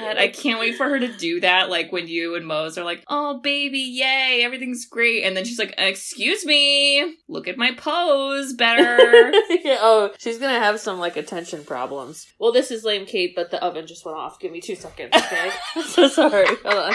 God, 0.00 0.16
I 0.16 0.28
can't 0.28 0.58
wait 0.60 0.76
for 0.76 0.88
her 0.88 0.98
to 0.98 1.08
do 1.08 1.40
that. 1.40 1.70
Like 1.70 1.92
when 1.92 2.08
you 2.08 2.34
and 2.34 2.46
Mose 2.46 2.78
are 2.78 2.84
like, 2.84 3.04
"Oh, 3.08 3.40
baby, 3.40 3.78
yay, 3.78 4.42
everything's 4.42 4.86
great," 4.86 5.24
and 5.24 5.36
then 5.36 5.44
she's 5.44 5.58
like, 5.58 5.74
"Excuse 5.78 6.44
me, 6.44 7.16
look 7.28 7.48
at 7.48 7.58
my 7.58 7.72
pose, 7.72 8.54
better." 8.54 9.32
Yeah, 9.62 9.78
oh, 9.80 10.10
she's 10.18 10.38
gonna 10.38 10.58
have 10.58 10.80
some 10.80 10.98
like 10.98 11.16
attention 11.16 11.64
problems. 11.64 12.26
Well, 12.38 12.52
this 12.52 12.70
is 12.70 12.84
lame, 12.84 13.06
Kate, 13.06 13.34
but 13.36 13.50
the 13.50 13.62
oven 13.62 13.86
just 13.86 14.04
went 14.04 14.18
off. 14.18 14.40
Give 14.40 14.50
me 14.50 14.60
two 14.60 14.74
seconds, 14.74 15.12
okay? 15.14 15.50
I'm 15.76 15.84
so 15.84 16.08
sorry. 16.08 16.46
Hold 16.64 16.94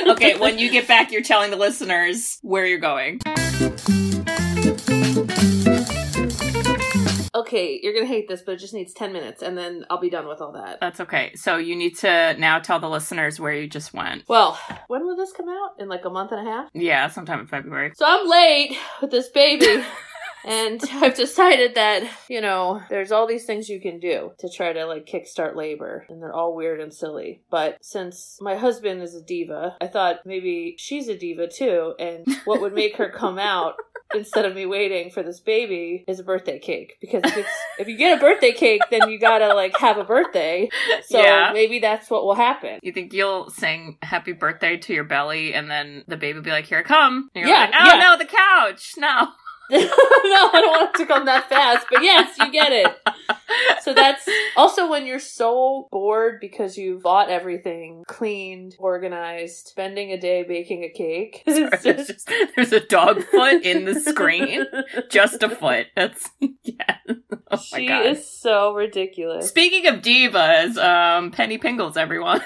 on. 0.00 0.10
okay, 0.12 0.38
when 0.38 0.58
you 0.58 0.70
get 0.70 0.88
back, 0.88 1.12
you're 1.12 1.22
telling 1.22 1.50
the 1.50 1.56
listeners 1.56 2.38
where 2.42 2.64
you're 2.64 2.78
going. 2.78 3.20
Okay, 7.38 7.78
you're 7.82 7.94
gonna 7.94 8.06
hate 8.06 8.28
this, 8.28 8.42
but 8.42 8.52
it 8.52 8.58
just 8.58 8.74
needs 8.74 8.92
ten 8.92 9.12
minutes, 9.12 9.42
and 9.42 9.56
then 9.56 9.84
I'll 9.90 10.00
be 10.00 10.10
done 10.10 10.26
with 10.26 10.40
all 10.40 10.52
that. 10.52 10.80
That's 10.80 11.00
okay. 11.00 11.32
So 11.34 11.56
you 11.56 11.76
need 11.76 11.96
to 11.98 12.34
now 12.38 12.58
tell 12.58 12.80
the 12.80 12.88
listeners 12.88 13.38
where 13.38 13.52
you 13.52 13.68
just 13.68 13.94
went. 13.94 14.24
Well, 14.28 14.58
when 14.88 15.04
will 15.06 15.16
this 15.16 15.32
come 15.32 15.48
out? 15.48 15.70
In 15.78 15.88
like 15.88 16.04
a 16.04 16.10
month 16.10 16.32
and 16.32 16.46
a 16.46 16.50
half? 16.50 16.70
Yeah, 16.74 17.08
sometime 17.08 17.40
in 17.40 17.46
February. 17.46 17.92
So 17.94 18.04
I'm 18.06 18.28
late 18.28 18.76
with 19.00 19.10
this 19.10 19.28
baby. 19.28 19.84
And 20.44 20.80
I've 20.92 21.16
decided 21.16 21.74
that, 21.74 22.08
you 22.28 22.40
know, 22.40 22.80
there's 22.88 23.12
all 23.12 23.26
these 23.26 23.44
things 23.44 23.68
you 23.68 23.80
can 23.80 23.98
do 23.98 24.32
to 24.38 24.48
try 24.48 24.72
to 24.72 24.86
like 24.86 25.06
kickstart 25.06 25.56
labor, 25.56 26.06
and 26.08 26.22
they're 26.22 26.32
all 26.32 26.54
weird 26.54 26.80
and 26.80 26.94
silly. 26.94 27.42
But 27.50 27.76
since 27.82 28.38
my 28.40 28.56
husband 28.56 29.02
is 29.02 29.14
a 29.14 29.22
diva, 29.22 29.76
I 29.80 29.88
thought 29.88 30.24
maybe 30.24 30.76
she's 30.78 31.08
a 31.08 31.18
diva 31.18 31.48
too, 31.48 31.94
and 31.98 32.26
what 32.44 32.60
would 32.60 32.72
make 32.72 32.96
her 32.96 33.10
come 33.10 33.38
out 33.38 33.74
instead 34.14 34.44
of 34.44 34.54
me 34.54 34.66
waiting 34.66 35.10
for 35.10 35.22
this 35.22 35.40
baby 35.40 36.04
is 36.08 36.18
a 36.20 36.24
birthday 36.24 36.58
cake. 36.58 36.94
Because 37.00 37.22
if, 37.24 37.36
it's, 37.36 37.48
if 37.78 37.88
you 37.88 37.96
get 37.96 38.16
a 38.18 38.20
birthday 38.20 38.52
cake, 38.52 38.82
then 38.90 39.08
you 39.10 39.18
gotta 39.18 39.54
like 39.54 39.76
have 39.78 39.98
a 39.98 40.04
birthday. 40.04 40.68
So 41.06 41.20
Yeah. 41.22 41.50
maybe 41.52 41.78
that's 41.78 42.10
what 42.10 42.24
will 42.24 42.34
happen. 42.34 42.78
You 42.82 42.92
think 42.92 43.12
you'll 43.12 43.50
sing 43.50 43.98
happy 44.02 44.32
birthday 44.32 44.76
to 44.78 44.94
your 44.94 45.04
belly 45.04 45.52
and 45.54 45.70
then 45.70 46.04
the 46.08 46.16
baby 46.16 46.38
will 46.38 46.44
be 46.44 46.50
like, 46.50 46.66
here 46.66 46.78
I 46.78 46.82
come. 46.82 47.28
And 47.34 47.42
you're 47.46 47.54
Yeah, 47.54 47.60
like, 47.64 47.74
oh 47.78 47.84
yeah. 47.94 48.00
no, 48.00 48.18
the 48.18 48.24
couch. 48.24 48.92
No. 48.96 49.28
no, 49.70 49.78
I 49.78 50.50
don't 50.54 50.70
want 50.70 50.94
it 50.94 50.98
to 50.98 51.06
come 51.06 51.26
that 51.26 51.48
fast, 51.48 51.86
but 51.90 52.02
yes, 52.02 52.36
you 52.38 52.50
get 52.50 52.72
it. 52.72 52.86
So 53.82 53.94
that's 53.94 54.26
also 54.56 54.90
when 54.90 55.06
you're 55.06 55.18
so 55.18 55.88
bored 55.90 56.40
because 56.40 56.76
you 56.76 57.00
bought 57.02 57.30
everything 57.30 58.04
cleaned, 58.06 58.76
organized, 58.78 59.68
spending 59.68 60.12
a 60.12 60.20
day 60.20 60.42
baking 60.42 60.84
a 60.84 60.90
cake. 60.90 61.42
Sorry, 61.48 61.68
there's, 61.82 62.06
just, 62.06 62.30
there's 62.56 62.72
a 62.72 62.80
dog 62.80 63.22
foot 63.24 63.62
in 63.62 63.84
the 63.84 64.00
screen. 64.00 64.66
Just 65.10 65.42
a 65.42 65.48
foot. 65.48 65.86
That's, 65.96 66.30
yeah. 66.62 66.96
Oh 67.50 67.62
my 67.72 67.78
she 67.78 67.86
is 67.86 68.30
so 68.30 68.74
ridiculous. 68.74 69.48
Speaking 69.48 69.86
of 69.86 70.02
divas, 70.02 70.76
um, 70.76 71.30
Penny 71.30 71.58
Pingles, 71.58 71.96
everyone. 71.96 72.42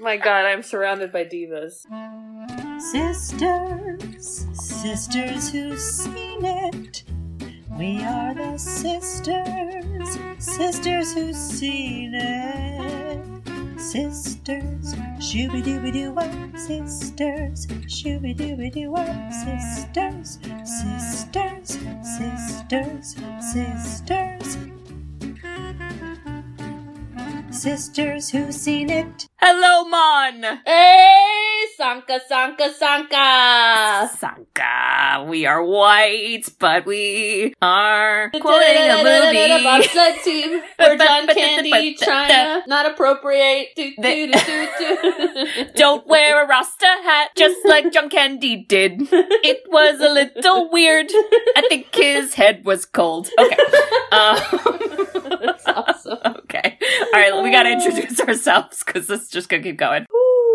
My 0.00 0.16
god, 0.16 0.44
I'm 0.44 0.62
surrounded 0.62 1.12
by 1.12 1.24
divas. 1.24 1.86
Sisters, 2.92 4.46
sisters 4.52 5.50
who've 5.50 5.78
seen 5.78 6.44
it. 6.44 7.04
We 7.78 8.02
are 8.02 8.34
the 8.34 8.58
sisters, 8.58 10.18
sisters 10.38 11.12
who've 11.12 11.34
seen 11.34 12.14
it. 12.14 13.24
Sisters, 13.80 14.94
shooby 15.18 15.62
dooby 15.62 15.92
doo 15.92 16.14
up, 16.16 16.56
sisters, 16.56 17.66
shooby 17.86 18.36
dooby 18.36 18.72
doo 18.72 18.94
up, 18.94 19.32
sisters, 19.32 20.38
sisters, 20.64 21.78
sisters, 22.16 23.16
sisters. 23.52 24.58
Sisters 27.50 28.30
who've 28.30 28.54
seen 28.54 28.90
it. 28.90 29.28
Hello, 29.46 29.84
Mon! 29.84 30.42
Hey, 30.64 31.64
Sanka, 31.76 32.18
Sanka, 32.26 32.72
Sanka! 32.72 34.08
Sanka, 34.16 35.26
we 35.28 35.44
are 35.44 35.62
white, 35.62 36.44
but 36.58 36.86
we 36.86 37.52
are 37.60 38.30
quoting 38.30 38.88
a 38.88 39.04
movie. 39.04 39.62
Bobsled 39.62 40.22
team 40.24 40.62
for 40.78 40.96
John 40.96 41.26
Candy, 41.26 41.94
China, 41.96 42.62
not 42.66 42.86
appropriate. 42.86 43.68
Do, 43.76 43.92
do, 44.00 44.32
do, 44.32 44.32
do, 44.32 44.68
do. 44.78 45.64
Don't 45.76 46.06
wear 46.06 46.42
a 46.42 46.48
Rasta 46.48 46.86
hat, 46.86 47.32
just 47.36 47.58
like 47.66 47.92
John 47.92 48.08
Candy 48.08 48.64
did. 48.66 49.02
It 49.12 49.64
was 49.68 50.00
a 50.00 50.08
little 50.08 50.70
weird. 50.70 51.10
I 51.54 51.66
think 51.68 51.94
his 51.94 52.32
head 52.32 52.64
was 52.64 52.86
cold. 52.86 53.28
Okay. 53.38 53.58
Um, 54.14 54.36
awesome. 56.06 56.34
okay. 56.44 56.78
All 57.14 57.20
right, 57.20 57.42
we 57.42 57.50
gotta 57.50 57.70
introduce 57.72 58.20
ourselves 58.28 58.82
because 58.84 59.06
this 59.06 59.22
is 59.22 59.28
just 59.28 59.48
gonna 59.48 59.62
keep 59.62 59.76
going. 59.76 60.06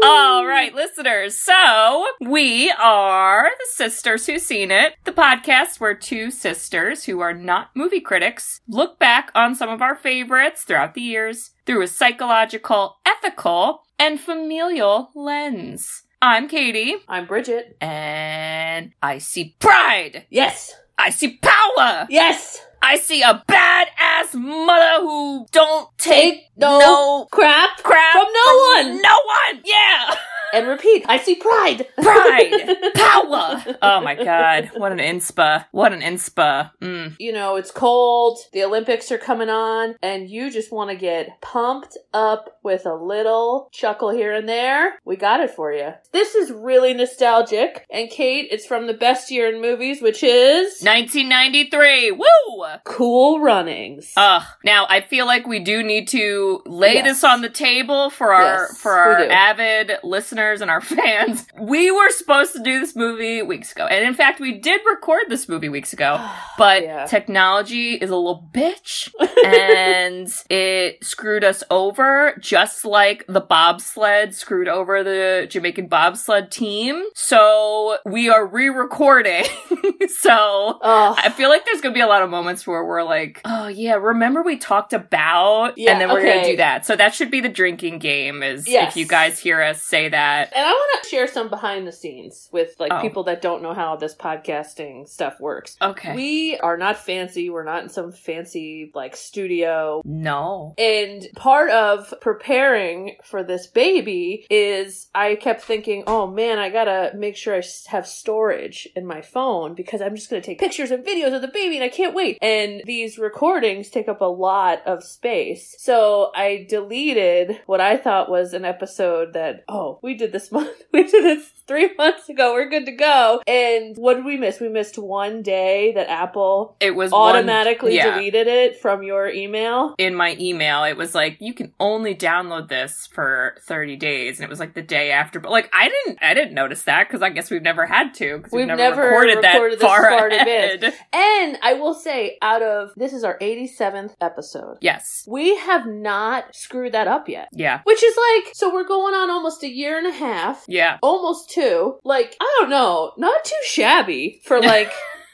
All 0.01 0.45
right, 0.45 0.73
listeners. 0.73 1.37
So 1.37 2.07
we 2.21 2.71
are 2.71 3.43
the 3.49 3.67
Sisters 3.73 4.25
Who 4.27 4.39
Seen 4.39 4.71
It, 4.71 4.93
the 5.03 5.11
podcast 5.11 5.79
where 5.81 5.93
two 5.93 6.31
sisters 6.31 7.03
who 7.03 7.19
are 7.19 7.33
not 7.33 7.71
movie 7.75 7.99
critics 7.99 8.61
look 8.67 8.97
back 8.97 9.29
on 9.35 9.55
some 9.55 9.67
of 9.69 9.81
our 9.81 9.95
favorites 9.95 10.63
throughout 10.63 10.93
the 10.93 11.01
years 11.01 11.51
through 11.65 11.81
a 11.81 11.88
psychological, 11.88 12.97
ethical, 13.05 13.83
and 13.97 14.19
familial 14.19 15.11
lens. 15.15 16.03
I'm 16.21 16.47
Katie, 16.47 16.95
I'm 17.09 17.25
Bridget. 17.25 17.75
and 17.81 18.93
I 19.01 19.17
see 19.17 19.55
pride. 19.59 20.25
Yes. 20.29 20.73
I 20.97 21.09
see 21.11 21.38
power. 21.41 22.07
Yes. 22.09 22.65
I 22.81 22.97
see 22.97 23.22
a 23.22 23.44
badass 23.47 24.34
mother 24.34 25.01
who 25.01 25.45
don't 25.51 25.90
take, 25.97 26.34
Take 26.34 26.57
no, 26.57 26.79
no 26.79 27.28
crap 27.31 27.78
crap 27.84 28.13
from 28.13 28.28
no 28.34 28.73
one. 28.75 29.01
No 29.01 29.19
one. 29.25 29.62
Yeah. 29.66 30.16
And 30.53 30.67
repeat. 30.67 31.05
I 31.07 31.17
see 31.17 31.35
pride. 31.35 31.85
Pride, 32.01 32.77
power. 32.95 33.77
Oh 33.81 34.01
my 34.01 34.15
god, 34.15 34.71
what 34.75 34.91
an 34.91 34.97
inspa! 34.99 35.65
What 35.71 35.93
an 35.93 36.01
inspa! 36.01 36.71
Mm. 36.81 37.15
you 37.19 37.31
know, 37.31 37.55
it's 37.55 37.71
cold, 37.71 38.39
the 38.53 38.63
Olympics 38.63 39.11
are 39.11 39.17
coming 39.17 39.49
on, 39.49 39.95
and 40.01 40.29
you 40.29 40.49
just 40.51 40.71
want 40.71 40.89
to 40.89 40.95
get 40.95 41.39
pumped 41.41 41.97
up 42.13 42.57
with 42.63 42.85
a 42.85 42.93
little 42.95 43.69
chuckle 43.71 44.09
here 44.09 44.33
and 44.33 44.47
there. 44.49 44.99
We 45.05 45.15
got 45.15 45.39
it 45.41 45.51
for 45.51 45.71
you. 45.73 45.93
This 46.11 46.35
is 46.35 46.51
really 46.51 46.93
nostalgic. 46.93 47.85
And 47.91 48.09
Kate, 48.09 48.47
it's 48.51 48.65
from 48.65 48.88
the 48.88 48.93
best 48.93 49.29
year 49.31 49.53
in 49.53 49.61
movies, 49.61 50.01
which 50.01 50.23
is 50.23 50.81
1993. 50.81 52.11
Woo! 52.11 52.65
Cool 52.83 53.39
Runnings. 53.39 54.13
Ugh. 54.17 54.43
Now 54.63 54.85
I 54.89 55.01
feel 55.01 55.25
like 55.25 55.45
we 55.47 55.59
do 55.59 55.83
need 55.83 56.07
to 56.09 56.61
lay 56.65 56.95
Yes. 56.95 57.05
this 57.05 57.23
on 57.23 57.41
the 57.41 57.49
table 57.49 58.09
for 58.09 58.33
our 58.33 58.67
Yes, 58.69 58.77
for 58.81 58.91
our 58.91 59.19
avid 59.29 59.91
listeners 60.03 60.38
and 60.39 60.69
our 60.72 60.81
fans. 60.97 61.45
We 61.59 61.91
were 61.91 62.09
supposed 62.11 62.53
to 62.53 62.63
do 62.63 62.79
this 62.79 62.95
movie 62.95 63.41
weeks 63.41 63.72
ago, 63.72 63.85
and 63.85 64.05
in 64.05 64.13
fact, 64.13 64.39
we 64.39 64.57
did 64.59 64.81
record 64.89 65.23
this 65.29 65.47
movie 65.50 65.69
weeks 65.69 65.94
ago. 65.94 66.17
Oh, 66.29 66.45
but 66.57 66.83
Yeah. 66.83 67.05
technology 67.05 67.94
is 67.95 68.09
a 68.09 68.16
little 68.16 68.50
bitch, 68.53 69.09
and 69.45 70.27
it 70.50 71.03
screwed 71.03 71.44
us 71.45 71.63
over, 71.72 72.35
just 72.41 72.83
like 72.85 73.25
the 73.27 73.39
bobsled 73.41 74.35
screwed 74.35 74.67
over 74.67 75.01
the 75.03 75.47
Jamaican 75.50 75.88
bobsled 75.88 76.51
team. 76.51 77.01
So 77.16 77.97
we 78.06 78.29
are 78.29 78.45
re-recording. 78.45 79.45
so 80.19 80.79
Oh, 80.81 81.16
I 81.17 81.29
feel 81.29 81.50
like 81.50 81.66
there's 81.66 81.81
gonna 81.81 81.94
be 81.95 82.01
a 82.01 82.07
lot 82.07 82.21
of 82.23 82.29
moments 82.29 82.66
where 82.67 82.83
we're 82.83 83.03
like, 83.03 83.41
oh 83.45 83.67
yeah, 83.67 83.94
remember 83.95 84.41
we 84.44 84.57
talked 84.57 84.94
about, 84.94 85.77
Yeah, 85.77 85.91
and 85.91 86.01
then 86.01 86.09
we're 86.09 86.23
gonna 86.23 86.44
do 86.45 86.57
that. 86.57 86.85
So 86.85 86.95
that 86.95 87.13
should 87.16 87.31
be 87.31 87.39
the 87.41 87.50
drinking 87.50 88.00
game. 88.00 88.44
Is 88.44 88.67
Yes. 88.67 88.91
if 88.91 88.97
you 88.97 89.06
guys 89.07 89.39
hear 89.39 89.61
us 89.61 89.81
say 89.81 90.09
that. 90.09 90.28
And 90.38 90.66
I 90.66 90.72
want 90.72 91.03
to 91.03 91.09
share 91.09 91.28
some 91.28 91.50
behind 91.50 91.88
the 91.88 91.91
scenes 91.91 92.50
with 92.51 92.75
like 92.79 92.91
Oh. 92.94 93.01
people 93.01 93.23
that 93.23 93.41
don't 93.41 93.62
know 93.62 93.73
how 93.73 93.95
this 93.95 94.16
podcasting 94.16 95.07
stuff 95.07 95.39
works. 95.39 95.77
Okay. 95.81 96.15
We 96.15 96.57
are 96.59 96.77
not 96.77 96.98
fancy. 96.98 97.50
We're 97.50 97.63
not 97.63 97.83
in 97.83 97.89
some 97.89 98.12
fancy 98.12 98.92
like 98.94 99.15
studio. 99.15 100.01
no. 100.06 100.74
And 100.77 101.27
part 101.36 101.69
of 101.71 102.13
preparing 102.21 103.15
for 103.24 103.44
this 103.44 103.68
baby 103.68 104.45
is 104.50 105.07
I 105.13 105.36
kept 105.36 105.62
thinking, 105.62 106.03
oh 106.07 106.27
man, 106.27 106.59
I 106.59 106.69
gotta 106.69 107.12
make 107.15 107.36
sure 107.36 107.56
I 107.56 107.62
have 107.88 108.07
storage 108.07 108.88
in 108.95 109.06
my 109.06 109.21
phone 109.21 109.75
because 109.75 110.01
I'm 110.01 110.15
just 110.15 110.30
gonna 110.30 110.42
take 110.42 110.59
pictures 110.59 110.92
and 110.92 111.06
videos 111.06 111.33
of 111.36 111.42
the 111.42 111.48
baby 111.48 111.75
and 111.75 111.83
I 111.83 111.89
can't 111.89 112.15
wait. 112.15 112.38
And 112.42 112.81
these 112.86 113.18
recordings 113.18 113.89
take 113.89 114.07
up 114.07 114.21
a 114.21 114.25
lot 114.25 114.81
of 114.86 115.03
space. 115.03 115.75
So 115.80 116.31
I 116.36 116.65
deleted 116.69 117.59
what 117.65 117.81
I 117.81 117.98
thought 117.98 118.30
was 118.30 118.53
an 118.53 118.65
episode 118.65 119.33
that, 119.33 119.63
oh, 119.68 120.00
we 120.01 120.15
did 120.19 120.31
this 120.31 120.51
month. 120.51 120.69
We 120.94 121.04
did 121.04 121.24
this 121.24 121.50
three 121.68 121.94
months 121.98 122.30
ago. 122.30 122.54
We're 122.54 122.69
good 122.69 122.86
to 122.88 122.92
go. 122.92 123.42
And 123.48 123.95
what 123.98 124.16
did 124.16 124.25
we 124.25 124.38
miss? 124.38 124.60
We 124.60 124.69
missed 124.69 124.98
one 124.98 125.42
day 125.44 125.92
that 125.94 126.10
Apple 126.10 126.75
It 126.80 126.95
was 126.95 127.12
one- 127.12 127.36
automatically 127.38 127.95
yeah. 127.95 128.16
deleted 128.16 128.48
it 128.48 128.80
from 128.80 129.04
your 129.04 129.27
email. 129.30 129.94
in 129.98 130.16
my 130.16 130.36
email, 130.39 130.83
it 130.83 130.98
was 130.98 131.13
like 131.16 131.38
you 131.39 131.54
can 131.54 131.74
only 131.80 132.16
download 132.16 132.68
this 132.69 133.07
for 133.13 133.56
30 133.68 133.95
days, 133.98 134.38
and 134.39 134.44
it 134.45 134.50
was 134.50 134.60
like 134.60 134.74
the 134.74 134.81
day 134.81 135.12
after. 135.12 135.39
But 135.39 135.51
like, 135.51 135.69
I 135.74 135.89
didn't, 135.89 136.19
I 136.24 136.33
didn't 136.33 136.54
notice 136.54 136.83
that 136.83 137.07
because 137.07 137.22
I 137.22 137.30
guess 137.30 137.50
we've 137.51 137.62
never 137.62 137.86
had 137.86 138.13
to 138.15 138.38
because 138.38 138.51
we've, 138.51 138.60
We've 138.62 138.68
never, 138.68 138.81
never 138.81 139.01
recorded, 139.04 139.38
recorded 139.38 139.80
that 139.80 139.88
far, 139.88 140.04
far 140.10 140.27
ahead. 140.27 140.83
And 141.13 141.57
I 141.63 141.74
will 141.74 141.94
say, 141.94 142.38
out 142.42 142.62
of 142.62 142.89
this 142.98 143.13
is 143.13 143.24
our 143.24 143.38
87th 143.39 144.15
episode. 144.22 144.77
Yes, 144.81 145.24
We 145.27 145.56
have 145.57 145.86
not 145.88 146.56
screwed 146.56 146.94
that 146.94 147.07
up 147.07 147.30
yet. 147.30 147.48
yeah, 147.54 147.81
Which 147.83 148.04
is 148.04 148.15
like, 148.18 148.54
so 148.56 148.74
we're 148.74 148.88
going 148.88 149.13
on 149.13 149.30
almost 149.30 149.63
a 149.63 149.69
year 149.69 149.98
and 149.98 150.07
a 150.09 150.17
half. 150.17 150.65
yeah. 150.67 150.97
Almost 151.01 151.50
two. 151.50 152.00
Like, 152.03 152.35
I 152.39 152.57
don't 152.59 152.69
know. 152.69 153.13
Not 153.17 153.44
too 153.44 153.56
shabby 153.65 154.41
for 154.45 154.61
like 154.61 154.91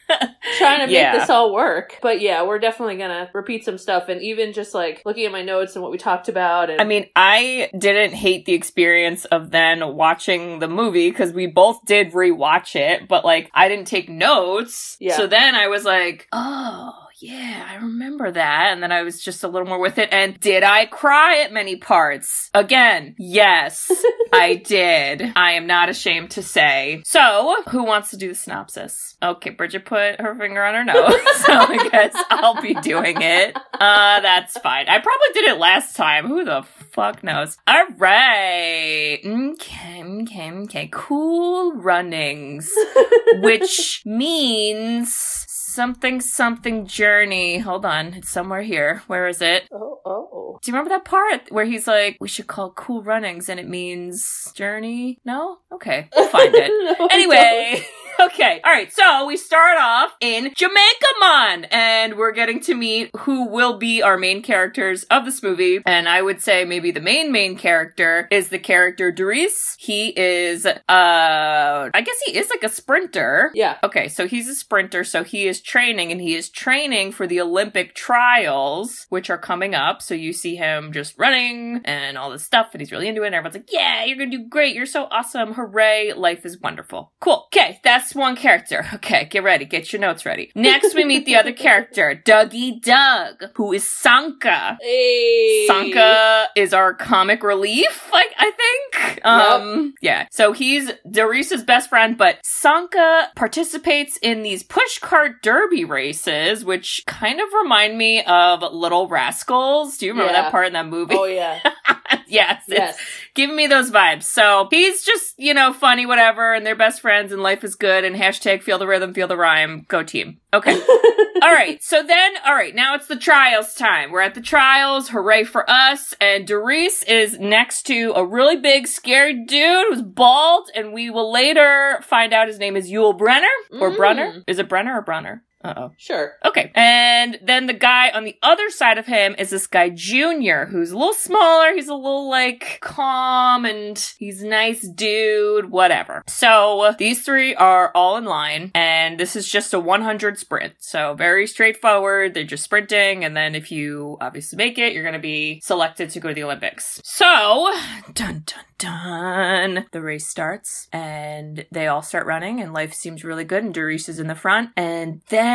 trying 0.57 0.79
to 0.81 0.85
make 0.87 0.91
Yeah. 0.95 1.17
this 1.17 1.29
all 1.29 1.53
work. 1.53 1.97
But 2.01 2.21
yeah, 2.21 2.43
we're 2.43 2.59
definitely 2.59 2.97
gonna 2.97 3.29
repeat 3.33 3.65
some 3.65 3.77
stuff 3.79 4.07
and 4.07 4.21
even 4.21 4.53
just 4.53 4.73
like 4.75 5.01
looking 5.05 5.25
at 5.25 5.31
my 5.31 5.41
notes 5.41 5.75
and 5.75 5.81
what 5.81 5.91
we 5.91 5.97
talked 5.97 6.29
about 6.29 6.69
and 6.69 6.79
I 6.79 6.83
mean, 6.83 7.07
I 7.15 7.69
didn't 7.77 8.13
hate 8.13 8.45
the 8.45 8.53
experience 8.53 9.25
of 9.25 9.49
then 9.51 9.95
watching 9.95 10.59
the 10.59 10.67
movie 10.67 11.09
because 11.09 11.33
we 11.33 11.47
both 11.47 11.83
did 11.85 12.11
rewatch 12.13 12.75
it, 12.75 13.07
but 13.07 13.25
like 13.25 13.49
I 13.53 13.67
didn't 13.67 13.87
take 13.87 14.07
notes. 14.09 14.95
Yeah. 14.99 15.17
So 15.17 15.25
then 15.27 15.55
I 15.55 15.67
was 15.69 15.83
like, 15.85 16.27
oh, 16.31 16.93
yeah, 17.19 17.65
I 17.69 17.75
remember 17.75 18.31
that. 18.31 18.73
And 18.73 18.83
then 18.83 18.91
I 18.91 19.03
was 19.03 19.23
just 19.23 19.43
a 19.43 19.47
little 19.47 19.67
more 19.67 19.79
with 19.79 19.97
it. 19.97 20.09
And 20.11 20.39
did 20.39 20.63
I 20.63 20.85
cry 20.85 21.39
at 21.43 21.53
many 21.53 21.77
parts? 21.77 22.49
Again, 22.53 23.15
yes, 23.17 23.89
I 24.33 24.55
did. 24.55 25.31
I 25.35 25.53
am 25.53 25.65
not 25.67 25.89
ashamed 25.89 26.31
to 26.31 26.43
say. 26.43 27.01
So, 27.05 27.55
who 27.69 27.83
wants 27.83 28.11
to 28.11 28.17
do 28.17 28.29
the 28.29 28.35
synopsis? 28.35 29.15
Okay, 29.23 29.51
Bridget 29.51 29.85
put 29.85 30.19
her 30.19 30.35
finger 30.35 30.63
on 30.63 30.73
her 30.73 30.83
nose, 30.83 30.95
so 31.45 31.53
I 31.53 31.89
guess 31.91 32.15
I'll 32.29 32.61
be 32.61 32.73
doing 32.75 33.21
it. 33.21 33.55
Uh, 33.73 34.19
that's 34.19 34.57
fine. 34.59 34.87
I 34.89 34.99
probably 34.99 35.27
did 35.33 35.45
it 35.45 35.57
last 35.57 35.95
time. 35.95 36.27
Who 36.27 36.43
the 36.43 36.63
fuck 36.91 37.23
knows? 37.23 37.57
All 37.67 37.85
right. 37.97 39.19
Okay, 39.23 40.03
okay, 40.03 40.51
okay. 40.51 40.89
Cool 40.91 41.73
runnings, 41.73 42.71
which 43.41 44.01
means 44.05 45.44
something 45.75 46.21
something 46.21 46.87
journey. 46.87 47.59
Hold 47.59 47.85
on, 47.85 48.13
it's 48.13 48.29
somewhere 48.29 48.61
here. 48.63 49.03
Where 49.07 49.27
is 49.27 49.41
it? 49.41 49.67
Oh, 49.71 49.99
oh. 50.05 50.59
Do 50.61 50.71
you 50.71 50.73
remember 50.73 50.89
that 50.95 51.05
part 51.05 51.51
where 51.51 51.65
he's 51.65 51.85
like, 51.87 52.17
"We 52.19 52.27
should 52.29 52.47
call 52.47 52.71
cool 52.71 53.03
runnings," 53.03 53.49
and 53.49 53.59
it 53.59 53.67
means 53.67 54.51
journey? 54.55 55.19
No. 55.25 55.57
Okay, 55.71 56.09
we'll 56.15 56.29
find 56.29 56.53
it. 56.55 56.71
No, 56.99 57.07
Anyway, 57.11 57.85
okay. 58.19 58.61
All 58.63 58.71
right. 58.71 58.91
So 58.93 59.25
we 59.25 59.37
start 59.37 59.77
off 59.79 60.11
in 60.21 60.53
Jamaica 60.55 61.07
Mon, 61.19 61.65
and 61.65 62.15
we're 62.15 62.31
getting 62.31 62.59
to 62.61 62.75
meet 62.75 63.09
who 63.19 63.47
will 63.49 63.77
be 63.77 64.01
our 64.01 64.17
main 64.17 64.41
characters 64.41 65.03
of 65.05 65.25
this 65.25 65.41
movie. 65.43 65.79
And 65.85 66.07
I 66.07 66.21
would 66.21 66.41
say 66.41 66.65
maybe 66.65 66.91
the 66.91 67.01
main 67.01 67.31
main 67.31 67.57
character 67.57 68.27
is 68.31 68.49
the 68.49 68.59
character 68.59 69.11
Doris. 69.11 69.75
He 69.79 70.13
is, 70.17 70.65
uh, 70.65 70.79
I 70.87 72.01
guess 72.05 72.15
he 72.25 72.37
is 72.37 72.49
like 72.49 72.63
a 72.63 72.73
sprinter. 72.73 73.51
Yeah. 73.53 73.77
Okay, 73.83 74.07
so 74.07 74.27
he's 74.27 74.47
a 74.47 74.55
sprinter, 74.55 75.03
so 75.03 75.23
he 75.23 75.47
is 75.47 75.61
training 75.61 76.11
and 76.11 76.21
he 76.21 76.35
is 76.35 76.49
training 76.49 77.11
for 77.11 77.27
the 77.27 77.41
Olympic 77.41 77.95
trials, 77.95 79.05
which 79.09 79.29
are 79.29 79.37
coming 79.37 79.75
up. 79.75 80.01
So 80.01 80.13
you 80.13 80.33
see 80.33 80.55
him 80.55 80.91
just 80.91 81.17
running 81.17 81.81
and 81.85 82.17
all 82.17 82.31
this 82.31 82.45
stuff, 82.45 82.69
and 82.73 82.81
he's 82.81 82.91
really 82.91 83.07
into 83.07 83.23
it. 83.23 83.27
And 83.27 83.35
everyone's 83.35 83.55
like, 83.55 83.71
Yeah, 83.71 84.05
you're 84.05 84.17
gonna 84.17 84.31
do 84.31 84.47
great. 84.47 84.75
You're 84.75 84.85
so 84.85 85.07
awesome. 85.11 85.53
Hooray. 85.53 86.13
Life 86.13 86.45
is 86.45 86.59
wonderful. 86.59 87.11
Cool. 87.19 87.47
Okay, 87.53 87.79
that's 87.83 88.04
one 88.13 88.35
character. 88.35 88.85
Okay, 88.95 89.25
get 89.25 89.41
ready. 89.43 89.65
Get 89.65 89.91
your 89.93 90.01
notes 90.01 90.25
ready. 90.25 90.51
Next, 90.53 90.93
we 90.93 91.05
meet 91.05 91.25
the 91.25 91.35
other 91.37 91.53
character, 91.65 92.21
Dougie 92.25 92.81
Doug, 92.81 93.51
who 93.55 93.71
is 93.73 93.89
Sanka. 93.89 94.77
Hey. 94.81 95.65
Sanka 95.67 96.47
is 96.55 96.73
our 96.73 96.93
comic 96.93 97.41
relief, 97.43 98.09
like 98.11 98.27
I 98.37 98.51
think. 98.51 99.25
Um 99.25 99.93
yeah. 100.01 100.27
So 100.31 100.51
he's 100.51 100.91
Doris's 101.09 101.63
best 101.63 101.89
friend, 101.89 102.17
but 102.17 102.37
Sanka 102.43 103.29
participates 103.35 104.17
in 104.17 104.43
these 104.43 104.63
pushcart 104.63 105.41
derby 105.41 105.85
races, 105.85 106.65
which 106.65 107.03
kind 107.07 107.39
of 107.39 107.47
remind 107.63 107.97
me 107.97 108.23
of 108.25 108.61
Little 108.73 109.07
Rascals. 109.07 109.97
Do 109.97 110.05
you 110.07 110.11
remember 110.11 110.33
Yeah. 110.33 110.41
that 110.43 110.51
part 110.51 110.67
in 110.67 110.73
that 110.73 110.87
movie? 110.87 111.15
Oh 111.17 111.23
yeah. 111.25 111.59
yes. 112.27 112.63
It's 112.67 112.77
yes. 112.77 112.99
giving 113.33 113.55
me 113.55 113.67
those 113.67 113.91
vibes. 113.91 114.23
So 114.23 114.67
he's 114.69 115.05
just, 115.05 115.35
you 115.37 115.53
know, 115.53 115.71
funny, 115.71 116.05
whatever, 116.05 116.53
and 116.53 116.65
they're 116.65 116.75
best 116.75 116.99
friends 117.01 117.31
and 117.31 117.41
life 117.41 117.63
is 117.63 117.75
good 117.75 117.94
and 118.03 118.15
hashtag 118.15 118.61
feel 118.61 118.77
the 118.77 118.87
rhythm, 118.87 119.13
feel 119.13 119.27
the 119.27 119.37
rhyme, 119.37 119.85
go 119.87 120.03
team. 120.03 120.39
Okay. 120.53 120.73
all 121.41 121.53
right. 121.53 121.81
So 121.83 122.01
then, 122.03 122.33
all 122.45 122.53
right, 122.53 122.73
now 122.75 122.95
it's 122.95 123.07
the 123.07 123.15
trials 123.15 123.73
time. 123.75 124.11
We're 124.11 124.21
at 124.21 124.35
the 124.35 124.41
trials. 124.41 125.09
Hooray 125.09 125.43
for 125.43 125.69
us. 125.69 126.13
And 126.19 126.47
Doris 126.47 127.03
is 127.03 127.39
next 127.39 127.83
to 127.83 128.13
a 128.15 128.25
really 128.25 128.57
big, 128.57 128.87
scary 128.87 129.45
dude 129.45 129.85
who's 129.89 130.01
bald. 130.01 130.69
And 130.75 130.93
we 130.93 131.09
will 131.09 131.31
later 131.31 131.99
find 132.03 132.33
out 132.33 132.47
his 132.47 132.59
name 132.59 132.75
is 132.75 132.89
Yul 132.91 133.17
Brenner 133.17 133.47
or 133.79 133.91
Mm. 133.91 133.97
Brunner. 133.97 134.43
Is 134.47 134.59
it 134.59 134.67
Brenner 134.69 134.97
or 134.97 135.01
Brunner? 135.01 135.43
Uh 135.65 135.73
oh. 135.77 135.91
Sure. 135.97 136.33
Okay. 136.45 136.71
And 136.75 137.39
then 137.41 137.65
the 137.65 137.73
guy 137.73 138.09
on 138.11 138.23
the 138.23 138.37
other 138.43 138.69
side 138.69 138.97
of 138.97 139.07
him 139.07 139.35
is 139.39 139.49
this 139.49 139.65
guy 139.65 139.89
Junior, 139.89 140.67
who's 140.67 140.91
a 140.91 140.97
little 140.97 141.13
smaller. 141.13 141.73
He's 141.73 141.87
a 141.87 141.95
little 141.95 142.29
like 142.29 142.79
calm 142.81 143.65
and 143.65 143.97
he's 144.19 144.43
a 144.43 144.47
nice 144.47 144.87
dude, 144.87 145.71
whatever. 145.71 146.23
So 146.27 146.93
these 146.99 147.23
three 147.23 147.55
are 147.55 147.91
all 147.95 148.17
in 148.17 148.25
line 148.25 148.71
and 148.75 149.19
this 149.19 149.35
is 149.35 149.49
just 149.49 149.73
a 149.73 149.79
100 149.79 150.37
sprint. 150.37 150.75
So 150.79 151.15
very 151.15 151.47
straightforward. 151.47 152.33
They're 152.33 152.43
just 152.43 152.63
sprinting. 152.63 153.25
And 153.25 153.35
then 153.35 153.55
if 153.55 153.71
you 153.71 154.17
obviously 154.21 154.57
make 154.57 154.77
it, 154.77 154.93
you're 154.93 155.03
going 155.03 155.13
to 155.13 155.19
be 155.19 155.61
selected 155.61 156.09
to 156.11 156.19
go 156.19 156.29
to 156.29 156.35
the 156.35 156.43
Olympics. 156.43 157.01
So 157.03 157.73
dun 158.13 158.43
dun 158.45 158.65
dun. 158.77 159.85
The 159.91 160.01
race 160.01 160.27
starts 160.27 160.87
and 160.91 161.65
they 161.71 161.87
all 161.87 162.01
start 162.01 162.27
running 162.27 162.61
and 162.61 162.73
life 162.73 162.93
seems 162.93 163.23
really 163.23 163.43
good 163.45 163.63
and 163.63 163.73
Doris 163.73 164.09
is 164.09 164.19
in 164.19 164.27
the 164.27 164.35
front. 164.35 164.71
And 164.75 165.21
then 165.29 165.54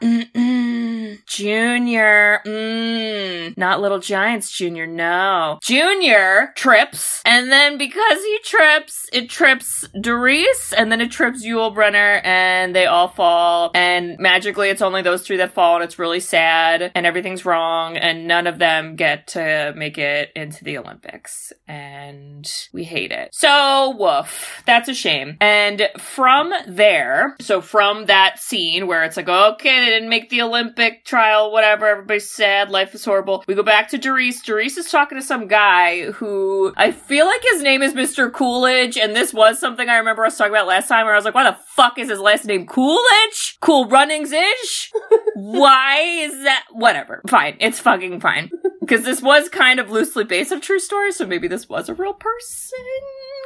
mm-mm, 0.00 1.26
Junior, 1.26 2.40
mm, 2.46 3.56
not 3.56 3.80
Little 3.80 3.98
Giants 3.98 4.50
Junior, 4.50 4.86
no. 4.86 5.58
Junior 5.62 6.52
trips 6.56 7.22
and 7.24 7.50
then 7.50 7.78
because 7.78 8.22
he 8.22 8.38
trips, 8.44 9.08
it 9.12 9.28
trips 9.28 9.86
Doris 10.00 10.72
and 10.72 10.90
then 10.90 11.00
it 11.00 11.10
trips 11.10 11.44
Yul 11.44 11.74
Brenner 11.74 12.20
and 12.24 12.74
they 12.74 12.86
all 12.86 13.08
fall 13.08 13.70
and 13.74 14.16
magically 14.18 14.68
it's 14.68 14.82
only 14.82 15.02
those 15.02 15.22
three 15.22 15.36
that 15.36 15.52
fall 15.52 15.76
and 15.76 15.84
it's 15.84 15.98
really 15.98 16.20
sad 16.20 16.90
and 16.94 17.06
everything's 17.06 17.44
wrong 17.44 17.96
and 17.96 18.26
none 18.26 18.46
of 18.46 18.58
them 18.58 18.96
get 18.96 19.26
to 19.28 19.72
make 19.76 19.98
it 19.98 20.30
into 20.34 20.64
the 20.64 20.78
Olympics 20.78 21.52
and 21.66 22.50
we 22.72 22.84
hate 22.84 23.12
it. 23.12 23.30
So 23.32 23.94
woof, 23.98 24.62
that's 24.66 24.88
a 24.88 24.94
shame. 24.94 25.36
And 25.40 25.88
from 25.98 26.52
there, 26.66 27.36
so 27.40 27.60
from 27.60 28.06
that 28.06 28.38
scene 28.38 28.86
where 28.86 29.04
it's 29.08 29.16
like, 29.16 29.28
okay, 29.28 29.80
they 29.80 29.90
didn't 29.90 30.08
make 30.08 30.30
the 30.30 30.42
Olympic 30.42 31.04
trial, 31.04 31.50
whatever, 31.50 31.86
everybody's 31.86 32.30
sad, 32.30 32.70
life 32.70 32.94
is 32.94 33.04
horrible. 33.04 33.44
We 33.46 33.54
go 33.54 33.62
back 33.62 33.88
to 33.90 33.98
Doris. 33.98 34.40
Doris 34.42 34.76
is 34.76 34.90
talking 34.90 35.18
to 35.18 35.22
some 35.22 35.48
guy 35.48 36.10
who 36.12 36.72
I 36.76 36.92
feel 36.92 37.26
like 37.26 37.42
his 37.52 37.62
name 37.62 37.82
is 37.82 37.94
Mr. 37.94 38.32
Coolidge, 38.32 38.96
and 38.96 39.16
this 39.16 39.34
was 39.34 39.58
something 39.58 39.88
I 39.88 39.96
remember 39.96 40.24
us 40.24 40.38
talking 40.38 40.52
about 40.52 40.66
last 40.66 40.88
time 40.88 41.04
where 41.04 41.14
I 41.14 41.18
was 41.18 41.24
like, 41.24 41.34
why 41.34 41.44
the 41.50 41.58
fuck 41.74 41.98
is 41.98 42.08
his 42.08 42.20
last 42.20 42.44
name 42.44 42.66
Coolidge? 42.66 43.56
Cool 43.60 43.88
Runnings 43.88 44.32
ish? 44.32 44.92
Why 45.34 46.00
is 46.00 46.32
that? 46.44 46.64
Whatever. 46.72 47.22
Fine. 47.28 47.56
It's 47.60 47.78
fucking 47.78 48.20
fine. 48.20 48.50
Because 48.88 49.04
this 49.04 49.20
was 49.20 49.50
kind 49.50 49.78
of 49.80 49.90
loosely 49.90 50.24
based 50.24 50.50
on 50.50 50.62
true 50.62 50.78
story, 50.78 51.12
so 51.12 51.26
maybe 51.26 51.46
this 51.46 51.68
was 51.68 51.90
a 51.90 51.94
real 51.94 52.14
person? 52.14 52.78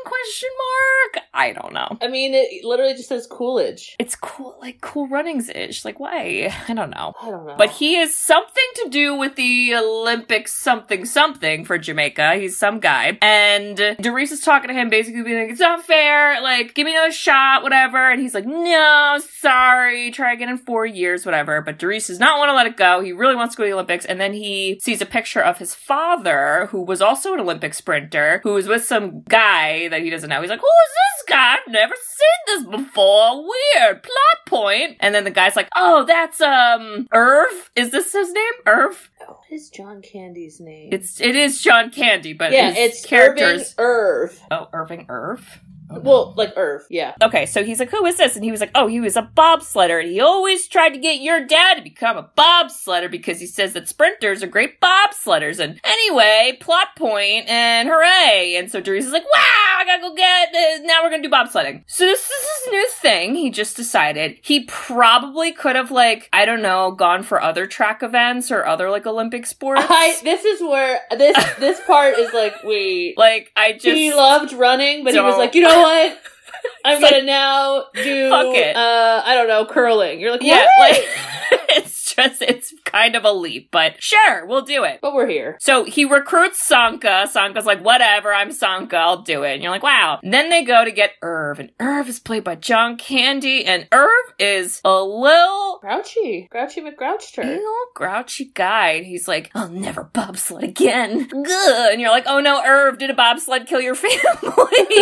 Question 0.05 0.49
mark? 0.59 1.25
I 1.35 1.53
don't 1.53 1.73
know. 1.73 1.97
I 2.01 2.09
mean, 2.09 2.35
it 2.35 2.65
literally 2.65 2.95
just 2.95 3.09
says 3.09 3.27
Coolidge. 3.27 3.97
It's 3.99 4.17
cool, 4.17 4.57
like 4.61 4.81
cool 4.81 5.09
runnings 5.09 5.49
ish. 5.49 5.85
Like, 5.85 5.99
why? 6.01 6.53
I 6.69 6.75
don't 6.75 6.91
know. 6.91 7.15
I 7.21 7.31
don't 7.31 7.47
know. 7.47 7.55
But 7.57 7.71
he 7.71 7.97
is 7.97 8.15
something 8.17 8.65
to 8.77 8.89
do 8.89 9.17
with 9.17 9.37
the 9.37 9.75
Olympics 9.75 10.53
something 10.53 11.05
something 11.05 11.65
for 11.65 11.79
Jamaica. 11.79 12.35
He's 12.35 12.57
some 12.57 12.81
guy. 12.81 13.19
And 13.21 13.97
Doris 14.01 14.33
is 14.33 14.41
talking 14.41 14.69
to 14.69 14.75
him 14.75 14.91
basically 14.91 15.23
being 15.23 15.39
like, 15.41 15.51
it's 15.51 15.61
not 15.61 15.85
fair. 15.85 16.41
Like, 16.41 16.75
give 16.75 16.85
me 16.85 16.95
another 16.95 17.13
shot, 17.13 17.63
whatever. 17.63 18.11
And 18.11 18.21
he's 18.21 18.35
like, 18.35 18.47
no, 18.47 19.21
sorry. 19.41 20.11
Try 20.11 20.33
again 20.35 20.49
in 20.49 20.59
four 20.59 20.85
years, 20.87 21.25
whatever. 21.25 21.61
But 21.63 21.79
Doris 21.79 22.09
does 22.09 22.19
not 22.21 22.39
want 22.39 22.49
to 22.51 22.55
let 22.55 22.67
it 22.67 22.77
go. 22.77 23.01
He 23.01 23.13
really 23.13 23.37
wants 23.37 23.55
to 23.55 23.59
go 23.59 23.65
to 23.65 23.69
the 23.69 23.75
Olympics. 23.75 24.05
And 24.05 24.21
then 24.21 24.33
he 24.33 24.79
sees 24.83 25.01
a 25.01 25.07
picture 25.07 25.32
of 25.41 25.59
his 25.59 25.75
father, 25.75 26.67
who 26.71 26.83
was 26.83 27.01
also 27.01 27.33
an 27.33 27.41
Olympic 27.41 27.73
sprinter, 27.75 28.41
who 28.43 28.55
was 28.55 28.69
with 28.69 28.85
some 28.85 29.23
guy 29.23 29.89
that 29.89 30.03
he 30.03 30.11
doesn't 30.11 30.29
know. 30.29 30.41
He's 30.41 30.51
like, 30.51 30.61
who 30.61 30.67
is 30.67 30.93
this 30.93 31.35
guy? 31.35 31.55
I've 31.55 31.73
never 31.73 31.95
seen 31.95 32.29
this 32.47 32.81
before. 32.83 33.43
Weird. 33.43 34.03
Plot 34.03 34.47
point. 34.47 34.97
And 35.01 35.15
then 35.15 35.25
the 35.25 35.31
guy's 35.31 35.57
like, 35.57 35.69
oh, 35.77 36.05
that's, 36.05 36.41
um, 36.41 37.09
Irv? 37.13 37.71
Is 37.77 37.91
this 37.91 38.13
his 38.13 38.33
name? 38.33 38.53
Irv? 38.67 39.11
what 39.27 39.39
is 39.51 39.71
John 39.71 40.03
Candy's 40.03 40.61
name? 40.61 40.91
It's, 40.93 41.21
it 41.21 41.37
is 41.37 41.61
John 41.61 41.91
Candy, 41.91 42.33
but 42.33 42.53
yeah, 42.53 42.73
it's 42.75 43.05
characters. 43.05 43.75
Irving 43.79 43.79
Irv. 43.79 44.41
Oh, 44.51 44.69
Irving 44.73 45.07
Irv? 45.09 45.61
Well, 46.01 46.35
like 46.37 46.53
Irv, 46.57 46.83
yeah. 46.91 47.15
Okay, 47.23 47.47
so 47.47 47.65
he's 47.65 47.79
like, 47.79 47.91
who 47.91 48.05
is 48.07 48.17
this? 48.17 48.37
And 48.37 48.45
he 48.45 48.51
was 48.51 48.61
like, 48.61 48.71
oh, 48.75 48.87
he 48.87 49.01
was 49.01 49.17
a 49.17 49.23
bobsledder. 49.23 50.01
And 50.01 50.11
he 50.11 50.21
always 50.21 50.69
tried 50.69 50.91
to 50.91 50.99
get 50.99 51.21
your 51.21 51.45
dad 51.45 51.75
to 51.75 51.83
become 51.83 52.17
a 52.17 52.31
bobsledder 52.37 53.11
because 53.11 53.41
he 53.41 53.47
says 53.47 53.73
that 53.73 53.89
sprinters 53.89 54.43
are 54.43 54.47
great 54.47 54.81
bobsledders. 54.81 55.59
And 55.59 55.81
anyway, 55.85 56.57
plot 56.61 56.89
point 56.97 57.49
and 57.49 57.89
hooray. 57.89 58.57
And 58.57 58.71
so 58.71 58.81
Doris 58.81 59.07
is 59.07 59.13
like, 59.13 59.25
wow, 59.25 59.77
I 59.79 59.85
gotta 59.85 60.03
go 60.03 60.15
get, 60.15 60.49
uh, 60.49 60.87
now 60.87 61.03
we're 61.03 61.11
gonna 61.11 61.23
do 61.23 61.31
bobsledding. 61.31 61.85
So 61.87 62.05
this 62.05 62.21
is 62.21 62.65
his 62.65 62.73
new 62.73 62.89
thing. 62.89 63.35
He 63.35 63.51
just 63.51 63.77
decided 63.77 64.39
he 64.43 64.65
probably 64.65 65.53
could 65.53 65.77
have 65.77 65.91
like, 65.91 66.29
I 66.33 66.45
don't 66.45 66.63
know, 66.63 66.93
gone 66.93 67.23
for 67.23 67.43
other 67.43 67.67
track 67.67 68.03
events 68.03 68.51
or 68.51 68.67
other 68.67 68.91
like 68.91 69.07
Olympic 69.07 69.47
sports. 69.47 69.83
I, 69.85 70.19
this 70.23 70.45
is 70.45 70.61
where 70.61 71.01
this 71.11 71.37
this 71.59 71.81
part 71.87 72.19
is 72.19 72.33
like 72.33 72.55
wait. 72.65 73.19
like, 73.19 73.53
I 73.57 73.73
just. 73.73 73.87
he 73.87 74.13
loved 74.15 74.53
running, 74.53 75.05
but 75.05 75.13
he 75.15 75.21
was 75.21 75.37
like, 75.37 75.55
you 75.55 75.63
know 75.63 75.82
what? 75.83 76.19
I'm 76.85 77.03
It's 77.03 77.11
gonna 77.11 77.25
now 77.25 77.87
do 77.95 78.33
uh 78.33 79.23
I 79.25 79.35
don't 79.35 79.49
know, 79.49 79.67
curling. 79.67 80.21
You're 80.21 80.33
like, 80.33 80.43
yeah, 80.43 80.67
what? 80.77 80.91
like, 80.93 81.05
it's 81.71 82.15
just, 82.15 82.43
it's 82.43 82.73
kind 82.93 83.17
of 83.17 83.25
a 83.25 83.33
leap, 83.33 83.71
but 83.71 83.95
sure, 84.03 84.47
we'll 84.47 84.63
do 84.63 84.85
it. 84.85 85.01
but 85.03 85.15
we're 85.15 85.29
here. 85.29 85.57
So 85.61 85.85
he 85.85 86.05
recruits 86.05 86.63
Sanka. 86.67 87.27
Sanka's 87.31 87.67
like, 87.67 87.83
whatever, 87.85 88.33
I'm 88.33 88.53
Sanka, 88.53 88.97
I'll 88.97 89.23
do 89.23 89.43
it. 89.45 89.55
And 89.55 89.63
you're 89.63 89.73
like, 89.73 89.83
wow. 89.83 90.21
And 90.23 90.33
then 90.33 90.51
they 90.51 90.65
go 90.65 90.85
to 90.85 90.91
get 90.93 91.13
Irv, 91.23 91.59
and 91.59 91.71
Irv 91.81 92.09
is 92.09 92.21
played 92.21 92.45
by 92.45 92.55
John 92.57 92.97
Candy, 92.97 93.65
and 93.65 93.89
Irv 93.93 94.35
is 94.39 94.81
a 94.85 95.03
little, 95.03 95.79
Grouchy. 95.83 96.49
Grouchy 96.51 96.81
a 96.81 96.85
little 96.85 97.87
grouchy 97.95 98.51
guy. 98.55 98.91
And 98.91 99.07
he's 99.07 99.27
like, 99.27 99.51
I'll 99.55 99.69
never 99.69 100.05
bobsled 100.05 100.63
again. 100.63 101.27
Good. 101.29 101.93
And 101.93 102.01
you're 102.01 102.11
like, 102.11 102.25
oh 102.27 102.41
no, 102.41 102.63
Irv, 102.65 102.99
did 102.99 103.11
a 103.11 103.15
bobsled 103.15 103.67
kill 103.67 103.81
your 103.81 103.95
family? 103.97 104.19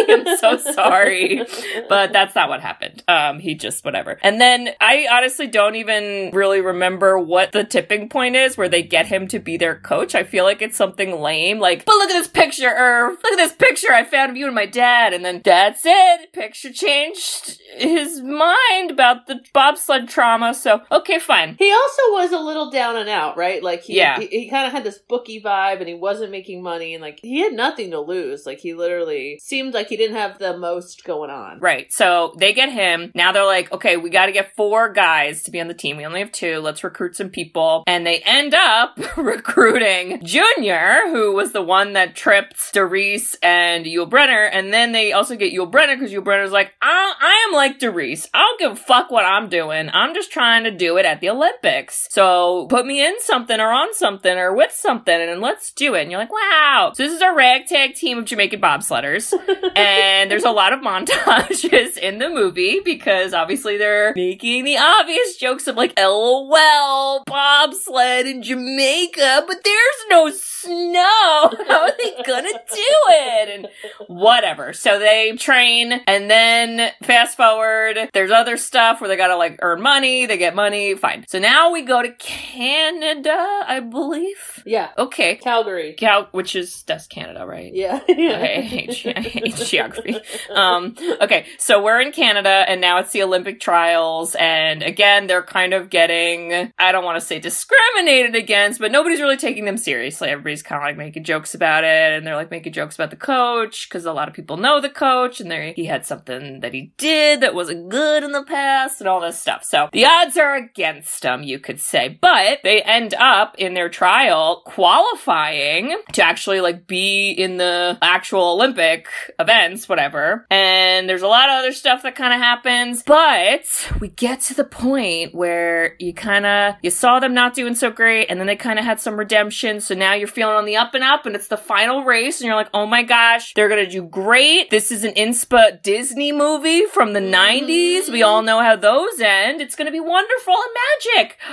I'm 0.09 0.37
so 0.39 0.57
sorry. 0.59 1.45
but 1.89 2.13
that's 2.13 2.35
not 2.35 2.49
what 2.49 2.61
happened. 2.61 3.03
Um, 3.09 3.39
he 3.39 3.55
just 3.55 3.85
whatever. 3.85 4.19
And 4.23 4.41
then 4.41 4.71
I 4.81 5.07
honestly 5.11 5.47
don't 5.47 5.77
even 5.77 6.31
really 6.33 6.61
remember 6.61 7.19
what 7.19 7.53
the 7.53 7.65
tipping 7.81 8.09
point 8.09 8.37
is 8.37 8.57
where 8.59 8.69
they 8.69 8.83
get 8.83 9.07
him 9.07 9.27
to 9.29 9.39
be 9.39 9.57
their 9.57 9.75
coach. 9.77 10.15
I 10.15 10.23
feel 10.23 10.45
like 10.45 10.61
it's 10.63 10.77
something 10.77 11.19
lame, 11.21 11.59
like, 11.59 11.85
but 11.85 11.95
look 11.95 12.11
at 12.11 12.19
this 12.19 12.29
picture, 12.29 12.69
Irv. 12.69 13.17
Look 13.23 13.33
at 13.33 13.37
this 13.37 13.53
picture 13.55 13.93
I 13.93 14.05
found 14.05 14.31
of 14.31 14.37
you 14.37 14.47
and 14.47 14.55
my 14.55 14.67
dad. 14.67 15.13
And 15.15 15.25
then 15.25 15.41
that's 15.45 15.83
it. 15.85 16.33
Picture 16.33 16.73
changed 16.73 17.59
his 17.77 18.21
mind 18.21 18.91
about 18.91 19.27
the 19.27 19.41
bobsled 19.55 20.09
trauma. 20.09 20.53
So 20.55 20.81
okay, 20.93 21.19
fine. 21.19 21.57
He 21.59 21.73
also 21.73 22.03
was 22.13 22.33
a 22.33 22.39
little 22.39 22.71
down 22.71 22.97
and 22.97 23.09
out, 23.09 23.37
right? 23.37 23.63
Like 23.63 23.83
he 23.83 23.97
Yeah. 23.97 24.19
he, 24.21 24.27
he 24.27 24.51
kind 24.51 24.67
of 24.67 24.73
had 24.73 24.85
this 24.85 24.99
bookie 25.09 25.41
vibe 25.41 25.79
and 25.79 25.89
he 25.89 25.95
wasn't 25.95 26.31
making 26.31 26.63
money 26.63 26.95
and 26.95 27.03
like 27.03 27.21
he 27.23 27.41
had 27.41 27.53
nothing 27.55 27.91
to 27.93 28.01
lose. 28.01 28.45
Like 28.47 28.59
he 28.61 28.75
literally 28.75 29.39
seemed 29.43 29.75
like 29.75 29.89
he 29.89 29.97
didn't 29.97 30.17
have 30.17 30.39
the 30.39 30.57
most 30.57 31.05
going 31.05 31.31
on. 31.31 31.61
Right. 31.61 31.93
So 31.93 32.35
they 32.39 32.53
get 32.53 32.71
him. 32.71 33.11
Now 33.15 33.33
they're 33.33 33.45
like, 33.47 33.73
okay, 33.73 33.97
we 33.97 34.11
got 34.11 34.27
to 34.27 34.33
get 34.33 34.55
four 34.57 34.93
guys 34.93 35.43
to 35.45 35.51
be 35.51 35.61
on 35.61 35.69
the 35.69 35.75
team. 35.75 35.97
We 35.97 36.05
only 36.07 36.21
have 36.21 36.33
two. 36.33 36.59
Let's 36.61 36.85
recruit 36.85 37.17
some 37.17 37.31
people. 37.31 37.70
And 37.87 38.07
they 38.07 38.21
end 38.21 38.55
up 38.55 38.99
recruiting 39.17 40.25
Junior, 40.25 41.09
who 41.09 41.33
was 41.33 41.53
the 41.53 41.63
one 41.63 41.93
that 41.95 42.15
tripped 42.15 42.73
Doris 42.73 43.37
and 43.43 43.85
Yul 43.85 44.09
Brenner. 44.09 44.45
And 44.45 44.73
then 44.73 44.93
they 44.93 45.13
also 45.13 45.37
get 45.37 45.53
Yul 45.53 45.71
Brenner 45.71 45.97
because 45.97 46.13
Yul 46.13 46.25
Brenner's 46.25 46.53
like, 46.53 46.73
I, 46.83 47.15
I 47.21 47.47
am 47.49 47.55
like 47.55 47.79
Doris. 47.79 48.29
I 48.35 48.41
don't 48.41 48.61
give 48.61 48.73
a 48.73 48.77
fuck 48.77 49.11
what 49.11 49.25
I'm 49.25 49.49
doing. 49.49 49.91
I'm 49.93 50.15
just 50.15 50.33
trying 50.33 50.65
to 50.65 50.71
do 50.71 50.97
it 50.97 51.07
at 51.07 51.21
the 51.21 51.31
Olympics. 51.31 52.07
So 52.11 52.67
put 52.69 52.87
me 52.87 53.05
in 53.05 53.21
something 53.21 53.59
or 53.61 53.71
on 53.71 53.95
something 53.95 54.37
or 54.37 54.55
with 54.55 54.73
something 54.73 55.21
and 55.21 55.41
let's 55.41 55.73
do 55.73 55.95
it. 55.95 56.03
And 56.03 56.11
you're 56.11 56.21
like, 56.21 56.33
wow. 56.33 56.93
So 56.95 57.03
this 57.03 57.13
is 57.13 57.23
our 57.23 57.35
ragtag 57.35 57.95
team 57.95 58.19
of 58.19 58.25
Jamaican 58.25 58.61
bobsledders 58.61 59.33
and 59.77 60.31
there's 60.31 60.45
a 60.45 60.51
lot 60.51 60.73
of 60.73 60.81
montages 60.81 61.97
in 61.97 62.19
the 62.19 62.29
movie 62.29 62.81
because 62.85 63.33
obviously 63.35 63.77
they're 63.77 64.13
making 64.15 64.65
the 64.65 64.77
obvious 64.79 65.37
jokes 65.37 65.67
of 65.67 65.77
like 65.77 65.99
lol 65.99 67.23
bobsled 67.61 68.27
in 68.27 68.43
jamaica 68.43 69.45
but 69.47 69.59
there's 69.65 70.05
no 70.09 70.31
snow 70.63 71.51
how 71.69 71.83
are 71.83 71.93
they 71.99 72.23
gonna 72.27 72.49
do 72.53 72.95
it 73.09 73.49
and 73.49 73.69
whatever 74.09 74.73
so 74.73 74.99
they 74.99 75.33
train 75.37 75.93
and 76.07 76.31
then 76.31 76.91
fast 77.03 77.37
forward 77.37 77.97
there's 78.13 78.31
other 78.31 78.57
stuff 78.57 79.01
where 79.01 79.09
they 79.09 79.17
gotta 79.17 79.37
like 79.37 79.59
earn 79.63 79.81
money 79.81 80.27
they 80.27 80.37
get 80.39 80.55
money 80.55 80.95
fine 80.95 81.25
so 81.29 81.39
now 81.39 81.71
we 81.73 81.83
go 81.83 82.03
to 82.03 82.11
canada 82.15 83.37
i 83.67 83.81
believe 83.81 84.63
Yeah. 84.67 84.91
okay 84.99 85.37
Calgary. 85.37 85.95
Cal- 85.95 86.29
which 86.33 86.55
is 86.57 86.83
that's 86.85 87.07
canada 87.07 87.47
right 87.47 87.73
Yeah. 87.75 88.01
Okay, 88.09 88.57
I 88.59 88.61
hate, 88.61 89.07
I 89.17 89.21
hate 89.21 89.55
geography. 89.71 90.17
Um, 90.51 90.95
okay, 91.21 91.47
so 91.59 91.83
we're 91.83 92.01
in 92.01 92.13
Canada 92.13 92.65
and 92.69 92.81
now 92.81 92.99
it's 92.99 93.13
the 93.13 93.23
Olympic 93.23 93.61
trials. 93.61 94.35
And 94.39 94.83
again, 94.83 95.27
they're 95.27 95.43
kind 95.43 95.73
of 95.75 95.91
getting, 95.91 96.73
I 96.79 96.93
don't 96.93 97.05
want 97.05 97.19
to 97.21 97.27
say 97.27 97.39
discriminated 97.39 98.35
against, 98.35 98.81
but 98.81 98.93
nobody's 98.93 99.21
really 99.21 99.37
taking 99.37 99.65
them 99.65 99.77
seriously. 99.77 100.31
Everybody's 100.51 100.63
kind 100.65 100.83
of 100.83 100.87
like 100.89 100.97
making 100.97 101.23
jokes 101.23 101.55
about 101.55 101.85
it. 101.85 102.13
And 102.13 102.27
they're 102.27 102.35
like 102.35 102.51
making 102.51 102.73
jokes 102.73 102.97
about 102.97 103.11
the 103.11 103.17
coach 103.17 103.89
because 103.89 104.05
a 104.05 104.13
lot 104.13 104.27
of 104.27 104.35
people 104.35 104.57
know 104.57 104.81
the 104.81 104.89
coach 104.89 105.41
and 105.41 105.49
they 105.49 105.73
he 105.77 105.85
had 105.85 106.05
something 106.05 106.59
that 106.61 106.75
he 106.75 106.93
did 106.97 107.41
that 107.41 107.55
wasn't 107.55 107.89
good 107.89 108.25
in 108.25 108.33
the 108.33 108.43
past 108.43 109.01
and 109.01 109.09
all 109.09 109.21
this 109.21 109.39
stuff. 109.39 109.63
So 109.63 109.89
the 109.93 110.05
odds 110.05 110.37
are 110.37 110.57
against 110.57 111.23
them, 111.23 111.45
you 111.45 111.61
could 111.61 111.79
say. 111.79 112.19
But 112.21 112.59
they 112.65 112.83
end 112.83 113.15
up 113.15 113.55
in 113.59 113.75
their 113.75 113.89
trial 113.89 114.63
qualifying 114.67 115.97
to 116.15 116.23
actually 116.25 116.61
like 116.61 116.89
be 116.89 117.31
in 117.31 117.57
the 117.57 117.97
actual 118.03 118.55
Olympic 118.55 119.07
events, 119.39 119.89
whatever. 119.89 120.47
And 120.51 121.09
there's 121.09 121.23
a 121.23 121.29
lot 121.29 121.49
of 121.49 121.61
other 121.61 121.73
stuff 121.73 122.03
that 122.03 122.17
kind 122.17 122.35
of 122.35 122.41
happens, 122.41 123.05
but 123.05 123.89
we 124.01 124.09
get 124.09 124.41
to 124.43 124.55
the 124.55 124.65
point 124.65 125.33
where 125.33 125.95
you 126.01 126.13
kind 126.13 126.45
of 126.45 126.75
you 126.83 126.91
saw 126.91 127.21
them 127.21 127.35
not 127.35 127.55
doing 127.55 127.77
so 127.77 127.91
great 127.93 128.27
and 128.27 128.41
then 128.41 128.49
they 128.49 128.57
kind 128.57 128.81
of 128.81 128.85
had 128.85 129.01
some 129.01 129.17
redemption. 129.17 129.81
So 129.81 129.95
now 129.95 130.15
you're 130.15 130.27
on 130.49 130.65
the 130.65 130.77
up 130.77 130.95
and 130.95 131.05
up 131.05 131.27
and 131.27 131.35
it's 131.35 131.49
the 131.49 131.57
final 131.57 132.05
race 132.05 132.41
and 132.41 132.47
you're 132.47 132.57
like, 132.57 132.71
"Oh 132.75 132.87
my 132.87 133.03
gosh, 133.03 133.55
they're 133.55 133.69
to 133.85 133.91
do 133.91 134.03
great. 134.03 134.71
This 134.71 134.91
is 134.91 135.05
an 135.05 135.15
inspa 135.15 135.83
Disney 135.83 136.33
movie 136.33 136.87
from 136.87 137.13
the 137.13 137.21
mm-hmm. 137.21 137.71
90s. 137.71 138.11
We 138.11 138.23
all 138.23 138.43
know 138.43 138.61
how 138.61 138.77
those 138.77 139.21
end. 139.21 139.61
It's 139.61 139.77
to 139.87 139.93
be 139.93 140.01
wonderful 140.01 140.55
and 140.55 141.23
magic." 141.25 141.39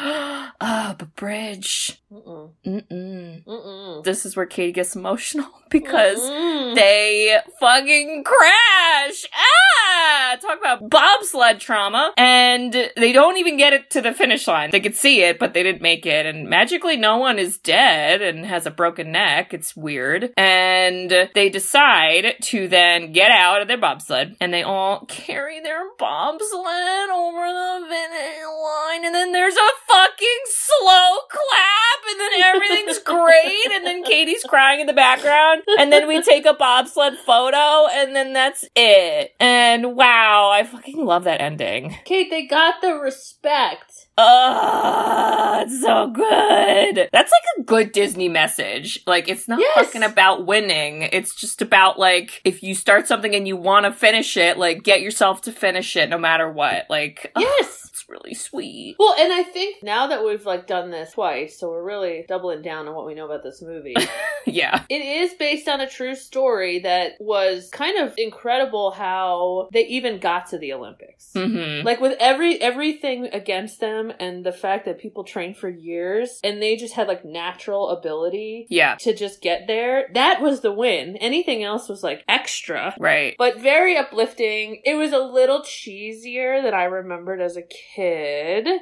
oh, 0.62 0.96
but 0.98 1.16
bridge. 1.16 2.02
Mm-mm. 2.12 2.52
Mm-mm. 2.66 3.44
Mm-mm. 3.44 4.04
This 4.04 4.26
is 4.26 4.36
where 4.36 4.46
Katie 4.46 4.72
gets 4.72 4.96
emotional 4.96 5.50
because 5.70 6.20
Mm. 6.20 6.76
they 6.76 7.38
fucking 7.60 8.24
crash. 8.24 9.26
Ah! 9.34 10.38
Talk 10.42 10.60
about 10.60 10.90
bobsled 10.90 11.60
trauma. 11.60 12.12
And 12.18 12.74
they 12.96 13.12
don't 13.14 13.38
even 13.38 13.58
get 13.58 13.74
it 13.74 13.90
to 13.92 14.02
the 14.02 14.14
finish 14.14 14.48
line. 14.48 14.72
They 14.72 14.80
could 14.80 14.96
see 14.96 15.22
it, 15.24 15.40
but 15.40 15.54
they 15.54 15.64
didn't 15.64 15.82
make 15.82 16.06
it. 16.06 16.26
And 16.26 16.50
magically, 16.50 16.98
no 16.98 17.18
one 17.18 17.40
is 17.40 17.58
dead 17.58 18.22
and 18.22 18.46
has 18.46 18.66
a 18.66 18.72
broken 18.72 19.12
neck. 19.12 19.54
It's 19.54 19.76
weird. 19.76 20.32
And 20.38 21.30
they 21.34 21.50
decide 21.50 22.36
to 22.44 22.68
then 22.68 23.12
get 23.14 23.32
out 23.32 23.62
of 23.62 23.68
their 23.68 23.78
bobsled 23.78 24.36
and 24.42 24.54
they 24.54 24.64
all 24.64 25.06
carry 25.06 25.60
their 25.62 25.84
bobsled 25.98 27.10
over 27.10 27.48
the 27.48 27.86
finish 27.90 28.44
line. 28.46 29.06
And 29.06 29.16
then 29.16 29.32
there's 29.32 29.56
a 29.56 29.70
fucking 29.88 30.42
slow 30.46 31.18
clap 31.30 32.00
and 32.10 32.20
then 32.20 32.42
everything's 32.44 33.00
great. 33.06 33.72
And 33.72 33.86
then 33.86 34.04
Katie's 34.04 34.44
crying 34.44 34.80
in 34.82 34.88
the 34.88 34.94
background. 34.94 35.57
And 35.80 35.92
then 35.92 36.08
we 36.08 36.22
take 36.22 36.46
a 36.46 36.54
bobsled 36.54 37.18
photo 37.18 37.88
and 37.88 38.16
then 38.16 38.34
that's 38.34 38.66
it. 38.76 39.34
And 39.40 39.96
wow, 39.96 40.50
I 40.52 40.64
fucking 40.64 41.04
love 41.06 41.24
that 41.26 41.40
ending. 41.42 41.96
Kate, 42.06 42.30
they 42.30 42.46
got 42.48 42.82
the 42.82 42.94
respect. 42.96 44.08
Oh, 44.18 45.60
it's 45.64 45.82
so 45.82 46.08
good. 46.08 47.10
That's 47.12 47.32
like 47.32 47.44
a 47.60 47.64
good 47.64 47.92
Disney 47.92 48.30
message. 48.30 49.00
Like, 49.06 49.30
it's 49.30 49.48
not 49.48 49.60
Yes. 49.60 49.86
fucking 49.86 50.04
about 50.04 50.46
winning. 50.48 51.04
It's 51.04 51.36
just 51.36 51.62
about 51.62 52.00
like, 52.00 52.42
if 52.44 52.64
you 52.64 52.74
start 52.74 53.08
something 53.08 53.36
and 53.36 53.48
you 53.48 53.56
want 53.56 53.86
to 53.86 53.92
finish 53.92 54.36
it, 54.38 54.58
like, 54.58 54.84
get 54.84 55.02
yourself 55.02 55.42
to 55.44 55.52
finish 55.52 55.96
it 55.96 56.10
no 56.10 56.18
matter 56.18 56.50
what. 56.52 56.86
Like, 56.90 57.32
Yes. 57.38 57.82
it's 57.84 57.87
really 58.08 58.34
sweet. 58.34 58.96
Well, 59.00 59.16
and 59.20 59.32
I 59.34 59.44
think 59.44 59.84
now 59.84 60.08
that 60.08 60.24
we've 60.24 60.46
like 60.46 60.68
done 60.68 60.92
this 60.92 61.14
twice, 61.14 61.58
so 61.60 61.70
we're 61.70 61.84
really 61.84 62.26
doubling 62.28 62.62
down 62.62 62.88
on 62.88 62.96
what 62.96 63.06
we 63.06 63.14
know 63.16 63.26
about 63.26 63.44
this 63.44 63.62
movie. 63.62 63.96
yeah. 64.46 64.84
It 64.90 65.02
is 65.02 65.34
based 65.34 65.68
on 65.68 65.82
a 65.82 65.90
true 65.90 66.16
story 66.16 66.80
that 66.80 67.14
was 67.20 67.70
kind 67.70 67.98
of 68.00 68.14
incredible 68.18 68.92
how 68.92 69.70
they 69.74 69.86
even 69.88 70.20
got 70.20 70.48
to 70.48 70.58
the 70.58 70.74
Olympics. 70.74 71.32
hmm 71.34 71.82
Like 71.84 72.00
with 72.00 72.16
every 72.20 72.62
everything 72.62 73.26
against 73.34 73.80
them 73.80 74.12
and 74.20 74.46
the 74.46 74.52
fact 74.52 74.86
that 74.86 75.00
people 75.00 75.24
trained 75.24 75.58
for 75.58 75.70
years 75.70 76.40
and 76.44 76.62
they 76.62 76.76
just 76.76 76.94
had 76.94 77.08
like 77.08 77.26
natural 77.26 77.90
ability 77.90 78.68
Yeah. 78.70 78.96
to 79.02 79.14
just 79.16 79.42
get 79.42 79.68
there, 79.68 80.08
that 80.14 80.42
was 80.42 80.62
the 80.62 80.72
win. 80.72 81.18
Anything 81.18 81.64
else 81.64 81.90
was 81.90 82.04
like 82.04 82.24
extra. 82.30 82.96
Right. 83.00 83.36
But 83.38 83.60
very 83.60 83.98
uplifting. 83.98 84.82
It 84.86 84.96
was 84.96 85.12
a 85.12 85.20
little 85.20 85.62
cheesier 85.62 86.62
than 86.64 86.74
I 86.74 86.84
remembered 86.86 87.42
as 87.42 87.58
a 87.58 87.62
kid. 87.64 87.97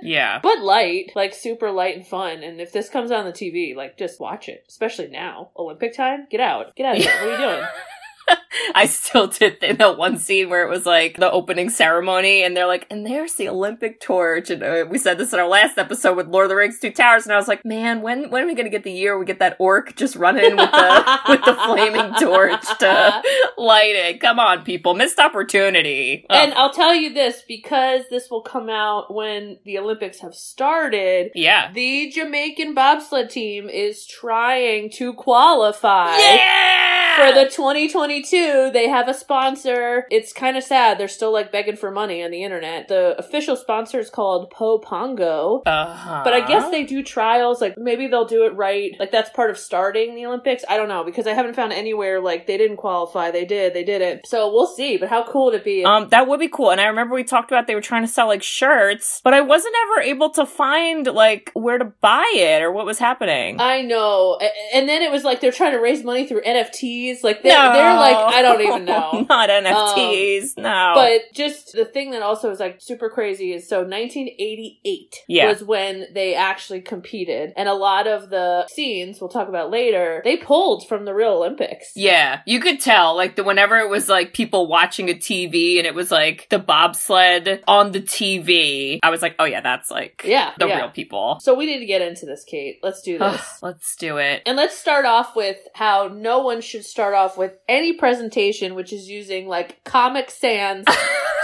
Yeah. 0.01 0.39
But 0.41 0.59
light, 0.59 1.11
like 1.15 1.33
super 1.33 1.71
light 1.71 1.95
and 1.95 2.05
fun. 2.05 2.43
And 2.43 2.59
if 2.59 2.71
this 2.71 2.89
comes 2.89 3.11
on 3.11 3.25
the 3.25 3.31
TV, 3.31 3.75
like 3.75 3.97
just 3.97 4.19
watch 4.19 4.49
it. 4.49 4.65
Especially 4.67 5.07
now. 5.07 5.49
Olympic 5.57 5.95
time? 5.95 6.27
Get 6.29 6.39
out. 6.39 6.75
Get 6.75 6.85
out 6.85 6.97
of 6.97 7.03
here. 7.03 7.13
What 7.13 7.27
are 7.27 7.31
you 7.31 7.37
doing? 7.37 7.67
I 8.75 8.85
still 8.85 9.27
did 9.27 9.59
think 9.59 9.79
that 9.79 9.97
one 9.97 10.17
scene 10.17 10.49
where 10.49 10.65
it 10.65 10.69
was 10.69 10.85
like 10.85 11.17
the 11.17 11.31
opening 11.31 11.69
ceremony, 11.69 12.43
and 12.43 12.55
they're 12.55 12.67
like, 12.67 12.87
and 12.89 13.05
there's 13.05 13.35
the 13.35 13.49
Olympic 13.49 13.99
torch. 13.99 14.49
And 14.49 14.63
uh, 14.63 14.85
we 14.89 14.97
said 14.97 15.17
this 15.17 15.33
in 15.33 15.39
our 15.39 15.47
last 15.47 15.77
episode 15.77 16.15
with 16.17 16.27
Lord 16.27 16.45
of 16.45 16.49
the 16.49 16.55
Rings 16.55 16.79
Two 16.79 16.91
Towers, 16.91 17.25
and 17.25 17.33
I 17.33 17.37
was 17.37 17.47
like, 17.47 17.63
man, 17.65 18.01
when 18.01 18.29
when 18.29 18.43
are 18.43 18.47
we 18.47 18.55
gonna 18.55 18.69
get 18.69 18.83
the 18.83 18.91
year 18.91 19.17
we 19.17 19.25
get 19.25 19.39
that 19.39 19.57
orc 19.59 19.95
just 19.95 20.15
running 20.15 20.55
with 20.55 20.71
the 20.71 21.19
with 21.29 21.45
the 21.45 21.53
flaming 21.53 22.13
torch 22.19 22.65
to 22.79 23.21
light 23.57 23.95
it? 23.95 24.19
Come 24.21 24.39
on, 24.39 24.63
people, 24.63 24.93
missed 24.93 25.19
opportunity. 25.19 26.25
Ugh. 26.29 26.37
And 26.37 26.53
I'll 26.53 26.73
tell 26.73 26.93
you 26.95 27.13
this 27.13 27.41
because 27.47 28.03
this 28.09 28.29
will 28.29 28.41
come 28.41 28.69
out 28.69 29.13
when 29.13 29.57
the 29.65 29.77
Olympics 29.79 30.19
have 30.19 30.35
started. 30.35 31.31
yeah, 31.35 31.71
The 31.71 32.09
Jamaican 32.11 32.73
bobsled 32.73 33.29
team 33.29 33.69
is 33.69 34.05
trying 34.05 34.89
to 34.91 35.13
qualify. 35.13 36.17
yeah, 36.17 37.27
For 37.29 37.33
the 37.33 37.49
2022, 37.49 38.37
they 38.71 38.87
have 38.87 39.07
a 39.07 39.13
sponsor. 39.13 40.07
It's 40.11 40.33
kind 40.33 40.57
of 40.57 40.63
sad. 40.63 40.97
They're 40.97 41.07
still 41.07 41.31
like 41.31 41.51
begging 41.51 41.75
for 41.75 41.91
money 41.91 42.23
on 42.23 42.31
the 42.31 42.43
internet. 42.43 42.87
The 42.87 43.17
official 43.17 43.55
sponsor 43.55 43.99
is 43.99 44.09
called 44.09 44.49
Po 44.51 44.79
Pongo. 44.79 45.63
uh-huh. 45.65 46.21
But 46.23 46.33
I 46.33 46.45
guess 46.47 46.69
they 46.71 46.83
do 46.83 47.03
trials. 47.03 47.61
Like 47.61 47.77
maybe 47.77 48.07
they'll 48.07 48.25
do 48.25 48.45
it 48.45 48.55
right. 48.55 48.91
Like 48.99 49.11
that's 49.11 49.29
part 49.29 49.49
of 49.49 49.57
starting 49.57 50.15
the 50.15 50.25
Olympics. 50.25 50.63
I 50.67 50.77
don't 50.77 50.89
know 50.89 51.03
because 51.03 51.27
I 51.27 51.33
haven't 51.33 51.55
found 51.55 51.73
anywhere 51.73 52.19
like 52.19 52.47
they 52.47 52.57
didn't 52.57 52.77
qualify. 52.77 53.31
They 53.31 53.45
did. 53.45 53.73
They 53.73 53.83
did 53.83 54.01
it. 54.01 54.27
So 54.27 54.51
we'll 54.51 54.67
see. 54.67 54.97
But 54.97 55.09
how 55.09 55.25
cool 55.29 55.45
would 55.45 55.55
it 55.55 55.63
be? 55.63 55.83
Um, 55.83 56.09
that 56.09 56.27
would 56.27 56.39
be 56.39 56.49
cool. 56.49 56.71
And 56.71 56.81
I 56.81 56.87
remember 56.87 57.15
we 57.15 57.23
talked 57.23 57.51
about 57.51 57.67
they 57.67 57.75
were 57.75 57.81
trying 57.81 58.03
to 58.03 58.07
sell 58.07 58.27
like 58.27 58.43
shirts, 58.43 59.21
but 59.23 59.33
I 59.33 59.41
wasn't 59.41 59.75
ever 59.83 60.01
able 60.01 60.29
to 60.31 60.45
find 60.45 61.07
like 61.07 61.51
where 61.53 61.77
to 61.77 61.85
buy 61.85 62.31
it 62.35 62.61
or 62.61 62.71
what 62.71 62.85
was 62.85 62.99
happening. 62.99 63.59
I 63.59 63.81
know. 63.81 64.39
And 64.73 64.87
then 64.87 65.01
it 65.01 65.11
was 65.11 65.23
like 65.23 65.41
they're 65.41 65.51
trying 65.51 65.73
to 65.73 65.79
raise 65.79 66.03
money 66.03 66.27
through 66.27 66.41
NFTs. 66.41 67.23
Like 67.23 67.43
they're, 67.43 67.57
no. 67.57 67.73
they're 67.73 67.95
like 67.95 68.24
I 68.27 68.41
don't 68.41 68.61
even 68.61 68.85
know. 68.93 69.25
Not 69.29 69.49
um, 69.49 69.63
NFTs. 69.63 70.57
no. 70.57 70.91
But 70.95 71.21
just 71.33 71.73
the 71.73 71.85
thing 71.85 72.11
that 72.11 72.21
also 72.21 72.49
is 72.51 72.59
like 72.59 72.81
super 72.81 73.09
crazy 73.09 73.53
is 73.53 73.67
so 73.67 73.83
1988 73.83 75.23
Yeah. 75.27 75.47
was 75.49 75.63
when 75.63 76.07
they 76.13 76.35
actually 76.35 76.81
competed, 76.81 77.53
and 77.57 77.67
a 77.69 77.73
lot 77.73 78.07
of 78.07 78.29
the 78.29 78.67
scenes 78.67 79.19
we'll 79.19 79.29
talk 79.29 79.47
about 79.47 79.69
later 79.71 80.21
they 80.23 80.37
pulled 80.37 80.87
from 80.87 81.05
the 81.05 81.13
real 81.13 81.33
Olympics. 81.33 81.91
yeah, 81.95 82.41
you 82.45 82.59
could 82.59 82.79
tell 82.79 83.15
like 83.15 83.35
the 83.35 83.43
whenever 83.43 83.77
it 83.77 83.89
was 83.89 84.07
like 84.09 84.33
people 84.33 84.67
watching 84.67 85.09
a 85.09 85.13
TV 85.13 85.77
and 85.77 85.85
it 85.85 85.93
was 85.95 86.11
like 86.11 86.47
the 86.49 86.59
bobsled 86.59 87.63
on 87.67 87.91
the 87.91 88.01
TV, 88.01 88.99
I 89.03 89.09
was 89.09 89.21
like, 89.21 89.35
oh 89.39 89.45
yeah, 89.45 89.61
that's 89.61 89.91
like 89.91 90.23
yeah, 90.25 90.51
the 90.59 90.67
yeah. 90.67 90.77
real 90.77 90.89
people. 90.89 91.39
So 91.41 91.53
we 91.55 91.65
need 91.65 91.79
to 91.79 91.85
get 91.85 92.01
into 92.01 92.25
this, 92.25 92.43
Kate. 92.43 92.79
Let's 92.83 93.01
do 93.01 93.17
this. 93.17 93.59
Let's 93.61 93.95
do 93.95 94.17
it. 94.17 94.41
And 94.45 94.57
let's 94.57 94.77
start 94.77 95.05
off 95.05 95.35
with 95.35 95.57
how 95.73 96.09
no 96.13 96.39
one 96.39 96.61
should 96.61 96.85
start 96.85 97.13
off 97.13 97.37
with 97.37 97.53
any 97.67 97.93
presentation 97.93 98.14
which 98.75 98.91
is 98.93 99.09
using 99.09 99.47
like 99.47 99.83
Comic 99.83 100.29
Sans 100.31 100.85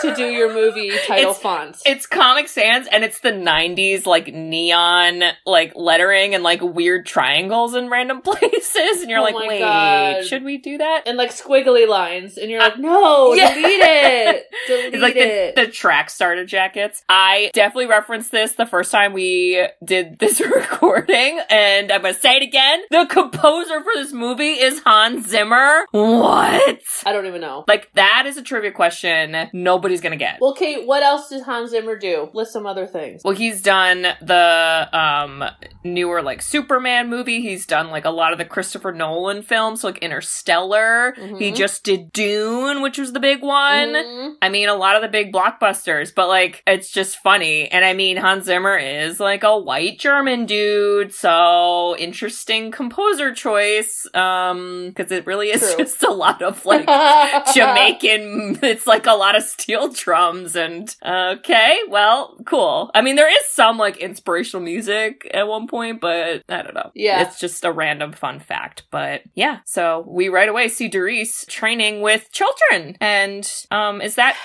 to 0.01 0.15
do 0.15 0.25
your 0.25 0.53
movie 0.53 0.89
title 1.07 1.31
It's- 1.31 1.39
fonts. 1.41 1.81
It's 1.85 2.05
Comic 2.05 2.47
Sans 2.47 2.87
and 2.91 3.03
it's 3.03 3.19
the 3.19 3.31
90s 3.31 4.05
like 4.05 4.33
neon 4.33 5.23
like 5.45 5.73
lettering 5.75 6.33
and 6.35 6.43
like 6.43 6.61
weird 6.61 7.05
triangles 7.05 7.75
in 7.75 7.89
random 7.89 8.21
places 8.23 9.01
and 9.01 9.09
you're 9.09 9.19
Oh 9.19 9.23
like, 9.23 9.35
"Wait, 9.35 9.59
God. 9.59 10.25
should 10.25 10.43
we 10.43 10.57
do 10.57 10.77
that?" 10.79 11.03
and 11.07 11.17
like 11.17 11.31
squiggly 11.31 11.87
lines, 11.87 12.37
and 12.37 12.49
you're 12.49 12.59
like, 12.61 12.73
uh, 12.73 12.77
no, 12.77 13.33
Yeah. 13.33 13.53
delete 13.53 13.65
it, 13.81 14.45
delete 14.67 14.93
It's 14.93 15.01
like 15.01 15.15
it. 15.15 15.55
the, 15.55 15.65
the 15.65 15.71
track 15.71 16.09
starter 16.09 16.45
jackets. 16.45 17.03
I 17.09 17.51
definitely 17.53 17.87
referenced 17.87 18.31
this 18.31 18.53
the 18.53 18.65
first 18.65 18.91
time 18.91 19.13
we 19.13 19.67
did 19.83 20.19
this 20.19 20.39
recording, 20.41 21.39
and 21.49 21.91
I'm 21.91 22.01
gonna 22.01 22.13
say 22.13 22.37
it 22.37 22.43
again. 22.43 22.81
The 22.89 23.05
composer 23.09 23.81
for 23.83 23.91
this 23.95 24.11
movie 24.13 24.53
is 24.53 24.81
Hans 24.85 25.27
Zimmer. 25.27 25.85
What? 25.91 26.60
I 27.05 27.11
don't 27.13 27.25
even 27.25 27.41
know. 27.41 27.63
Like, 27.67 27.91
that 27.93 28.25
is 28.27 28.37
a 28.37 28.41
trivia 28.41 28.71
question 28.71 29.49
nobody's 29.53 30.01
gonna 30.01 30.15
get. 30.17 30.37
Well, 30.41 30.53
Kate, 30.53 30.85
what 30.85 31.03
else 31.03 31.29
did 31.29 31.43
Hans 31.43 31.71
Zimmer 31.71 31.97
do? 31.97 32.29
List 32.33 32.53
some 32.53 32.65
other 32.65 32.85
things. 32.85 33.21
Well, 33.23 33.35
he's 33.35 33.61
done 33.61 34.01
the 34.21 34.89
um 34.93 35.43
newer 35.83 36.21
like 36.21 36.41
Superman 36.41 37.09
movie. 37.09 37.41
He's 37.41 37.65
done 37.65 37.89
like 37.89 38.05
a 38.05 38.09
lot 38.11 38.31
of 38.31 38.37
the 38.37 38.45
Christopher 38.45 38.91
Nolan 38.91 39.41
films, 39.43 39.83
like 39.83 39.97
Interstellar. 39.99 41.13
He 41.15 41.51
Mhm. 41.51 41.55
just 41.55 41.83
did 41.83 42.11
Dune, 42.13 42.81
which 42.81 42.97
was 42.97 43.13
the 43.13 43.19
big 43.19 43.41
one. 43.41 43.93
Mhm. 43.93 44.33
I 44.41 44.49
mean, 44.49 44.69
a 44.69 44.75
lot 44.75 44.95
of 44.95 45.01
the 45.01 45.07
big 45.07 45.31
blockbusters, 45.33 46.13
but 46.13 46.27
like, 46.27 46.63
it's 46.67 46.89
just 46.91 47.17
funny. 47.17 47.69
And 47.71 47.83
I 47.85 47.93
mean, 47.93 48.17
Hans 48.17 48.45
Zimmer 48.45 48.77
is 48.77 49.19
like 49.19 49.43
a 49.43 49.57
white 49.57 49.99
German 49.99 50.45
dude, 50.45 51.13
so 51.13 51.95
interesting 51.97 52.71
composer 52.71 53.33
choice. 53.33 54.07
Um, 54.13 54.93
cause 54.95 55.11
it 55.11 55.25
really 55.25 55.49
is 55.49 55.61
True. 55.61 55.77
just 55.85 56.03
a 56.03 56.11
lot 56.11 56.41
of 56.41 56.50
like 56.65 56.85
Jamaican, 57.53 58.59
it's 58.61 58.87
like 58.87 59.05
a 59.05 59.13
lot 59.13 59.35
of 59.35 59.43
steel 59.43 59.89
drums 59.89 60.55
and, 60.55 60.95
okay, 61.05 61.79
well, 61.89 62.37
cool. 62.45 62.91
I 62.93 63.01
mean, 63.01 63.15
there 63.15 63.29
is 63.29 63.49
some 63.49 63.77
like 63.77 63.97
inspirational 63.97 64.63
music 64.63 65.29
at 65.33 65.47
one 65.47 65.67
point, 65.67 66.01
but 66.01 66.43
I 66.49 66.61
don't 66.61 66.73
know. 66.73 66.91
Yeah. 66.93 67.21
It's 67.23 67.39
just 67.39 67.65
a 67.65 67.71
random 67.71 68.11
fun 68.13 68.39
fact, 68.39 68.83
but 68.91 69.21
yeah. 69.33 69.59
So 69.65 70.05
we 70.07 70.29
right 70.29 70.49
away 70.49 70.67
see 70.67 70.87
Doris 70.87 71.45
training 71.47 72.01
with 72.01 72.31
children. 72.31 72.97
And, 72.99 73.51
um, 73.71 74.01
is 74.01 74.15
that, 74.15 74.35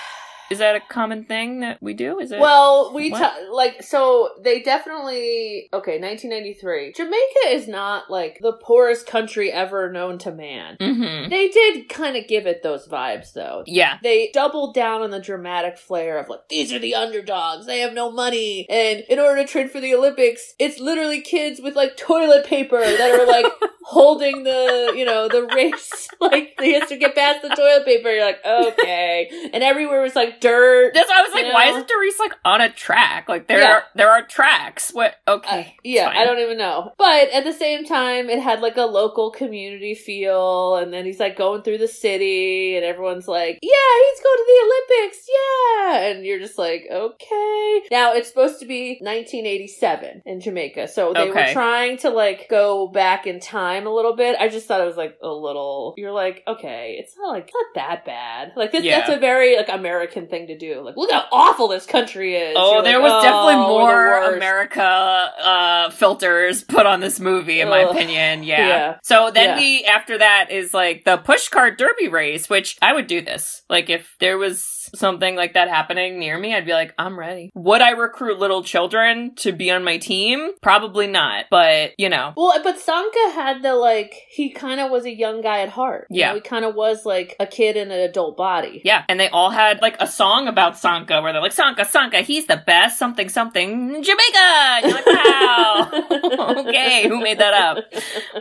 is 0.49 0.59
that 0.59 0.75
a 0.75 0.79
common 0.79 1.25
thing 1.25 1.59
that 1.61 1.81
we 1.81 1.93
do? 1.93 2.19
Is 2.19 2.31
it? 2.31 2.39
Well, 2.39 2.93
we 2.93 3.11
ta- 3.11 3.37
like 3.51 3.83
so 3.83 4.29
they 4.41 4.61
definitely 4.61 5.69
okay. 5.73 5.99
1993. 5.99 6.93
Jamaica 6.93 7.47
is 7.49 7.67
not 7.67 8.09
like 8.09 8.39
the 8.41 8.53
poorest 8.53 9.07
country 9.07 9.51
ever 9.51 9.91
known 9.91 10.17
to 10.19 10.31
man. 10.31 10.77
mm-hmm. 10.79 11.29
They 11.29 11.49
did 11.49 11.89
kind 11.89 12.15
of 12.15 12.27
give 12.27 12.47
it 12.47 12.63
those 12.63 12.87
vibes 12.87 13.33
though. 13.33 13.63
Yeah. 13.65 13.97
They 14.01 14.31
doubled 14.33 14.73
down 14.73 15.01
on 15.01 15.11
the 15.11 15.19
dramatic 15.19 15.77
flair 15.77 16.17
of 16.17 16.29
like 16.29 16.47
these 16.49 16.71
are 16.71 16.79
the 16.79 16.95
underdogs. 16.95 17.65
They 17.65 17.79
have 17.79 17.93
no 17.93 18.11
money, 18.11 18.65
and 18.69 19.03
in 19.09 19.19
order 19.19 19.41
to 19.41 19.47
train 19.47 19.69
for 19.69 19.79
the 19.79 19.93
Olympics, 19.93 20.53
it's 20.59 20.79
literally 20.79 21.21
kids 21.21 21.59
with 21.61 21.75
like 21.75 21.97
toilet 21.97 22.45
paper 22.45 22.79
that 22.79 23.19
are 23.19 23.27
like 23.27 23.45
holding 23.89 24.43
the 24.43 24.93
you 24.95 25.05
know 25.05 25.27
the 25.29 25.43
race. 25.55 26.07
like 26.21 26.55
they 26.59 26.73
have 26.73 26.89
to 26.89 26.97
get 26.97 27.15
past 27.15 27.41
the 27.41 27.49
toilet 27.49 27.85
paper. 27.85 28.09
You're 28.11 28.25
like 28.25 28.45
okay, 28.45 29.49
and 29.53 29.63
everywhere 29.63 30.01
was 30.01 30.15
like 30.15 30.41
dirt. 30.41 30.93
That's 30.93 31.09
why 31.09 31.19
I 31.19 31.21
was 31.23 31.33
like, 31.33 31.45
You 31.45 31.53
why 31.53 31.69
isn't 31.69 31.87
Doris 31.87 32.19
like 32.19 32.33
on 32.43 32.61
a 32.61 32.69
track? 32.69 33.29
Like 33.29 33.47
there 33.47 33.61
Yeah. 33.61 33.71
are 33.73 33.83
there 33.95 34.09
are 34.11 34.23
tracks. 34.23 34.91
What? 34.93 35.15
Okay. 35.27 35.59
Uh, 35.61 35.71
yeah. 35.83 36.09
I 36.09 36.25
don't 36.25 36.39
even 36.39 36.57
know. 36.57 36.91
But 36.97 37.29
at 37.29 37.43
the 37.43 37.53
same 37.53 37.85
time, 37.85 38.29
it 38.29 38.39
had 38.41 38.61
like 38.61 38.77
a 38.77 38.83
local 38.83 39.31
community 39.31 39.95
feel. 39.95 40.75
And 40.75 40.91
then 40.93 41.05
he's 41.05 41.19
like 41.19 41.37
going 41.37 41.61
through 41.61 41.77
the 41.77 41.87
city, 41.87 42.75
and 42.75 42.83
everyone's 42.85 43.27
like, 43.27 43.59
yeah, 43.61 43.69
he's 44.09 44.23
going 44.23 44.37
to 44.37 44.45
the 44.47 44.63
Olympics. 44.65 45.27
Yeah. 45.29 45.97
And 46.07 46.25
you're 46.25 46.39
just 46.39 46.57
like, 46.57 46.87
okay. 46.91 47.81
Now, 47.91 48.13
it's 48.13 48.27
supposed 48.27 48.59
to 48.59 48.65
be 48.65 48.97
1987 49.01 50.23
in 50.25 50.39
Jamaica. 50.41 50.87
So 50.87 51.13
they 51.13 51.29
were 51.29 51.47
trying 51.53 51.97
to 51.99 52.09
like 52.09 52.49
go 52.49 52.87
back 52.87 53.27
in 53.27 53.39
time 53.39 53.76
a 53.85 53.93
little 53.93 54.15
bit. 54.15 54.35
I 54.39 54.47
just 54.47 54.67
thought 54.67 54.81
it 54.81 54.85
was 54.85 54.97
like 54.97 55.17
a 55.21 55.27
little, 55.27 55.93
you're 55.97 56.11
like, 56.11 56.43
okay, 56.47 56.97
it's 56.99 57.15
not 57.17 57.29
like, 57.31 57.43
it's 57.43 57.53
not 57.53 57.65
that 57.75 58.05
bad. 58.05 58.53
Like, 58.55 58.71
this, 58.71 58.83
Yeah. 58.83 58.99
that's 58.99 59.09
a 59.11 59.19
very 59.19 59.55
like 59.57 59.69
American 59.69 60.27
thing 60.27 60.47
to 60.47 60.57
do. 60.57 60.81
Like, 60.81 60.95
look 60.97 61.11
how 61.11 61.25
awful 61.31 61.67
this 61.67 61.85
country 61.85 62.35
is. 62.35 62.55
Oh, 62.57 62.75
You're 62.75 62.83
there 62.83 62.99
like, 62.99 63.11
was 63.11 63.23
definitely 63.23 63.53
"Oh, 63.55 63.75
we're 63.85 64.19
more. 64.21 64.33
America 64.35 64.81
uh, 64.83 65.89
filters 65.91 66.63
put 66.63 66.85
on 66.85 66.99
this 66.99 67.19
movie, 67.19 67.61
in 67.61 67.69
my 67.69 67.79
opinion. 67.79 68.43
Yeah. 68.43 68.67
Yeah. 68.67 68.97
So 69.03 69.31
then 69.33 69.49
Yeah. 69.49 69.57
we, 69.57 69.83
after 69.85 70.17
that, 70.17 70.47
is 70.51 70.73
like 70.73 71.03
the 71.03 71.17
pushcart 71.17 71.77
derby 71.77 72.07
race, 72.07 72.49
which 72.49 72.77
I 72.81 72.93
would 72.93 73.07
do 73.07 73.21
this. 73.21 73.63
Like 73.69 73.89
if 73.89 74.15
there 74.19 74.37
was 74.37 74.89
something 74.95 75.35
like 75.35 75.53
that 75.53 75.67
happening 75.67 76.17
near 76.17 76.37
me, 76.39 76.55
I'd 76.55 76.65
be 76.65 76.71
like, 76.71 76.93
I'm 76.97 77.19
ready. 77.19 77.51
Would 77.55 77.81
I 77.81 77.89
recruit 77.91 78.39
little 78.39 78.63
children 78.63 79.35
to 79.37 79.51
be 79.51 79.69
on 79.69 79.83
my 79.83 79.97
team? 79.97 80.51
Probably 80.61 81.07
not. 81.07 81.45
But 81.51 81.91
you 81.97 82.07
know, 82.09 82.33
Well, 82.37 82.57
but 82.63 82.79
Sanka 82.79 83.31
had 83.33 83.61
the 83.67 83.75
like 83.75 84.13
he 84.29 84.49
kind 84.49 84.79
of 84.79 84.89
was 84.89 85.05
a 85.05 85.13
young 85.13 85.41
guy 85.41 85.59
at 85.59 85.69
heart. 85.69 86.07
You 86.09 86.21
Yeah. 86.21 86.29
know, 86.29 86.35
he 86.35 86.41
kind 86.41 86.65
of 86.65 86.73
was 86.75 87.05
like 87.05 87.35
a 87.39 87.45
kid 87.45 87.75
in 87.77 87.91
an 87.91 87.99
adult 87.99 88.37
body. 88.37 88.81
yeah. 88.83 89.03
And 89.09 89.19
they 89.19 89.29
all 89.29 89.49
had 89.49 89.81
like 89.81 89.97
a 89.99 90.07
song 90.07 90.47
about 90.47 90.77
Sanka 90.77 91.21
where 91.21 91.33
they're 91.33 91.41
like, 91.41 91.51
Sanka, 91.51 91.85
Sanka, 91.85 92.21
he's 92.21 92.47
the 92.47 92.57
best, 92.65 92.97
something, 92.97 93.29
something, 93.29 94.01
Jamaica. 94.03 94.47
And 94.77 94.85
you're 94.85 94.93
like, 94.93 95.05
wow. 95.05 96.63
okay, 96.67 97.07
who 97.07 97.21
made 97.21 97.39
that 97.39 97.53
up? 97.53 97.83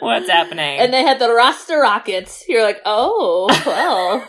What's 0.00 0.28
happening? 0.30 0.78
And 0.80 0.92
they 0.92 1.02
had 1.02 1.18
the 1.18 1.32
Rasta 1.32 1.76
Rockets. 1.76 2.44
You're 2.48 2.62
like, 2.62 2.80
oh, 2.84 3.46
well, 3.66 4.26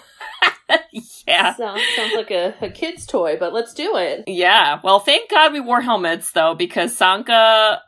yeah. 1.28 1.56
sounds, 1.56 1.82
sounds 1.96 2.14
like 2.16 2.32
a, 2.32 2.54
a 2.62 2.70
kid's 2.70 3.06
toy, 3.06 3.38
but 3.40 3.54
let's 3.54 3.74
do 3.74 3.98
it. 3.98 4.24
Yeah. 4.28 4.80
Well, 4.84 5.00
thank 5.00 5.30
God 5.30 5.54
we 5.54 5.60
wore 5.60 5.82
helmets 5.82 6.32
though, 6.32 6.56
because 6.56 6.96
Sanka, 6.96 7.34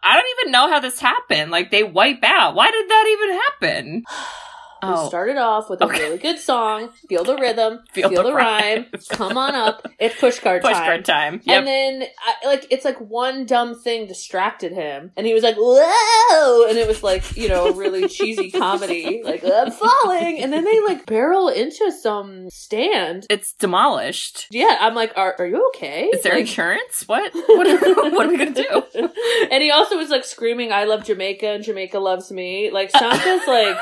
I 0.04 0.14
don't 0.16 0.40
even 0.40 0.52
know 0.52 0.70
how 0.70 0.80
this 0.80 1.00
happened. 1.00 1.52
Like 1.52 1.72
they 1.72 1.84
wipe 1.84 2.24
out. 2.24 2.56
Why 2.56 2.72
did 2.72 2.90
that 2.90 3.08
even 3.12 3.40
happen? 3.40 4.04
Oh. 4.82 5.08
started 5.10 5.38
off 5.38 5.70
with 5.70 5.82
a 5.82 5.86
Okay. 5.86 6.00
really 6.04 6.18
good 6.18 6.40
song, 6.40 6.90
feel 7.08 7.24
the 7.24 7.36
rhythm, 7.36 7.80
Feel 7.94 8.10
feel, 8.10 8.24
the 8.24 8.30
the 8.30 8.36
rhyme, 8.36 8.86
rhyme. 8.92 9.02
come 9.10 9.38
on 9.38 9.56
up, 9.56 9.86
it's 10.00 10.20
push 10.20 10.40
card 10.40 10.62
Push 10.62 10.74
time. 10.74 10.86
card 10.86 11.06
time. 11.06 11.42
Yep. 11.44 11.58
And 11.58 11.68
then, 11.68 12.04
I, 12.20 12.48
like, 12.48 12.68
it's 12.70 12.86
like 12.86 13.00
one 13.00 13.46
dumb 13.46 13.80
thing 13.80 14.08
distracted 14.08 14.72
him, 14.72 15.12
and 15.18 15.26
he 15.28 15.34
was 15.34 15.44
like, 15.44 15.56
"Whoa!" 15.58 16.68
And 16.68 16.78
it 16.78 16.88
was 16.88 17.04
like, 17.04 17.36
you 17.38 17.50
know, 17.50 17.74
really 17.74 18.08
cheesy 18.08 18.52
comedy, 18.64 19.22
like 19.24 19.44
I'm 19.44 19.72
falling, 19.72 20.40
and 20.42 20.52
then 20.54 20.64
they 20.66 20.80
like 20.82 21.06
barrel 21.06 21.50
into 21.50 21.92
some 21.92 22.50
stand. 22.50 23.26
it's 23.30 23.54
demolished. 23.54 24.48
Yeah, 24.52 24.78
I'm 24.80 24.96
like, 24.96 25.14
"Are 25.18 25.36
are 25.40 25.46
you 25.48 25.68
okay?" 25.76 26.06
Is 26.14 26.24
there 26.24 26.34
Like- 26.34 26.42
insurance? 26.42 27.04
What? 27.08 27.34
What 27.50 27.68
are, 27.68 28.12
what 28.12 28.26
are 28.28 28.30
we 28.30 28.38
gonna 28.38 28.52
do? 28.52 29.10
and 29.52 29.62
he 29.64 29.72
also 29.72 29.98
was 29.98 30.10
like 30.10 30.24
screaming, 30.24 30.72
"I 30.72 30.86
love 30.86 31.04
Jamaica 31.04 31.48
and 31.48 31.64
Jamaica 31.64 32.00
loves 32.00 32.32
me." 32.32 32.70
Like 32.72 32.92
Sanka's 32.92 33.48
like 33.48 33.78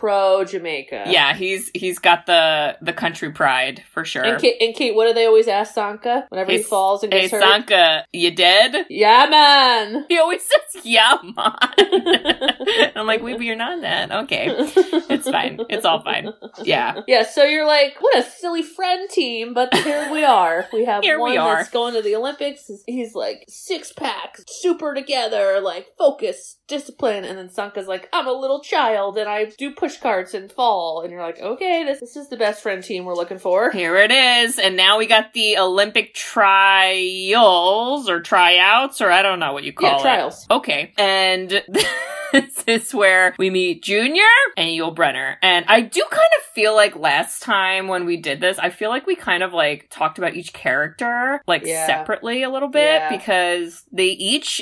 pro 0.00 0.44
Jamaica. 0.44 1.04
Yeah, 1.06 1.34
he's 1.34 1.70
he's 1.74 1.98
got 1.98 2.26
the 2.26 2.76
the 2.82 2.92
country 2.92 3.30
pride 3.32 3.82
for 3.92 4.04
sure. 4.04 4.24
And 4.24 4.40
Kate, 4.40 4.56
and 4.60 4.74
Kate, 4.74 4.94
what 4.94 5.06
do 5.06 5.12
they 5.14 5.26
always 5.26 5.48
ask 5.48 5.74
Sanka 5.74 6.26
whenever 6.28 6.50
Hey, 6.50 6.58
he 6.58 6.62
falls 6.62 7.02
and 7.02 7.12
hey 7.12 7.22
gets 7.22 7.32
hurt? 7.32 7.42
Sanka, 7.42 8.04
you 8.12 8.30
dead? 8.34 8.86
Yeah, 8.90 9.26
man. 9.30 10.04
He 10.08 10.18
always 10.18 10.42
says, 10.42 10.84
"Yeah, 10.84 11.16
man." 11.22 11.54
I'm 12.96 13.06
like, 13.06 13.22
"Wait, 13.22 13.36
but 13.36 13.44
you're 13.44 13.56
not 13.56 13.80
that." 13.80 14.10
Okay, 14.24 14.46
it's 14.48 15.28
fine. 15.28 15.58
It's 15.68 15.84
all 15.84 16.02
fine. 16.02 16.28
Yeah, 16.62 17.00
Yeah, 17.06 17.24
so 17.24 17.44
you're 17.44 17.66
like, 17.66 17.96
what 18.00 18.16
a 18.18 18.22
silly 18.22 18.62
friend 18.62 19.08
team, 19.10 19.54
but 19.54 19.74
here 19.74 20.08
we 20.12 20.24
are. 20.24 20.66
We 20.72 20.84
have 20.84 21.02
Here 21.02 21.18
one 21.18 21.30
we 21.32 21.36
are. 21.36 21.56
that's 21.56 21.70
going 21.70 21.94
to 21.94 22.02
the 22.02 22.14
Olympics. 22.16 22.70
He's 22.86 23.14
like 23.14 23.44
six 23.48 23.92
pack, 23.92 24.38
super 24.48 24.94
together, 24.94 25.60
like 25.60 25.86
focus, 25.98 26.58
discipline, 26.66 27.24
and 27.24 27.36
then 27.38 27.48
Sanka's 27.50 27.86
like, 27.86 28.08
I'm 28.12 28.26
a 28.26 28.32
little 28.32 28.60
child 28.62 29.18
and 29.18 29.28
I 29.28 29.46
do 29.58 29.72
push 29.72 29.98
carts 29.98 30.34
and 30.34 30.50
fall. 30.50 31.02
And 31.02 31.10
you're 31.10 31.22
like, 31.22 31.40
okay, 31.40 31.84
this, 31.84 32.00
this 32.00 32.16
is 32.16 32.28
the 32.28 32.36
best 32.36 32.62
friend 32.62 32.82
team 32.82 33.04
we're 33.04 33.14
looking 33.14 33.38
for. 33.38 33.70
here 33.70 33.96
it 33.96 34.10
is, 34.10 34.58
and 34.58 34.76
now 34.76 34.98
we 34.98 35.06
got 35.06 35.32
the 35.34 35.58
Olympic 35.58 36.14
trials 36.14 38.08
or 38.08 38.20
tryouts, 38.20 39.00
or 39.00 39.10
I 39.10 39.22
don't 39.22 39.38
know 39.40 39.52
what 39.52 39.64
you 39.64 39.72
call 39.72 39.88
Yeah, 39.90 39.96
it. 39.98 40.02
trials. 40.02 40.46
Okay, 40.50 40.92
and 40.96 41.62
this 42.34 42.64
is 42.66 42.92
where 42.94 43.34
we 43.38 43.48
meet 43.50 43.82
Junior 43.82 44.22
and 44.56 44.68
Yul 44.68 44.94
Brenner. 44.94 45.38
And 45.42 45.64
I 45.68 45.80
do 45.80 46.02
kind 46.10 46.30
of 46.38 46.44
feel 46.52 46.74
like 46.74 46.96
last 46.96 47.42
time 47.42 47.88
when 47.88 48.04
we 48.04 48.16
did 48.16 48.40
this, 48.40 48.58
I 48.58 48.70
feel 48.70 48.90
like 48.90 49.06
we 49.06 49.14
kind 49.16 49.42
of 49.42 49.52
like 49.52 49.88
talked 49.90 50.18
about 50.18 50.34
each 50.34 50.52
character 50.52 51.40
like 51.46 51.62
Yeah. 51.64 51.86
separately 51.86 52.42
a 52.42 52.50
little 52.50 52.68
bit 52.68 52.82
Yeah. 53.02 53.08
because 53.16 53.84
they 53.92 54.06
each, 54.08 54.60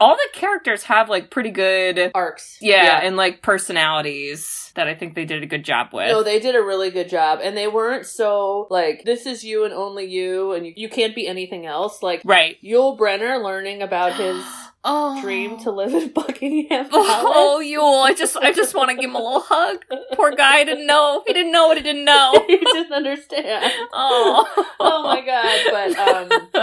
all 0.00 0.16
the 0.16 0.38
characters 0.38 0.82
have 0.84 1.08
like 1.08 1.30
pretty 1.30 1.50
good, 1.50 2.10
Arcs. 2.14 2.58
yeah, 2.60 3.00
and 3.02 3.16
like 3.16 3.42
personalities 3.42 4.72
that 4.74 4.88
I 4.88 4.94
think 4.94 5.14
they 5.14 5.24
did 5.24 5.42
a 5.42 5.46
good 5.46 5.64
job 5.64 5.88
with. 5.92 6.08
No, 6.08 6.22
they 6.22 6.40
did 6.40 6.54
a 6.56 6.62
really 6.62 6.90
good 6.90 7.08
job, 7.08 7.40
and 7.42 7.56
they 7.56 7.68
weren't 7.68 8.06
so 8.06 8.66
like 8.70 9.04
this 9.04 9.26
is 9.26 9.44
you 9.44 9.64
and 9.64 9.72
only 9.72 10.04
you, 10.06 10.52
and 10.52 10.66
you, 10.66 10.72
you 10.76 10.88
can't 10.88 11.14
be 11.14 11.26
anything 11.26 11.64
else. 11.66 12.02
Like 12.02 12.22
right. 12.24 12.56
Yul 12.62 12.96
Brenner 12.98 13.38
learning 13.38 13.82
about 13.82 14.14
his 14.14 14.44
Oh. 14.84 15.20
dream 15.22 15.58
to 15.60 15.70
live 15.70 15.94
in 15.94 16.08
Buckingham 16.12 16.88
Palace. 16.90 17.08
Oh, 17.10 17.62
Yul! 17.64 18.04
I 18.04 18.12
just, 18.14 18.36
I 18.36 18.52
just 18.52 18.74
want 18.74 18.90
to 18.90 18.96
give 18.96 19.04
him 19.10 19.16
a 19.16 19.18
little 19.18 19.40
hug. 19.40 19.78
Poor 20.12 20.32
guy 20.32 20.64
didn't 20.64 20.86
know. 20.86 21.22
He 21.26 21.32
didn't 21.32 21.52
know 21.52 21.68
what 21.68 21.76
he 21.78 21.82
didn't 21.82 22.04
know. 22.04 22.32
he 22.46 22.58
didn't 22.58 22.92
understand. 22.92 23.72
Oh, 23.92 24.66
Oh 24.80 25.02
my 25.04 25.24
god! 25.24 25.60
But 25.70 25.98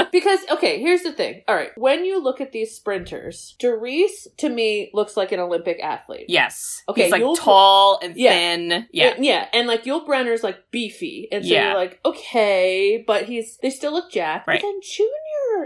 um, 0.02 0.08
because 0.12 0.40
okay, 0.52 0.80
here's 0.80 1.02
the 1.02 1.12
thing. 1.12 1.42
All 1.48 1.56
right, 1.56 1.72
when 1.78 2.06
you 2.06 2.22
look 2.22 2.40
at 2.42 2.52
these 2.52 2.76
sprinters, 2.76 3.56
Doris 3.60 4.28
to 4.38 4.50
me 4.50 4.92
looks 4.94 5.18
like 5.18 5.32
an 5.32 5.40
Olympic 5.40 5.80
athlete. 5.84 6.26
Yes. 6.28 6.84
Okay, 6.90 7.04
He's 7.04 7.12
like 7.12 7.22
Yul- 7.24 7.38
tall 7.38 8.00
and 8.04 8.16
Yeah. 8.16 8.32
thin. 8.32 8.88
Yeah. 8.92 9.08
And- 9.16 9.26
yeah, 9.26 9.48
and 9.54 9.68
like 9.68 9.84
Yul 9.86 10.06
Brenner's 10.06 10.44
like 10.44 10.70
beefy, 10.72 11.28
and 11.32 11.44
so 11.46 11.52
Yeah. 11.52 11.70
you're 11.70 11.78
like, 11.78 12.00
okay, 12.06 13.04
but 13.06 13.26
he's 13.26 13.58
they 13.58 13.70
still 13.70 13.92
look 13.94 14.12
jacked. 14.12 14.48
Right. 14.48 14.62
But 14.62 14.68
then 14.68 14.80
Junior 14.84 15.10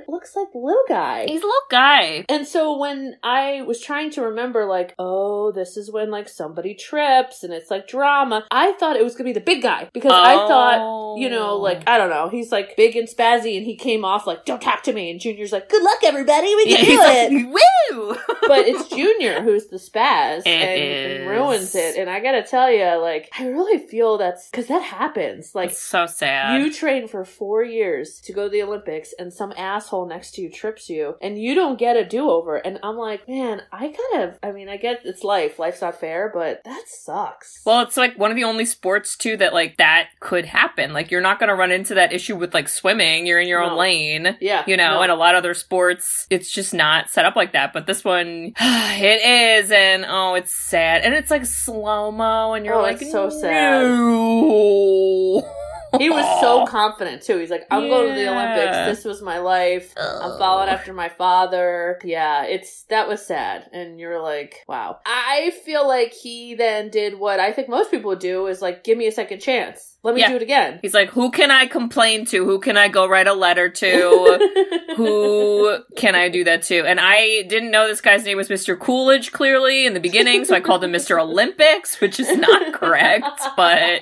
looks 0.07 0.35
like 0.35 0.47
little 0.53 0.83
guy. 0.87 1.25
He's 1.27 1.41
a 1.41 1.45
little 1.45 1.61
guy. 1.69 2.25
And 2.29 2.47
so 2.47 2.77
when 2.77 3.15
I 3.23 3.61
was 3.63 3.81
trying 3.81 4.11
to 4.11 4.21
remember, 4.23 4.65
like, 4.65 4.93
oh, 4.99 5.51
this 5.51 5.77
is 5.77 5.91
when 5.91 6.11
like 6.11 6.27
somebody 6.29 6.73
trips 6.73 7.43
and 7.43 7.53
it's 7.53 7.69
like 7.71 7.87
drama, 7.87 8.45
I 8.51 8.73
thought 8.73 8.95
it 8.95 9.03
was 9.03 9.13
gonna 9.15 9.29
be 9.29 9.33
the 9.33 9.39
big 9.41 9.61
guy 9.61 9.89
because 9.93 10.11
I 10.11 10.35
thought, 10.35 11.17
you 11.17 11.29
know, 11.29 11.51
Oh. 11.51 11.57
like 11.57 11.87
I 11.87 11.97
don't 11.97 12.09
know, 12.09 12.29
he's 12.29 12.51
like 12.51 12.75
big 12.75 12.95
and 12.95 13.07
spazzy, 13.07 13.55
and 13.57 13.65
he 13.65 13.75
came 13.75 14.03
off 14.03 14.25
like, 14.27 14.45
"Don't 14.45 14.61
talk 14.61 14.83
to 14.83 14.93
me," 14.93 15.09
and 15.11 15.19
Junior's 15.19 15.51
like, 15.51 15.69
"Good 15.69 15.83
luck, 15.83 15.99
everybody, 16.03 16.53
we 16.55 16.65
Yeah, 16.67 16.77
can 16.77 16.85
he's 16.85 16.99
do 16.99 17.03
like, 17.03 17.31
it." 17.31 17.47
woo! 17.91 18.15
but 18.47 18.67
it's 18.67 18.89
Junior 18.89 19.41
who's 19.41 19.67
the 19.67 19.77
spaz 19.77 20.39
It 20.39 20.47
and, 20.47 21.21
and 21.21 21.29
ruins 21.29 21.75
it. 21.75 21.97
And 21.97 22.09
I 22.09 22.19
gotta 22.19 22.43
tell 22.43 22.71
you, 22.71 22.99
like, 23.01 23.29
I 23.39 23.47
really 23.47 23.77
feel 23.85 24.17
that's 24.17 24.49
because 24.49 24.67
that 24.67 24.81
happens. 24.81 25.53
Like, 25.53 25.69
It's 25.71 25.81
so 25.81 26.05
sad. 26.07 26.59
you 26.61 26.71
train 26.73 27.07
for 27.07 27.23
four 27.25 27.63
years 27.63 28.19
to 28.21 28.33
go 28.33 28.43
to 28.45 28.49
the 28.49 28.63
Olympics, 28.63 29.13
and 29.19 29.31
some 29.33 29.53
asshole 29.75 30.07
next 30.07 30.31
to 30.35 30.41
you 30.41 30.49
trips 30.49 30.89
you, 30.89 31.15
and 31.21 31.37
you 31.41 31.55
don't 31.55 31.77
get 31.79 31.97
a 31.97 32.05
do 32.05 32.29
over. 32.29 32.55
And 32.57 32.79
I'm 32.83 32.95
like, 32.97 33.27
man, 33.27 33.61
I 33.71 33.87
kind 34.11 34.23
of, 34.23 34.39
I 34.43 34.51
mean, 34.51 34.69
I 34.69 34.77
get 34.77 35.01
it's 35.05 35.23
life. 35.23 35.59
Life's 35.59 35.81
not 35.81 35.99
fair, 35.99 36.31
but 36.33 36.61
that 36.65 36.83
sucks. 36.87 37.61
well, 37.65 37.81
it's 37.81 37.97
like 37.97 38.17
one 38.17 38.31
of 38.31 38.35
the 38.37 38.43
only 38.43 38.65
sports 38.65 39.15
too 39.17 39.37
that 39.37 39.53
like 39.53 39.77
that 39.77 40.09
could 40.19 40.45
happen. 40.45 40.93
Like 40.93 41.11
you're 41.11 41.21
not 41.21 41.39
going 41.39 41.49
to 41.49 41.55
run 41.55 41.71
into 41.71 41.95
that 41.95 42.13
issue 42.13 42.35
with 42.35 42.53
like 42.53 42.69
swimming. 42.69 43.25
You're 43.25 43.39
in 43.39 43.47
your 43.47 43.61
own 43.61 43.77
lane. 43.77 44.37
yeah, 44.41 44.63
You 44.67 44.77
know, 44.77 44.95
no. 44.95 45.01
and 45.01 45.11
a 45.11 45.15
lot 45.15 45.35
of 45.35 45.39
other 45.39 45.53
sports, 45.53 46.27
it's 46.29 46.51
just 46.51 46.73
not 46.73 47.09
set 47.09 47.25
up 47.25 47.35
like 47.35 47.53
that. 47.53 47.73
But 47.73 47.87
this 47.87 48.03
one, 48.03 48.53
it 48.59 49.61
is, 49.63 49.71
and 49.71 50.05
oh, 50.07 50.35
it's 50.35 50.53
sad, 50.53 51.01
and 51.03 51.13
it's 51.13 51.31
like 51.31 51.45
slow 51.45 52.11
mo, 52.11 52.53
and 52.53 52.65
you're 52.65 52.75
Oh, 52.75 52.81
like, 52.81 52.99
so 52.99 53.29
sad. 53.29 53.83
no. 53.83 55.51
he 55.97 56.09
was 56.09 56.41
so 56.41 56.65
confident 56.65 57.21
too. 57.21 57.37
He's 57.37 57.49
like, 57.49 57.65
I'm 57.71 57.87
going 57.89 58.09
to 58.09 58.15
the 58.15 58.29
Olympics. 58.29 58.97
This 58.97 59.05
was 59.05 59.21
my 59.21 59.39
life. 59.39 59.93
I'm 59.97 60.37
following 60.37 60.69
after 60.69 60.93
my 60.93 61.09
father. 61.09 61.99
Yeah, 62.03 62.43
it's 62.43 62.83
that 62.85 63.07
was 63.07 63.25
sad. 63.25 63.69
And 63.71 63.99
you're 63.99 64.21
like, 64.21 64.63
wow. 64.67 64.99
I 65.05 65.51
feel 65.63 65.87
like 65.87 66.13
he 66.13 66.55
then 66.55 66.89
did 66.89 67.19
what 67.19 67.39
I 67.39 67.51
think 67.51 67.69
most 67.69 67.91
people 67.91 68.09
would 68.09 68.19
do 68.19 68.47
is 68.47 68.61
like, 68.61 68.83
give 68.83 68.97
me 68.97 69.07
a 69.07 69.11
second 69.11 69.39
chance. 69.39 69.94
Let 70.05 70.13
me 70.13 70.21
Yeah. 70.21 70.29
do 70.29 70.35
it 70.35 70.43
again. 70.43 70.77
He's 70.83 70.93
like, 70.93 71.09
who 71.09 71.31
can 71.31 71.49
I 71.49 71.65
complain 71.65 72.25
to? 72.27 72.45
Who 72.45 72.59
can 72.59 72.77
I 72.77 72.89
go 72.89 73.07
write 73.07 73.25
a 73.25 73.33
letter 73.33 73.69
to? 73.69 74.83
who 74.95 75.79
can 75.97 76.13
I 76.13 76.29
do 76.29 76.43
that 76.43 76.61
to? 76.63 76.85
And 76.85 76.99
I 77.01 77.41
didn't 77.49 77.71
know 77.71 77.87
this 77.87 78.01
guy's 78.01 78.23
name 78.23 78.37
was 78.37 78.47
Mr. 78.47 78.79
Coolidge 78.79 79.31
clearly 79.31 79.87
in 79.87 79.95
the 79.95 79.99
beginning, 79.99 80.45
so 80.45 80.53
I 80.55 80.59
called 80.59 80.83
him 80.83 80.91
Mr. 80.91 81.19
Olympics, 81.19 81.99
which 81.99 82.19
is 82.19 82.31
not 82.37 82.71
correct, 82.79 83.25
but 83.57 84.01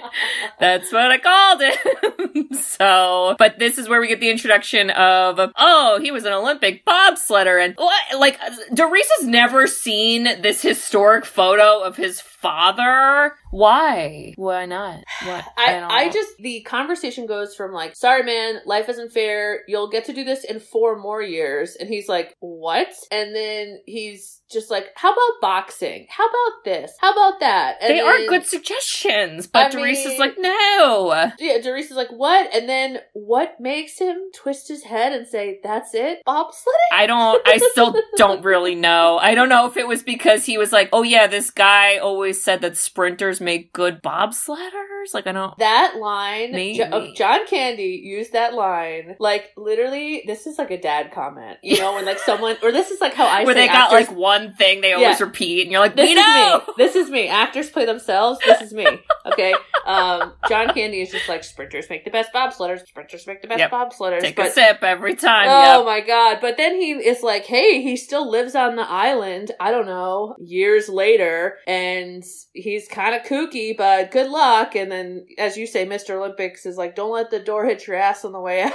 that's 0.59 0.91
what 0.91 1.09
I 1.09 1.17
called 1.19 1.61
him. 1.61 2.53
so, 2.61 3.37
but 3.39 3.57
this 3.57 3.77
is 3.77 3.87
where 3.87 4.01
we 4.01 4.09
get 4.09 4.19
the 4.19 4.29
introduction 4.29 4.89
of, 4.89 5.39
oh, 5.57 5.99
he 6.01 6.11
was 6.11 6.25
an 6.25 6.33
Olympic 6.33 6.83
bobsledder, 6.85 7.63
and 7.63 7.75
what? 7.77 8.19
Like, 8.19 8.37
Doris 8.73 9.07
has 9.19 9.27
never 9.29 9.67
seen 9.67 10.25
this 10.41 10.61
historic 10.61 11.23
photo 11.25 11.79
of 11.81 11.95
his 11.95 12.21
father. 12.43 13.35
Why? 13.49 14.33
Why 14.35 14.67
not? 14.67 15.03
What? 15.25 15.45
I, 15.57 15.71
don't 15.79 15.91
I 15.91 16.09
just 16.09 16.37
the 16.37 16.61
conversation 16.61 17.25
goes 17.25 17.55
from 17.55 17.71
like, 17.71 17.95
sorry 17.95 18.21
man, 18.21 18.59
life 18.65 18.89
isn't 18.89 19.11
fair. 19.11 19.61
You'll 19.67 19.89
get 19.89 20.05
to 20.05 20.13
do 20.13 20.23
this 20.23 20.43
in 20.43 20.59
four 20.59 20.99
more 20.99 21.23
years, 21.23 21.75
and 21.75 21.89
he's 21.89 22.07
like, 22.07 22.35
what? 22.39 22.89
And 23.11 23.35
then 23.35 23.79
he's 23.87 24.41
just 24.53 24.69
like, 24.71 24.87
how 24.95 25.11
about 25.11 25.41
boxing? 25.41 26.07
How 26.09 26.25
about 26.27 26.63
this? 26.65 26.93
How 26.99 27.11
about 27.11 27.39
that? 27.39 27.77
And 27.81 27.89
they 27.93 27.99
are 27.99 28.17
then- 28.17 28.29
good 28.29 28.45
suggestions, 28.45 29.47
but 29.47 29.67
I 29.67 29.69
Doris 29.69 30.05
is 30.05 30.19
like, 30.19 30.35
no. 30.37 31.31
Yeah, 31.39 31.59
Doris 31.61 31.89
is 31.91 31.97
like, 31.97 32.09
what? 32.11 32.53
And 32.53 32.69
then 32.69 32.99
what 33.13 33.59
makes 33.59 33.97
him 33.99 34.15
twist 34.33 34.67
his 34.67 34.83
head 34.83 35.13
and 35.13 35.27
say, 35.27 35.59
that's 35.63 35.93
it? 35.93 36.21
Bobsledding? 36.25 36.93
I 36.93 37.05
don't, 37.07 37.41
I 37.47 37.57
still 37.57 37.95
don't 38.17 38.43
really 38.43 38.75
know. 38.75 39.17
I 39.21 39.35
don't 39.35 39.49
know 39.49 39.65
if 39.67 39.77
it 39.77 39.87
was 39.87 40.03
because 40.03 40.45
he 40.45 40.57
was 40.57 40.71
like, 40.71 40.89
oh 40.93 41.03
yeah, 41.03 41.27
this 41.27 41.49
guy 41.49 41.97
always 41.97 42.43
said 42.43 42.61
that 42.61 42.77
sprinters 42.77 43.41
make 43.41 43.73
good 43.73 44.01
bobsledders. 44.03 45.13
Like, 45.13 45.27
I 45.27 45.31
don't. 45.31 45.57
That 45.57 45.95
line. 45.97 46.53
Jo- 46.75 46.89
oh, 46.91 47.13
John 47.15 47.45
Candy 47.47 48.01
used 48.03 48.33
that 48.33 48.53
line. 48.53 49.15
Like, 49.19 49.51
literally, 49.57 50.23
this 50.27 50.47
is 50.47 50.57
like 50.57 50.71
a 50.71 50.79
dad 50.79 51.11
comment. 51.11 51.57
You 51.63 51.79
know, 51.79 51.95
when 51.95 52.05
like 52.05 52.19
someone, 52.19 52.57
or 52.63 52.71
this 52.71 52.91
is 52.91 53.01
like 53.01 53.13
how 53.13 53.25
I 53.27 53.43
Where 53.43 53.53
they 53.55 53.67
got 53.67 53.91
actors- 53.93 54.07
like 54.09 54.17
one 54.17 54.42
thing 54.51 54.81
they 54.81 54.91
always 54.91 55.19
Yeah. 55.19 55.25
repeat, 55.25 55.61
and 55.61 55.71
you're 55.71 55.79
like, 55.79 55.95
This 55.95 56.09
is 56.09 56.15
know. 56.17 56.61
me. 56.67 56.73
This 56.77 56.95
is 56.97 57.09
me. 57.09 57.27
Actors 57.29 57.69
play 57.69 57.85
themselves. 57.85 58.39
This 58.45 58.61
is 58.61 58.73
me. 58.73 58.85
Okay. 59.25 59.53
Um, 59.85 60.33
John 60.49 60.73
Candy 60.73 61.01
is 61.01 61.11
just 61.11 61.29
like 61.29 61.43
sprinters 61.45 61.89
make 61.89 62.03
the 62.03 62.11
best 62.11 62.33
bobsledders. 62.33 62.85
Sprinters 62.85 63.25
make 63.25 63.41
the 63.41 63.47
best 63.47 63.59
Yep. 63.59 63.71
bobsledders. 63.71 64.19
Take 64.21 64.35
but 64.35 64.47
a 64.47 64.51
sip 64.51 64.83
every 64.83 65.15
time. 65.15 65.47
Oh 65.49 65.77
yep. 65.77 65.85
my 65.85 66.01
god. 66.01 66.39
But 66.41 66.57
then 66.57 66.75
he 66.75 66.91
is 66.91 67.23
like, 67.23 67.45
hey, 67.45 67.81
he 67.81 67.95
still 67.95 68.29
lives 68.29 68.55
on 68.55 68.75
the 68.75 68.89
island, 68.89 69.51
I 69.59 69.71
don't 69.71 69.85
know, 69.85 70.35
years 70.39 70.89
later, 70.89 71.57
and 71.67 72.23
he's 72.53 72.87
kind 72.87 73.15
of 73.15 73.21
kooky, 73.23 73.75
but 73.77 74.11
good 74.11 74.29
luck. 74.29 74.75
And 74.75 74.91
then, 74.91 75.25
as 75.37 75.55
you 75.57 75.65
say, 75.67 75.85
Mr. 75.85 76.11
Olympics 76.11 76.65
is 76.65 76.77
like, 76.77 76.95
don't 76.95 77.11
let 77.11 77.29
the 77.31 77.39
door 77.39 77.65
hit 77.65 77.87
your 77.87 77.95
ass 77.95 78.25
on 78.25 78.31
the 78.33 78.39
way 78.41 78.61
out. 78.63 78.73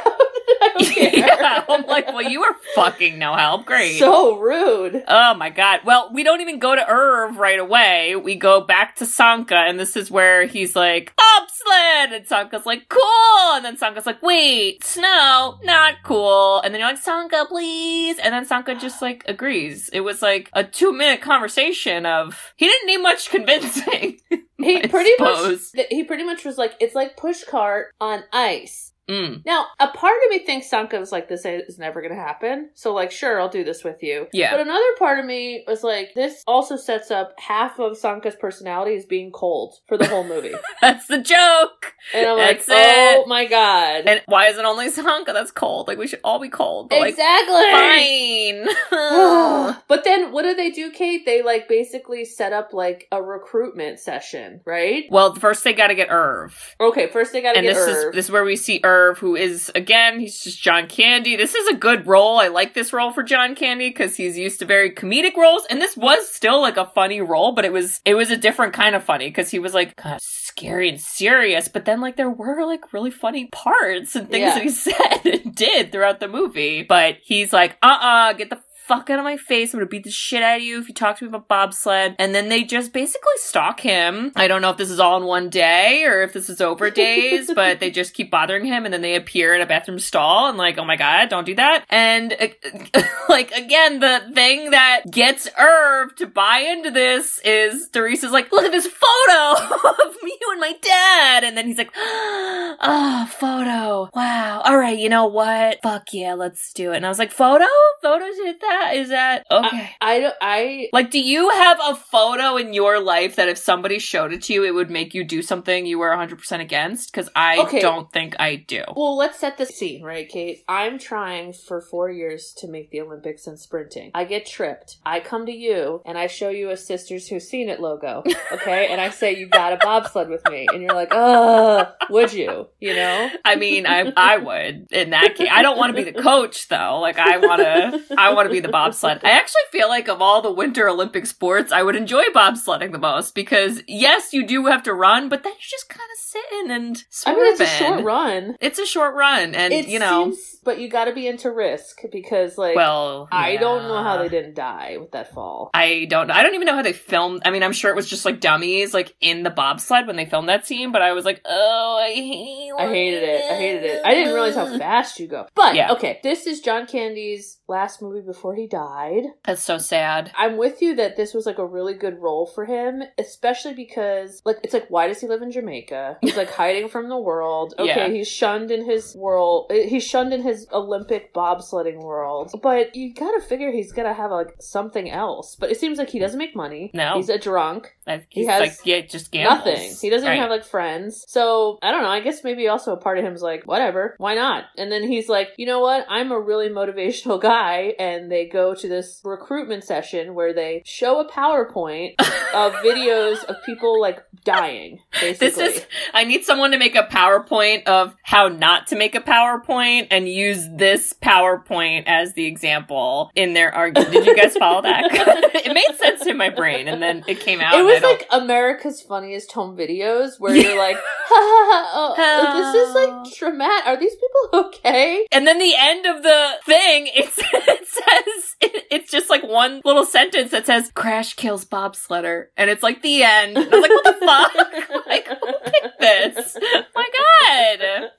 I 0.60 0.72
don't 0.78 0.94
care. 0.94 1.10
yeah, 1.14 1.64
I'm 1.68 1.86
like, 1.86 2.06
well, 2.08 2.22
you 2.22 2.42
are 2.42 2.56
fucking 2.74 3.18
no 3.18 3.34
help. 3.34 3.66
Great. 3.66 3.98
So 3.98 4.36
rude. 4.38 5.02
Oh 5.06 5.34
my 5.34 5.50
god. 5.50 5.80
Well, 5.84 6.10
we 6.12 6.22
don't 6.22 6.40
even 6.40 6.58
go 6.58 6.74
to 6.74 6.84
Irv 6.88 7.36
right 7.36 7.58
away. 7.58 8.16
We 8.16 8.34
go 8.36 8.60
back 8.60 8.96
to 8.96 9.06
Sanka, 9.06 9.56
and 9.56 9.78
this 9.78 9.96
is 9.96 10.10
where 10.10 10.46
he's 10.46 10.74
like, 10.74 11.12
bobsled! 11.16 12.12
And 12.12 12.26
Sanka's 12.26 12.66
like, 12.66 12.88
cool! 12.88 13.52
And 13.54 13.64
then 13.64 13.76
Sanka's 13.76 14.06
like, 14.06 14.22
wait, 14.22 14.84
snow, 14.84 15.58
not 15.64 15.94
cool. 16.04 16.60
And 16.62 16.72
then 16.72 16.80
you're 16.80 16.88
like, 16.90 16.98
Sanka, 16.98 17.46
please! 17.48 18.18
And 18.18 18.32
then 18.32 18.44
Sanka 18.44 18.74
just 18.74 19.02
like 19.02 19.24
agrees. 19.26 19.88
It 19.90 20.00
was 20.00 20.22
like 20.22 20.50
a 20.52 20.64
two 20.64 20.92
minute 20.92 21.20
conversation 21.20 22.06
of, 22.06 22.52
he 22.56 22.66
didn't 22.66 22.86
need 22.86 22.98
much 22.98 23.30
convincing. 23.30 24.20
He 24.60 24.82
I 24.82 24.86
pretty 24.88 25.10
suppose. 25.16 25.72
much 25.74 25.86
he 25.90 26.02
pretty 26.04 26.24
much 26.24 26.44
was 26.44 26.58
like, 26.58 26.74
it's 26.80 26.94
like 26.94 27.16
push 27.16 27.44
cart 27.44 27.94
on 28.00 28.24
ice. 28.32 28.87
Mm, 29.08 29.44
Now, 29.46 29.66
a 29.80 29.88
part 29.88 30.16
of 30.24 30.30
me 30.30 30.40
thinks 30.40 30.68
Sanka 30.68 30.98
was 30.98 31.12
like, 31.12 31.28
this 31.28 31.44
is 31.44 31.78
never 31.78 32.00
going 32.00 32.14
to 32.14 32.20
happen. 32.20 32.70
So, 32.74 32.92
like, 32.92 33.10
sure, 33.10 33.40
I'll 33.40 33.48
do 33.48 33.64
this 33.64 33.82
with 33.84 34.02
you. 34.02 34.26
Yeah. 34.32 34.50
But 34.50 34.60
another 34.60 34.94
part 34.98 35.18
of 35.18 35.24
me 35.24 35.64
was 35.66 35.82
like, 35.82 36.12
this 36.14 36.42
also 36.46 36.76
sets 36.76 37.10
up 37.10 37.32
half 37.38 37.78
of 37.78 37.96
Sanka's 37.96 38.36
personality 38.36 38.96
as 38.96 39.06
being 39.06 39.32
cold 39.32 39.74
for 39.86 39.96
the 39.96 40.06
whole 40.06 40.24
movie. 40.24 40.52
that's 40.80 41.06
the 41.06 41.18
joke! 41.18 41.94
And 42.14 42.26
I'm 42.26 42.36
like, 42.38 42.64
That's 42.64 42.68
oh 42.70 43.24
my 43.26 43.46
god. 43.46 44.04
And 44.06 44.22
why 44.26 44.46
is 44.46 44.58
it 44.58 44.64
only 44.64 44.90
Sanka 44.90 45.32
that's 45.32 45.50
cold? 45.50 45.88
Like, 45.88 45.98
we 45.98 46.06
should 46.06 46.20
all 46.22 46.38
be 46.38 46.48
cold. 46.48 46.90
But, 46.90 47.00
like, 47.00 47.14
exactly. 47.14 47.70
fine. 47.72 48.66
but 49.88 50.04
then 50.04 50.32
what 50.32 50.42
do 50.42 50.54
they 50.54 50.70
do, 50.70 50.90
Kate? 50.90 51.24
They 51.24 51.42
like 51.42 51.68
basically 51.68 52.24
set 52.24 52.52
up 52.52 52.72
like 52.72 53.06
a 53.12 53.22
recruitment 53.22 53.98
session, 54.00 54.60
right? 54.64 55.04
well, 55.10 55.34
first 55.34 55.64
they 55.64 55.72
gotta 55.72 55.94
get 55.94 56.08
Irv. 56.10 56.76
Okay, 56.80 57.06
first 57.08 57.32
they 57.32 57.40
gotta 57.40 57.58
and 57.58 57.66
get 57.66 57.74
this 57.74 57.88
Irv. 57.88 58.08
is 58.08 58.14
this 58.14 58.24
is 58.26 58.30
where 58.30 58.44
we 58.44 58.56
see 58.56 58.80
Irv, 58.84 58.97
who 59.14 59.36
is 59.36 59.70
again, 59.74 60.20
he's 60.20 60.40
just 60.40 60.60
John 60.62 60.86
Candy. 60.86 61.36
This 61.36 61.54
is 61.54 61.68
a 61.68 61.74
good 61.74 62.06
role. 62.06 62.38
I 62.38 62.48
like 62.48 62.74
this 62.74 62.92
role 62.92 63.12
for 63.12 63.22
John 63.22 63.54
Candy 63.54 63.88
because 63.88 64.16
he's 64.16 64.36
used 64.38 64.58
to 64.60 64.64
very 64.66 64.90
comedic 64.92 65.36
roles, 65.36 65.64
and 65.70 65.80
this 65.80 65.96
was 65.96 66.28
still 66.28 66.60
like 66.60 66.76
a 66.76 66.86
funny 66.94 67.20
role, 67.20 67.52
but 67.52 67.64
it 67.64 67.72
was 67.72 68.00
it 68.04 68.14
was 68.14 68.30
a 68.30 68.36
different 68.36 68.72
kind 68.74 68.94
of 68.94 69.04
funny 69.04 69.28
because 69.28 69.50
he 69.50 69.58
was 69.58 69.74
like 69.74 69.96
kind 69.96 70.16
of 70.16 70.20
scary 70.22 70.88
and 70.88 71.00
serious, 71.00 71.68
but 71.68 71.84
then 71.84 72.00
like 72.00 72.16
there 72.16 72.30
were 72.30 72.64
like 72.66 72.92
really 72.92 73.10
funny 73.10 73.46
parts 73.46 74.16
and 74.16 74.28
things 74.28 74.40
Yeah. 74.42 74.54
that 74.54 74.62
he 74.62 74.70
said 74.70 75.20
and 75.44 75.54
did 75.54 75.92
throughout 75.92 76.20
the 76.20 76.28
movie. 76.28 76.82
But 76.82 77.16
he's 77.22 77.52
like, 77.52 77.76
uh 77.82 77.98
uh 78.00 78.32
get 78.34 78.50
the 78.50 78.60
fuck 78.88 79.10
out 79.10 79.18
of 79.18 79.24
my 79.24 79.36
face. 79.36 79.72
I'm 79.72 79.80
gonna 79.80 79.88
beat 79.88 80.04
the 80.04 80.10
shit 80.10 80.42
out 80.42 80.56
of 80.56 80.62
you 80.62 80.80
if 80.80 80.88
you 80.88 80.94
talk 80.94 81.18
to 81.18 81.24
me 81.24 81.28
about 81.28 81.46
bobsled. 81.46 82.16
And 82.18 82.34
then 82.34 82.48
they 82.48 82.64
just 82.64 82.92
basically 82.92 83.34
stalk 83.36 83.80
him. 83.80 84.32
I 84.34 84.48
don't 84.48 84.62
know 84.62 84.70
if 84.70 84.78
this 84.78 84.90
is 84.90 84.98
all 84.98 85.18
in 85.18 85.26
one 85.26 85.50
day 85.50 86.04
or 86.04 86.22
if 86.22 86.32
this 86.32 86.48
is 86.48 86.62
over 86.62 86.90
days, 86.90 87.50
but 87.54 87.80
they 87.80 87.90
just 87.90 88.14
keep 88.14 88.30
bothering 88.30 88.64
him 88.64 88.86
and 88.86 88.92
then 88.92 89.02
they 89.02 89.14
appear 89.14 89.54
in 89.54 89.60
a 89.60 89.66
bathroom 89.66 89.98
stall 89.98 90.48
and 90.48 90.56
like, 90.56 90.78
oh 90.78 90.86
my 90.86 90.96
god, 90.96 91.28
don't 91.28 91.44
do 91.44 91.54
that. 91.56 91.84
And 91.90 92.32
uh, 92.32 93.02
like 93.28 93.52
again, 93.52 94.00
the 94.00 94.30
thing 94.34 94.70
that 94.70 95.02
gets 95.10 95.48
Irv 95.58 96.16
to 96.16 96.26
buy 96.26 96.60
into 96.60 96.90
this 96.90 97.38
is 97.44 97.88
Teresa's 97.90 98.32
like, 98.32 98.50
look 98.50 98.64
at 98.64 98.72
this 98.72 98.86
photo 98.86 99.62
of 100.06 100.16
me 100.22 100.38
and 100.50 100.60
my 100.60 100.74
dad. 100.80 101.44
And 101.44 101.56
then 101.56 101.66
he's 101.66 101.78
like, 101.78 101.92
oh, 101.94 103.28
photo. 103.38 104.08
Wow. 104.14 104.62
All 104.64 104.78
right, 104.78 104.98
you 104.98 105.08
know 105.08 105.26
what? 105.26 105.80
Fuck 105.82 106.14
yeah, 106.14 106.34
let's 106.34 106.72
do 106.72 106.92
it. 106.92 106.96
And 106.96 107.06
I 107.06 107.08
was 107.10 107.18
like, 107.18 107.32
photo? 107.32 107.66
Photos 108.02 108.36
did 108.36 108.60
that? 108.60 108.77
Is 108.94 109.08
that 109.10 109.46
okay? 109.50 109.90
I 110.00 110.20
don't. 110.20 110.34
I 110.40 110.88
Like, 110.92 111.10
do 111.10 111.20
you 111.20 111.50
have 111.50 111.78
a 111.84 111.94
photo 111.94 112.56
in 112.56 112.72
your 112.72 113.00
life 113.00 113.36
that 113.36 113.48
if 113.48 113.58
somebody 113.58 113.98
showed 113.98 114.32
it 114.32 114.42
to 114.44 114.52
you, 114.52 114.64
it 114.64 114.74
would 114.74 114.90
make 114.90 115.14
you 115.14 115.24
do 115.24 115.42
something 115.42 115.86
you 115.86 115.98
were 115.98 116.10
100% 116.10 116.60
against? 116.60 117.12
Because 117.12 117.28
I 117.34 117.58
Okay. 117.58 117.80
don't 117.80 118.10
think 118.12 118.36
I 118.38 118.56
do. 118.56 118.82
well, 118.96 119.16
let's 119.16 119.38
set 119.38 119.58
the 119.58 119.66
scene, 119.66 120.02
right, 120.02 120.28
Kate? 120.28 120.64
I'm 120.68 120.98
trying 120.98 121.52
for 121.52 121.80
four 121.80 122.10
years 122.10 122.52
to 122.58 122.68
make 122.68 122.90
the 122.90 123.00
Olympics 123.00 123.46
in 123.46 123.56
sprinting. 123.56 124.10
I 124.14 124.24
get 124.24 124.46
tripped. 124.46 124.96
I 125.04 125.20
come 125.20 125.46
to 125.46 125.52
you 125.52 126.02
and 126.06 126.16
I 126.18 126.26
show 126.26 126.48
you 126.50 126.70
a 126.70 126.76
Sisters 126.76 127.28
Who've 127.28 127.42
Seen 127.42 127.68
It 127.68 127.80
logo, 127.80 128.22
okay? 128.52 128.88
and 128.88 129.00
I 129.00 129.10
say 129.10 129.36
you 129.36 129.46
got 129.46 129.72
a 129.72 129.76
bobsled 129.76 130.28
with 130.28 130.44
me, 130.46 130.66
and 130.72 130.82
you're 130.82 130.94
like, 130.94 131.12
"Uh, 131.12 131.86
would 132.10 132.32
you?" 132.32 132.68
You 132.80 132.94
know? 132.94 133.30
I 133.44 133.56
mean, 133.56 133.86
I 133.86 134.12
I 134.16 134.38
would 134.38 134.86
in 134.92 135.10
that 135.10 135.34
case. 135.36 135.48
I 135.50 135.62
don't 135.62 135.76
want 135.78 135.94
to 135.96 136.02
be 136.04 136.10
the 136.10 136.20
coach 136.22 136.68
though. 136.68 136.98
Like 137.00 137.18
I 137.18 137.38
want 137.38 137.60
to 137.62 138.14
I 138.16 138.32
want 138.34 138.48
to 138.48 138.52
be 138.52 138.60
the 138.60 138.67
bobsled. 138.68 139.20
I 139.24 139.30
actually 139.30 139.62
feel 139.72 139.88
like 139.88 140.08
of 140.08 140.20
all 140.22 140.42
the 140.42 140.52
winter 140.52 140.88
Olympic 140.88 141.26
sports, 141.26 141.72
I 141.72 141.82
would 141.82 141.96
enjoy 141.96 142.24
bobsledding 142.34 142.92
the 142.92 142.98
most 142.98 143.34
because 143.34 143.82
yes, 143.86 144.32
you 144.32 144.46
do 144.46 144.66
have 144.66 144.82
to 144.84 144.94
run, 144.94 145.28
but 145.28 145.42
then 145.42 145.52
you're 145.52 145.58
just 145.60 145.88
kind 145.88 146.00
of 146.00 146.18
sitting 146.18 146.70
and 146.70 147.04
I 147.26 147.34
mean, 147.34 147.52
it's 147.52 147.60
a 147.60 147.66
short 147.66 148.04
run. 148.04 148.56
It's 148.60 148.78
a 148.78 148.86
short 148.86 149.14
run, 149.14 149.54
and 149.54 149.72
it 149.72 149.88
you 149.88 149.98
know, 149.98 150.24
seems, 150.24 150.56
but 150.64 150.78
you 150.80 150.88
got 150.88 151.06
to 151.06 151.12
be 151.14 151.26
into 151.26 151.50
risk 151.50 152.00
because, 152.12 152.58
like, 152.58 152.76
well, 152.76 153.28
I 153.32 153.56
don't 153.56 153.88
know 153.88 154.02
how 154.02 154.18
they 154.18 154.28
didn't 154.28 154.54
die 154.54 154.96
with 154.98 155.12
that 155.12 155.32
fall. 155.32 155.70
I 155.74 156.06
don't. 156.08 156.30
I 156.30 156.42
don't 156.42 156.54
even 156.54 156.66
know 156.66 156.74
how 156.74 156.82
they 156.82 156.92
filmed. 156.92 157.42
I 157.44 157.50
mean, 157.50 157.62
I'm 157.62 157.72
sure 157.72 157.90
it 157.90 157.96
was 157.96 158.08
just 158.08 158.24
like 158.24 158.40
dummies, 158.40 158.92
like 158.94 159.14
in 159.20 159.42
the 159.42 159.50
bobsled 159.50 160.06
when 160.06 160.16
they 160.16 160.26
filmed 160.26 160.48
that 160.48 160.66
scene. 160.66 160.92
But 160.92 161.02
I 161.02 161.12
was 161.12 161.24
like, 161.24 161.40
oh, 161.44 162.02
I 162.02 162.12
hate. 162.14 162.72
I 162.78 162.86
hated 162.92 163.22
it. 163.22 163.50
I 163.50 163.56
hated 163.56 163.84
it. 163.84 164.02
I 164.04 164.14
didn't 164.14 164.34
realize 164.34 164.54
how 164.54 164.78
fast 164.78 165.18
you 165.18 165.26
go. 165.26 165.46
But 165.54 165.74
Yeah. 165.74 165.92
okay, 165.92 166.20
this 166.22 166.46
is 166.46 166.60
John 166.60 166.86
Candy's 166.86 167.58
last 167.68 168.00
movie 168.02 168.24
before 168.24 168.54
he 168.58 168.66
died. 168.66 169.24
That's 169.44 169.62
so 169.62 169.78
sad. 169.78 170.30
I'm 170.36 170.56
with 170.56 170.82
you 170.82 170.94
that 170.96 171.16
this 171.16 171.34
was 171.34 171.46
like 171.46 171.58
a 171.58 171.66
really 171.66 171.94
good 171.94 172.18
role 172.20 172.46
for 172.46 172.64
him, 172.64 173.02
especially 173.18 173.74
because 173.74 174.42
like 174.44 174.58
it's 174.62 174.74
like 174.74 174.86
why 174.88 175.08
does 175.08 175.20
he 175.20 175.26
live 175.28 175.42
in 175.42 175.50
Jamaica? 175.50 176.18
He's 176.20 176.36
like 176.36 176.50
hiding 176.62 176.88
from 176.88 177.08
the 177.08 177.18
world. 177.18 177.74
Okay, 177.78 177.88
Yeah. 177.88 178.08
he's 178.08 178.28
shunned 178.28 178.70
in 178.70 178.84
his 178.84 179.14
world. 179.16 179.66
Eh, 179.70 179.86
he's 179.88 180.04
shunned 180.04 180.32
in 180.32 180.42
his 180.42 180.66
Olympic 180.72 181.32
bobsledding 181.34 182.02
world. 182.02 182.50
But 182.62 182.94
you 182.94 183.14
gotta 183.14 183.40
figure 183.40 183.70
he's 183.72 183.92
gonna 183.92 184.14
have 184.14 184.30
like 184.30 184.54
something 184.60 185.10
else. 185.10 185.56
But 185.58 185.70
it 185.70 185.78
seems 185.80 185.98
like 185.98 186.10
he 186.10 186.18
doesn't 186.18 186.38
make 186.38 186.54
money. 186.56 186.90
No. 186.94 187.14
he's 187.16 187.28
a 187.28 187.38
drunk. 187.38 187.94
Like, 188.06 188.26
He 188.30 188.46
has 188.46 188.60
like, 188.60 188.74
yeah, 188.84 189.00
just 189.02 189.30
gambles. 189.30 189.58
Nothing. 189.66 189.94
He 190.00 190.10
doesn't 190.10 190.26
Right. 190.26 190.34
even 190.34 190.42
have 190.42 190.50
like 190.50 190.64
friends. 190.64 191.24
So 191.28 191.78
I 191.82 191.90
don't 191.90 192.02
know. 192.02 192.08
I 192.08 192.20
guess 192.20 192.42
maybe 192.44 192.68
also 192.68 192.92
a 192.92 192.96
part 192.96 193.18
of 193.18 193.24
him 193.24 193.34
is 193.34 193.42
like, 193.42 193.64
whatever, 193.64 194.14
why 194.18 194.34
not? 194.34 194.64
And 194.76 194.90
then 194.90 195.02
he's 195.02 195.28
like, 195.28 195.48
you 195.58 195.66
know 195.66 195.80
what? 195.80 196.06
I'm 196.08 196.32
a 196.32 196.40
really 196.40 196.68
motivational 196.68 197.40
guy. 197.42 197.94
And 197.98 198.30
they 198.32 198.37
go 198.46 198.74
to 198.74 198.88
this 198.88 199.20
recruitment 199.24 199.84
session 199.84 200.34
where 200.34 200.52
they 200.52 200.82
show 200.84 201.20
a 201.20 201.28
PowerPoint 201.30 202.14
of 202.54 202.72
videos 202.84 203.44
of 203.44 203.56
people 203.64 204.00
like 204.00 204.20
dying. 204.44 205.00
Basically, 205.20 205.48
This 205.48 205.58
is. 205.58 205.86
I 206.14 206.24
need 206.24 206.44
someone 206.44 206.70
to 206.72 206.78
make 206.78 206.94
a 206.94 207.04
PowerPoint 207.04 207.84
of 207.84 208.14
how 208.22 208.48
not 208.48 208.88
to 208.88 208.96
make 208.96 209.14
a 209.14 209.20
PowerPoint 209.20 210.08
and 210.10 210.28
use 210.28 210.66
this 210.76 211.12
PowerPoint 211.22 212.04
as 212.06 212.34
the 212.34 212.46
example 212.46 213.30
in 213.34 213.54
their 213.54 213.74
argument. 213.74 214.12
Did 214.12 214.26
you 214.26 214.36
guys 214.36 214.56
follow 214.56 214.82
that? 214.82 215.04
it 215.54 215.72
made 215.72 215.98
sense 215.98 216.26
in 216.26 216.36
my 216.36 216.50
brain, 216.50 216.88
and 216.88 217.02
then 217.02 217.24
it 217.26 217.40
came 217.40 217.60
out. 217.60 217.78
It 217.78 217.82
was 217.82 218.02
like 218.02 218.26
America's 218.30 219.02
funniest 219.02 219.52
home 219.52 219.76
videos 219.76 220.38
where 220.38 220.54
you're 220.54 220.78
like, 220.78 220.96
ha 220.96 221.02
ha 221.28 221.68
ha, 221.70 221.90
oh, 221.94 222.14
oh 222.18 222.72
this 222.72 222.88
is 222.88 222.94
like 222.94 223.38
dramatic. 223.38 223.86
Are 223.86 223.98
these 223.98 224.14
people 224.14 224.66
okay? 224.66 225.26
And 225.32 225.46
then 225.46 225.58
the 225.58 225.74
end 225.76 226.06
of 226.06 226.22
the 226.22 226.50
thing, 226.64 227.08
it's, 227.14 227.38
it 227.38 227.88
says, 227.88 228.27
it, 228.60 228.86
it's 228.90 229.10
just 229.10 229.30
like 229.30 229.42
one 229.42 229.82
little 229.84 230.04
sentence 230.04 230.50
that 230.52 230.66
says, 230.66 230.90
Crash 230.94 231.34
kills 231.34 231.64
bobsledder. 231.64 232.46
And 232.56 232.70
it's 232.70 232.82
like 232.82 233.02
the 233.02 233.22
end. 233.22 233.56
And 233.56 233.74
I 233.74 233.78
was 233.78 233.82
like, 233.82 233.90
what 233.90 234.04
the 234.04 234.26
fuck? 234.26 235.06
like, 235.06 235.26
who 235.26 235.52
picked 235.64 236.00
this? 236.00 236.56
My 236.94 237.08
god. 237.18 238.10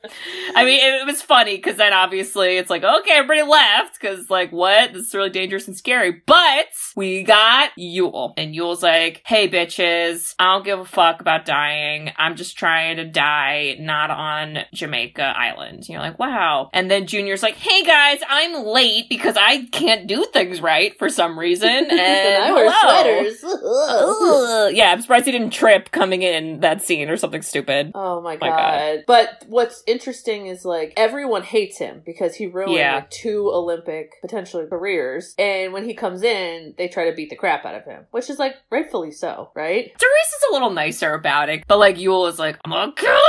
I 0.55 0.65
mean, 0.65 0.79
it, 0.79 1.01
it 1.01 1.05
was 1.05 1.21
funny 1.21 1.55
because 1.55 1.77
then 1.77 1.93
obviously 1.93 2.57
it's 2.57 2.69
like, 2.69 2.83
okay, 2.83 3.11
everybody 3.11 3.43
left 3.43 3.99
because 3.99 4.29
like, 4.29 4.51
what? 4.51 4.93
This 4.93 5.07
is 5.07 5.15
really 5.15 5.29
dangerous 5.29 5.67
and 5.67 5.77
scary. 5.77 6.21
But 6.25 6.67
we 6.95 7.23
got 7.23 7.71
Yul. 7.77 8.33
And 8.37 8.55
Yul's 8.55 8.83
like, 8.83 9.21
hey 9.25 9.49
bitches, 9.49 10.35
I 10.39 10.53
don't 10.53 10.65
give 10.65 10.79
a 10.79 10.85
fuck 10.85 11.21
about 11.21 11.45
dying. 11.45 12.11
I'm 12.17 12.35
just 12.35 12.57
trying 12.57 12.97
to 12.97 13.05
die 13.05 13.77
not 13.79 14.11
on 14.11 14.59
Jamaica 14.73 15.33
Island. 15.35 15.79
And 15.79 15.89
you're 15.89 16.01
like, 16.01 16.19
wow. 16.19 16.69
And 16.73 16.89
then 16.89 17.07
Junior's 17.07 17.43
like, 17.43 17.55
hey 17.55 17.83
guys, 17.83 18.19
I'm 18.27 18.65
late 18.65 19.09
because 19.09 19.35
I 19.37 19.65
can't 19.67 19.98
do 20.07 20.25
things 20.33 20.61
right 20.61 20.97
for 20.97 21.09
some 21.09 21.37
reason. 21.37 21.69
And, 21.69 21.91
And 21.99 22.43
I 22.43 22.51
wear 22.53 22.69
hello. 22.71 23.33
sweaters. 23.33 24.75
Yeah, 24.75 24.91
I'm 24.91 25.01
surprised 25.01 25.25
he 25.25 25.31
didn't 25.31 25.51
trip 25.51 25.91
coming 25.91 26.21
in 26.21 26.59
that 26.61 26.81
scene 26.81 27.09
or 27.09 27.17
something 27.17 27.41
stupid. 27.41 27.91
Oh 27.95 28.21
my 28.21 28.37
My 28.37 28.47
god. 28.49 28.57
God. 28.57 29.03
But 29.07 29.45
what's 29.47 29.83
interesting 29.87 30.47
is 30.47 30.63
like 30.65 30.93
everyone 30.97 31.43
hates 31.43 31.77
him 31.77 32.01
because 32.05 32.35
he 32.35 32.47
ruined 32.47 32.73
Yeah. 32.73 32.95
like 32.95 33.09
two 33.09 33.49
Olympic 33.51 34.13
potentially 34.21 34.65
careers. 34.67 35.33
And 35.37 35.73
when 35.73 35.85
he 35.85 35.93
comes 35.93 36.23
in, 36.23 36.73
they 36.77 36.87
try 36.87 37.09
to 37.09 37.15
beat 37.15 37.29
the 37.29 37.35
crap 37.35 37.65
out 37.65 37.75
of 37.75 37.85
him, 37.85 38.05
which 38.11 38.29
is 38.29 38.39
like 38.39 38.55
rightfully 38.69 39.11
so, 39.11 39.51
right? 39.55 39.85
Teresa's 39.85 40.43
a 40.49 40.53
little 40.53 40.69
nicer 40.71 41.13
about 41.13 41.49
it, 41.49 41.63
but 41.67 41.79
like 41.79 41.95
Yul 41.97 42.29
is 42.29 42.39
like, 42.39 42.57
I'm 42.65 42.71
gonna 42.71 42.91
kill 42.93 43.09
you, 43.11 43.19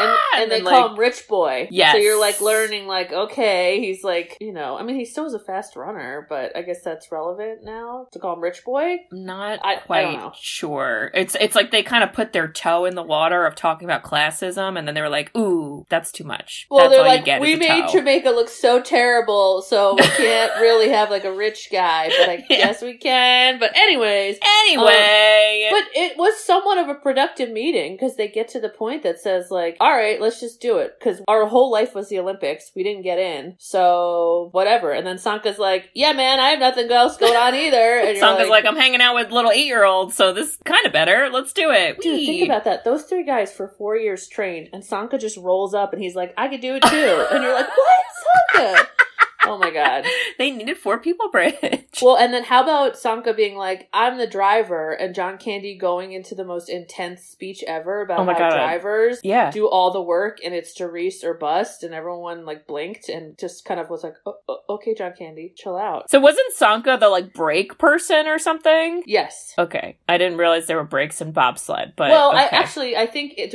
and, 0.00 0.42
and 0.42 0.50
they 0.50 0.56
then, 0.56 0.64
call 0.64 0.82
like- 0.82 0.90
him 0.92 0.98
Rich 0.98 1.28
Boy. 1.28 1.68
Yes. 1.70 1.92
So 1.94 1.98
you're 1.98 2.20
like 2.20 2.40
learning, 2.40 2.86
like, 2.86 3.12
okay, 3.12 3.80
he's 3.80 4.02
like, 4.04 4.36
you 4.40 4.52
know, 4.52 4.76
I 4.78 4.82
mean, 4.82 4.96
he 4.96 5.04
still 5.04 5.24
was 5.24 5.34
a 5.34 5.38
fast 5.38 5.76
runner, 5.76 6.26
but 6.28 6.56
I 6.56 6.62
guess 6.62 6.82
that's 6.82 7.10
relevant 7.12 7.64
now 7.64 8.06
to 8.12 8.18
call 8.18 8.34
him 8.34 8.40
Rich 8.40 8.64
Boy. 8.64 8.98
Not 9.12 9.60
I- 9.64 9.74
I 9.74 9.76
quite 9.76 10.12
know. 10.18 10.32
sure. 10.40 11.10
It's 11.14 11.36
it's 11.40 11.54
like 11.54 11.70
they 11.70 11.82
kind 11.82 12.02
of 12.04 12.12
put 12.12 12.32
their 12.32 12.48
toe 12.48 12.84
in 12.84 12.94
the 12.94 13.02
water 13.02 13.46
of 13.46 13.54
talking 13.54 13.86
about 13.86 14.02
classism, 14.02 14.78
and 14.78 14.86
then 14.86 14.94
they 14.94 15.00
were 15.00 15.08
like, 15.08 15.34
"Ooh, 15.36 15.86
that's 15.88 16.10
too 16.12 16.24
much." 16.24 16.66
Well, 16.70 16.80
that's 16.80 16.90
they're 16.92 17.00
all 17.02 17.06
like, 17.08 17.20
you 17.20 17.26
get 17.26 17.40
we 17.40 17.56
made 17.56 17.86
toe." 17.86 17.92
Jamaica 17.92 18.30
look 18.30 18.48
so 18.48 18.80
terrible, 18.82 19.62
so 19.62 19.94
we 19.94 20.02
can't 20.16 20.60
really 20.60 20.88
have 20.90 21.10
like 21.10 21.24
a 21.24 21.32
rich 21.32 21.68
guy, 21.72 22.08
but 22.08 22.28
I 22.28 22.44
Yeah. 22.50 22.56
guess 22.66 22.82
we 22.82 22.96
can. 22.98 23.58
But 23.60 23.76
anyways, 23.76 24.38
Anyway, 24.84 25.68
um, 25.70 25.78
But 25.78 25.84
it 26.00 26.16
was 26.16 26.42
somewhat 26.44 26.78
of 26.78 26.88
a 26.88 26.94
productive 26.94 27.50
meeting 27.50 27.94
because 27.94 28.16
they 28.16 28.28
get 28.28 28.48
to 28.48 28.60
the 28.60 28.68
point 28.68 29.02
that 29.02 29.20
says 29.20 29.50
like, 29.50 29.76
all 29.80 29.89
right, 29.96 30.20
let's 30.20 30.40
just 30.40 30.60
do 30.60 30.78
it 30.78 30.96
because 30.98 31.20
our 31.28 31.46
whole 31.46 31.70
life 31.70 31.94
was 31.94 32.08
the 32.08 32.18
Olympics. 32.18 32.70
We 32.74 32.82
didn't 32.82 33.02
get 33.02 33.18
in, 33.18 33.56
so 33.58 34.48
whatever. 34.52 34.92
And 34.92 35.06
then 35.06 35.18
Sanka's 35.18 35.58
like, 35.58 35.90
yeah, 35.94 36.12
man, 36.12 36.40
I 36.40 36.50
have 36.50 36.58
nothing 36.60 36.90
else 36.90 37.16
going 37.16 37.36
on 37.36 37.54
either. 37.54 38.00
And 38.10 38.18
Sanka's 38.18 38.48
like, 38.48 38.64
"I'm 38.66 38.76
hanging 38.76 39.00
out 39.00 39.14
with 39.14 39.30
little 39.30 39.50
eight 39.50 39.66
year 39.66 39.84
olds, 39.84 40.14
so 40.16 40.32
this 40.32 40.50
is 40.50 40.58
kind 40.64 40.84
of 40.86 40.92
better. 40.92 41.28
Let's 41.32 41.52
do 41.52 41.70
it." 41.70 42.00
Dude, 42.00 42.16
Whee!" 42.16 42.26
think 42.26 42.48
about 42.48 42.64
that. 42.64 42.84
Those 42.84 43.04
three 43.04 43.24
guys 43.24 43.52
for 43.52 43.68
four 43.68 43.96
years 43.96 44.26
trained, 44.28 44.68
and 44.72 44.84
Sanka 44.84 45.18
just 45.18 45.36
rolls 45.36 45.74
up 45.74 45.92
and 45.92 46.02
he's 46.02 46.14
like, 46.14 46.32
I 46.36 46.48
could 46.48 46.60
do 46.60 46.74
it 46.76 46.82
too. 46.82 47.26
and 47.30 47.42
you're 47.42 47.54
like, 47.54 47.68
what? 47.68 48.04
Sanka? 48.56 48.88
oh 49.46 49.58
my 49.58 49.70
god. 49.70 50.04
they 50.38 50.50
needed 50.50 50.76
four 50.76 50.98
people 50.98 51.30
bridge. 51.30 51.86
Well, 52.02 52.16
and 52.16 52.32
then 52.32 52.44
how 52.44 52.62
about 52.62 52.98
Sanka 52.98 53.34
being 53.34 53.56
like, 53.56 53.88
I'm 53.92 54.18
the 54.18 54.26
driver, 54.26 54.92
and 54.92 55.14
John 55.14 55.38
Candy 55.38 55.76
going 55.76 56.12
into 56.12 56.34
the 56.34 56.44
most 56.44 56.68
intense 56.68 57.22
speech 57.22 57.62
ever 57.66 58.02
about 58.02 58.20
Oh 58.20 58.24
how 58.24 58.38
God. 58.38 58.50
drivers 58.50 59.20
yeah. 59.22 59.50
do 59.50 59.68
all 59.68 59.92
the 59.92 60.02
work 60.02 60.38
and 60.44 60.54
it's 60.54 60.74
Doris 60.74 61.24
or 61.24 61.34
bust, 61.34 61.82
and 61.82 61.94
everyone 61.94 62.44
like 62.44 62.66
blinked 62.66 63.08
and 63.08 63.38
just 63.38 63.64
kind 63.64 63.80
of 63.80 63.90
was 63.90 64.02
like, 64.02 64.14
oh, 64.26 64.36
oh, 64.48 64.58
okay, 64.70 64.94
John 64.94 65.12
Candy, 65.16 65.52
chill 65.56 65.76
out. 65.76 66.10
So 66.10 66.20
wasn't 66.20 66.52
Sanka 66.54 66.96
the 67.00 67.08
like 67.08 67.32
brake 67.32 67.78
person 67.78 68.26
or 68.26 68.38
something? 68.38 69.02
Yes. 69.06 69.54
Okay, 69.58 69.96
I 70.08 70.18
didn't 70.18 70.38
realize 70.38 70.66
there 70.66 70.76
were 70.76 70.84
brakes 70.84 71.20
in 71.20 71.32
bobsled, 71.32 71.94
but 71.96 72.10
well, 72.10 72.32
I 72.32 72.44
actually 72.44 72.96
I 72.96 73.06
think 73.06 73.34
it, 73.36 73.50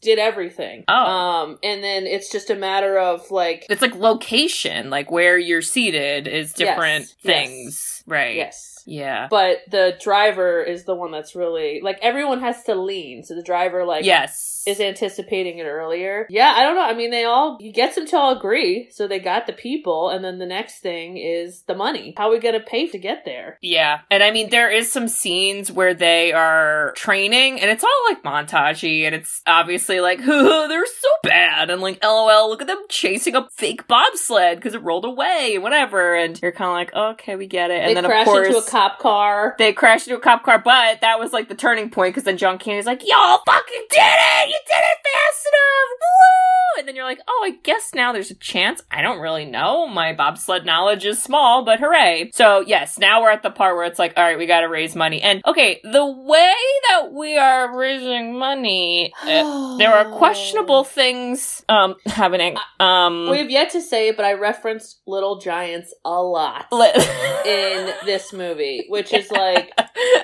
did 0.00 0.18
everything. 0.18 0.84
Oh. 0.88 0.94
Um, 0.94 1.58
and 1.62 1.82
then 1.82 2.06
it's 2.06 2.30
just 2.30 2.50
a 2.50 2.54
matter 2.54 2.98
of 2.98 3.30
like, 3.30 3.66
it's 3.70 3.82
like 3.82 3.94
location, 3.94 4.90
like 4.90 5.10
where 5.10 5.23
you're 5.38 5.62
seated 5.62 6.26
is 6.26 6.52
different 6.52 7.04
Yes, 7.04 7.14
things, 7.22 8.02
right? 8.06 8.36
yes. 8.36 8.74
Yeah. 8.86 9.28
But 9.30 9.58
the 9.70 9.96
driver 10.00 10.62
is 10.62 10.84
the 10.84 10.94
one 10.94 11.10
that's 11.10 11.34
really 11.34 11.80
like 11.82 11.98
everyone 12.02 12.40
has 12.40 12.64
to 12.64 12.74
lean, 12.74 13.22
so 13.24 13.34
the 13.34 13.42
driver 13.42 13.84
like 13.84 14.04
yes. 14.04 14.62
is 14.66 14.80
anticipating 14.80 15.58
it 15.58 15.64
earlier. 15.64 16.26
Yeah, 16.28 16.52
I 16.54 16.62
don't 16.62 16.76
know. 16.76 16.84
I 16.84 16.94
mean, 16.94 17.10
they 17.10 17.24
all 17.24 17.58
he 17.58 17.72
gets 17.72 17.94
them 17.94 18.06
to 18.08 18.16
all 18.16 18.36
agree, 18.36 18.88
so 18.90 19.06
they 19.08 19.18
got 19.18 19.46
the 19.46 19.52
people, 19.52 20.10
and 20.10 20.24
then 20.24 20.38
the 20.38 20.46
next 20.46 20.80
thing 20.80 21.16
is 21.16 21.62
the 21.62 21.74
money. 21.74 22.14
How 22.16 22.28
are 22.28 22.32
we 22.32 22.40
gonna 22.40 22.60
pay 22.60 22.88
to 22.88 22.98
get 22.98 23.24
there? 23.24 23.58
Yeah. 23.62 24.00
And 24.10 24.22
I 24.22 24.30
mean, 24.30 24.50
there 24.50 24.70
is 24.70 24.92
some 24.92 25.08
scenes 25.08 25.72
where 25.72 25.94
they 25.94 26.32
are 26.32 26.92
training 26.96 27.60
and 27.60 27.70
it's 27.70 27.84
all 27.84 27.90
like 28.08 28.22
montagey 28.22 29.02
and 29.02 29.14
it's 29.14 29.40
obviously 29.46 30.00
like, 30.00 30.18
they're 30.24 30.86
so 30.86 31.08
bad. 31.24 31.70
And 31.70 31.80
like, 31.80 32.02
lol, 32.02 32.48
look 32.48 32.60
at 32.60 32.66
them 32.66 32.82
chasing 32.88 33.34
a 33.34 33.48
fake 33.50 33.86
bobsled 33.88 34.56
because 34.56 34.74
it 34.74 34.82
rolled 34.82 35.04
away 35.04 35.52
and 35.54 35.62
whatever. 35.62 36.14
And 36.14 36.40
you're 36.40 36.52
kind 36.52 36.68
of 36.68 36.74
like, 36.74 36.94
okay, 36.94 37.36
we 37.36 37.46
get 37.46 37.70
it. 37.70 37.80
And 37.80 37.90
they 37.90 37.94
then 37.94 38.04
crash 38.04 38.26
of 38.26 38.32
course, 38.32 38.48
into 38.48 38.58
a 38.58 38.70
cop 38.70 38.98
car. 38.98 39.54
they 39.58 39.72
crashed 39.72 40.06
into 40.06 40.18
a 40.18 40.22
cop 40.22 40.44
car, 40.44 40.58
but 40.58 41.00
that 41.00 41.18
was 41.18 41.32
like 41.32 41.48
the 41.48 41.54
turning 41.54 41.90
point 41.90 42.14
because 42.14 42.24
then 42.24 42.36
John 42.38 42.58
Candy's 42.58 42.86
like, 42.86 43.02
y'all 43.06 43.40
fucking 43.46 43.86
did 43.90 43.98
it! 43.98 44.48
You 44.48 44.58
did 44.66 44.74
it 44.78 44.98
fast 45.02 45.46
enough! 45.46 46.00
Woo! 46.00 46.78
And 46.78 46.88
then 46.88 46.96
you're 46.96 47.04
like, 47.04 47.20
oh, 47.28 47.42
I 47.46 47.56
guess 47.62 47.92
now 47.94 48.12
there's 48.12 48.30
a 48.30 48.34
chance. 48.34 48.82
I 48.90 49.00
don't 49.00 49.20
really 49.20 49.44
know. 49.44 49.86
My 49.86 50.12
bobsled 50.12 50.66
knowledge 50.66 51.04
is 51.04 51.22
small, 51.22 51.64
but 51.64 51.78
hooray. 51.78 52.30
So 52.34 52.60
yes, 52.60 52.98
now 52.98 53.22
we're 53.22 53.30
at 53.30 53.42
the 53.42 53.50
part 53.50 53.76
where 53.76 53.84
it's 53.84 53.98
like, 53.98 54.14
all 54.16 54.24
right, 54.24 54.38
we 54.38 54.46
gotta 54.46 54.68
raise 54.68 54.96
money. 54.96 55.22
And 55.22 55.40
okay, 55.46 55.80
the 55.84 56.04
way 56.04 56.54
that 56.88 57.12
we 57.12 57.36
are 57.38 57.76
raising 57.76 58.38
money, 58.38 59.12
uh, 59.22 59.76
there 59.76 59.92
are 59.92 60.04
questionable 60.16 60.82
things, 60.84 61.13
um, 61.68 61.94
happening. 62.06 62.56
Um, 62.80 63.28
We 63.30 63.38
have 63.38 63.50
yet 63.50 63.70
to 63.70 63.80
say 63.80 64.08
it, 64.08 64.16
but 64.16 64.24
I 64.24 64.32
referenced 64.34 65.00
Little 65.06 65.38
Giants 65.40 65.94
a 66.04 66.22
lot 66.22 66.66
in 67.46 67.92
this 68.04 68.32
movie, 68.32 68.86
which 68.88 69.12
is 69.12 69.30
like, 69.30 69.72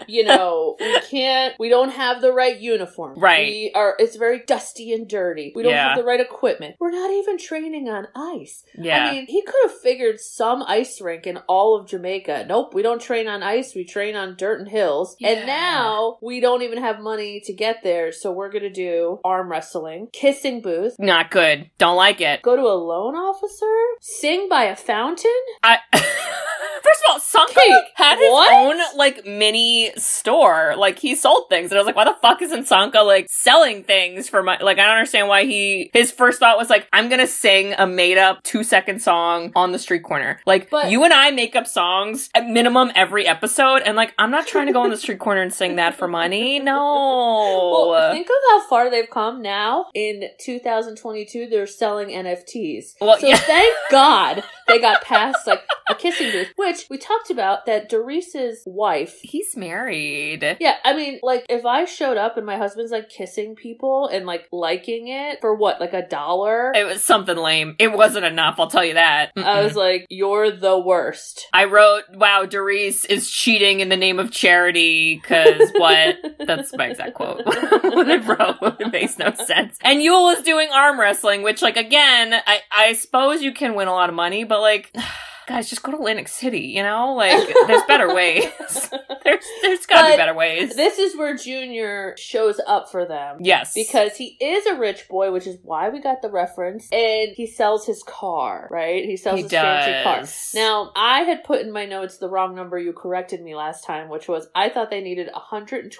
you 0.06 0.24
know, 0.24 0.76
we 0.80 1.00
can't, 1.10 1.54
we 1.58 1.68
don't 1.68 1.90
have 1.90 2.20
the 2.20 2.32
right 2.32 2.58
uniform. 2.58 3.18
Right. 3.18 3.46
We 3.46 3.72
are, 3.74 3.94
it's 3.98 4.16
very 4.16 4.40
dusty 4.46 4.92
and 4.92 5.08
dirty. 5.08 5.52
We 5.54 5.62
don't 5.62 5.72
Yeah. 5.72 5.88
have 5.90 5.98
the 5.98 6.04
right 6.04 6.20
equipment. 6.20 6.76
We're 6.80 6.90
not 6.90 7.10
even 7.10 7.38
training 7.38 7.88
on 7.88 8.08
ice. 8.14 8.64
yeah. 8.76 9.06
I 9.06 9.12
mean, 9.12 9.26
he 9.26 9.42
could 9.42 9.54
have 9.70 9.78
figured 9.80 10.20
some 10.20 10.62
ice 10.66 11.00
rink 11.00 11.26
in 11.26 11.38
all 11.48 11.78
of 11.78 11.86
Jamaica. 11.88 12.46
Nope, 12.48 12.74
we 12.74 12.82
don't 12.82 13.00
train 13.00 13.28
on 13.28 13.42
ice, 13.42 13.74
we 13.74 13.84
train 13.84 14.16
on 14.16 14.36
dirt 14.36 14.60
and 14.60 14.68
hills. 14.68 15.16
Yeah. 15.18 15.30
And 15.30 15.46
now 15.46 16.18
we 16.22 16.40
don't 16.40 16.62
even 16.62 16.78
have 16.78 17.00
money 17.00 17.40
to 17.44 17.52
get 17.52 17.82
there, 17.82 18.12
so 18.12 18.32
we're 18.32 18.50
gonna 18.50 18.70
do 18.70 19.20
arm 19.24 19.50
wrestling, 19.50 20.08
kissing 20.12 20.60
booth, 20.60 20.70
Not 20.98 21.30
good. 21.30 21.70
Don't 21.78 21.96
like 21.96 22.20
it. 22.20 22.42
go 22.42 22.56
to 22.56 22.62
a 22.62 22.74
loan 22.74 23.14
officer, 23.14 23.66
sing 24.00 24.48
by 24.48 24.64
a 24.64 24.76
fountain. 24.76 25.30
I 25.62 25.78
First 26.82 27.00
of 27.08 27.12
all, 27.12 27.20
Sanka 27.20 27.52
like, 27.68 27.84
had 27.94 28.18
his 28.18 28.30
what? 28.30 28.54
own 28.54 28.96
like 28.96 29.26
mini 29.26 29.92
store. 29.96 30.74
Like 30.76 30.98
he 30.98 31.14
sold 31.14 31.48
things, 31.48 31.70
and 31.70 31.78
I 31.78 31.80
was 31.82 31.86
like, 31.86 31.96
"Why 31.96 32.04
the 32.04 32.16
fuck 32.20 32.42
isn't 32.42 32.66
Sanka 32.66 33.00
like 33.00 33.26
selling 33.28 33.84
things 33.84 34.28
for 34.28 34.42
my?" 34.42 34.58
Like 34.58 34.78
I 34.78 34.86
don't 34.86 34.96
understand 34.96 35.28
why 35.28 35.44
he. 35.44 35.90
His 35.92 36.10
first 36.10 36.40
thought 36.40 36.58
was 36.58 36.70
like, 36.70 36.86
"I'm 36.92 37.08
gonna 37.08 37.26
sing 37.26 37.74
a 37.78 37.86
made 37.86 38.18
up 38.18 38.42
two 38.42 38.62
second 38.64 39.00
song 39.02 39.52
on 39.54 39.72
the 39.72 39.78
street 39.78 40.02
corner." 40.02 40.40
Like 40.46 40.70
But- 40.70 40.90
you 40.90 41.04
and 41.04 41.12
I 41.12 41.30
make 41.30 41.54
up 41.56 41.66
songs 41.66 42.30
at 42.34 42.46
minimum 42.46 42.90
every 42.94 43.26
episode, 43.26 43.82
and 43.82 43.96
like 43.96 44.14
I'm 44.18 44.30
not 44.30 44.46
trying 44.46 44.66
to 44.66 44.72
go 44.72 44.82
on 44.82 44.90
the 44.90 44.96
street 44.96 45.18
corner 45.18 45.42
and 45.42 45.52
sing 45.52 45.76
that 45.76 45.94
for 45.94 46.08
money. 46.08 46.60
No. 46.70 47.88
Well, 47.90 48.12
think 48.12 48.28
of 48.28 48.34
how 48.50 48.68
far 48.68 48.90
they've 48.90 49.08
come 49.10 49.42
now. 49.42 49.86
In 49.94 50.28
2022, 50.38 51.48
they're 51.48 51.66
selling 51.66 52.08
NFTs. 52.08 52.94
Well, 53.00 53.18
so 53.18 53.26
yeah. 53.26 53.36
thank 53.36 53.74
God 53.90 54.42
they 54.68 54.78
got 54.80 55.02
past 55.02 55.46
like 55.46 55.62
a 55.88 55.94
kissing 55.94 56.30
booth, 56.30 56.49
which 56.56 56.86
we 56.90 56.98
talked 56.98 57.30
about 57.30 57.66
that 57.66 57.88
Doris's 57.88 58.62
wife 58.66 59.18
He's 59.22 59.56
married. 59.56 60.56
Yeah, 60.60 60.76
I 60.84 60.94
mean, 60.94 61.20
like 61.22 61.46
if 61.48 61.64
I 61.64 61.84
showed 61.84 62.16
up 62.16 62.36
and 62.36 62.46
my 62.46 62.56
husband's 62.56 62.92
like 62.92 63.08
kissing 63.08 63.54
people 63.54 64.08
and 64.08 64.26
like 64.26 64.48
liking 64.52 65.08
it 65.08 65.40
for 65.40 65.54
what, 65.54 65.80
like 65.80 65.92
a 65.92 66.06
dollar? 66.06 66.72
It 66.74 66.84
was 66.84 67.02
something 67.04 67.36
lame. 67.36 67.76
It 67.78 67.92
wasn't 67.92 68.24
enough. 68.24 68.56
I'll 68.58 68.70
tell 68.70 68.84
you 68.84 68.94
that. 68.94 69.32
I 69.36 69.40
Mm-mm. 69.40 69.64
was 69.64 69.76
like, 69.76 70.06
you're 70.08 70.50
the 70.50 70.78
worst. 70.78 71.46
I 71.52 71.64
wrote, 71.64 72.04
wow, 72.14 72.44
Doris 72.44 73.04
is 73.04 73.30
cheating 73.30 73.80
in 73.80 73.88
the 73.88 73.96
name 73.96 74.18
of 74.18 74.30
charity, 74.30 75.16
because 75.16 75.70
what? 75.76 76.16
That's 76.46 76.74
my 76.76 76.88
exact 76.88 77.14
quote. 77.14 77.44
what 77.46 78.10
I 78.10 78.16
wrote. 78.16 78.80
It 78.80 78.92
makes 78.92 79.18
no 79.18 79.32
sense. 79.34 79.78
And 79.82 80.00
Yul 80.00 80.36
is 80.36 80.42
doing 80.42 80.68
arm 80.72 80.98
wrestling, 80.98 81.42
which, 81.42 81.62
like, 81.62 81.76
again, 81.76 82.34
I, 82.46 82.60
I 82.70 82.92
suppose 82.94 83.42
you 83.42 83.52
can 83.52 83.74
win 83.74 83.88
a 83.88 83.92
lot 83.92 84.08
of 84.08 84.14
money, 84.14 84.44
but, 84.44 84.60
like, 84.60 84.94
guys, 85.50 85.68
just 85.68 85.82
go 85.82 85.90
to 85.92 85.98
Atlantic 85.98 86.28
City, 86.28 86.60
you 86.60 86.82
know? 86.82 87.14
Like, 87.14 87.48
there's 87.66 87.82
better 87.88 88.14
ways. 88.14 88.44
there's, 89.24 89.44
there's 89.62 89.84
gotta 89.86 90.02
But 90.04 90.10
be 90.12 90.16
better 90.16 90.34
ways. 90.34 90.76
This 90.76 90.98
is 90.98 91.16
where 91.16 91.34
Junior 91.36 92.14
shows 92.16 92.60
up 92.66 92.90
for 92.90 93.04
them. 93.04 93.38
yes. 93.40 93.72
Because 93.74 94.16
he 94.16 94.36
is 94.40 94.66
a 94.66 94.76
rich 94.76 95.08
boy, 95.08 95.32
which 95.32 95.46
is 95.48 95.58
why 95.62 95.88
we 95.88 96.00
got 96.00 96.22
the 96.22 96.30
reference, 96.30 96.88
and 96.92 97.32
he 97.34 97.46
sells 97.46 97.84
his 97.86 98.02
car, 98.04 98.68
right? 98.70 99.04
He 99.04 99.16
sells 99.16 99.36
He 99.38 99.42
his 99.42 99.50
fancy 99.50 100.02
car. 100.04 100.24
Now, 100.54 100.92
I 100.94 101.22
had 101.22 101.42
put 101.44 101.60
in 101.62 101.72
my 101.72 101.84
notes 101.86 102.18
the 102.18 102.28
wrong 102.28 102.54
number. 102.54 102.78
You 102.78 102.92
corrected 102.92 103.42
me 103.42 103.54
last 103.56 103.84
time, 103.84 104.08
which 104.08 104.28
was 104.28 104.48
I 104.54 104.68
thought 104.68 104.90
they 104.90 105.00
needed 105.00 105.28
$120,000 105.34 105.90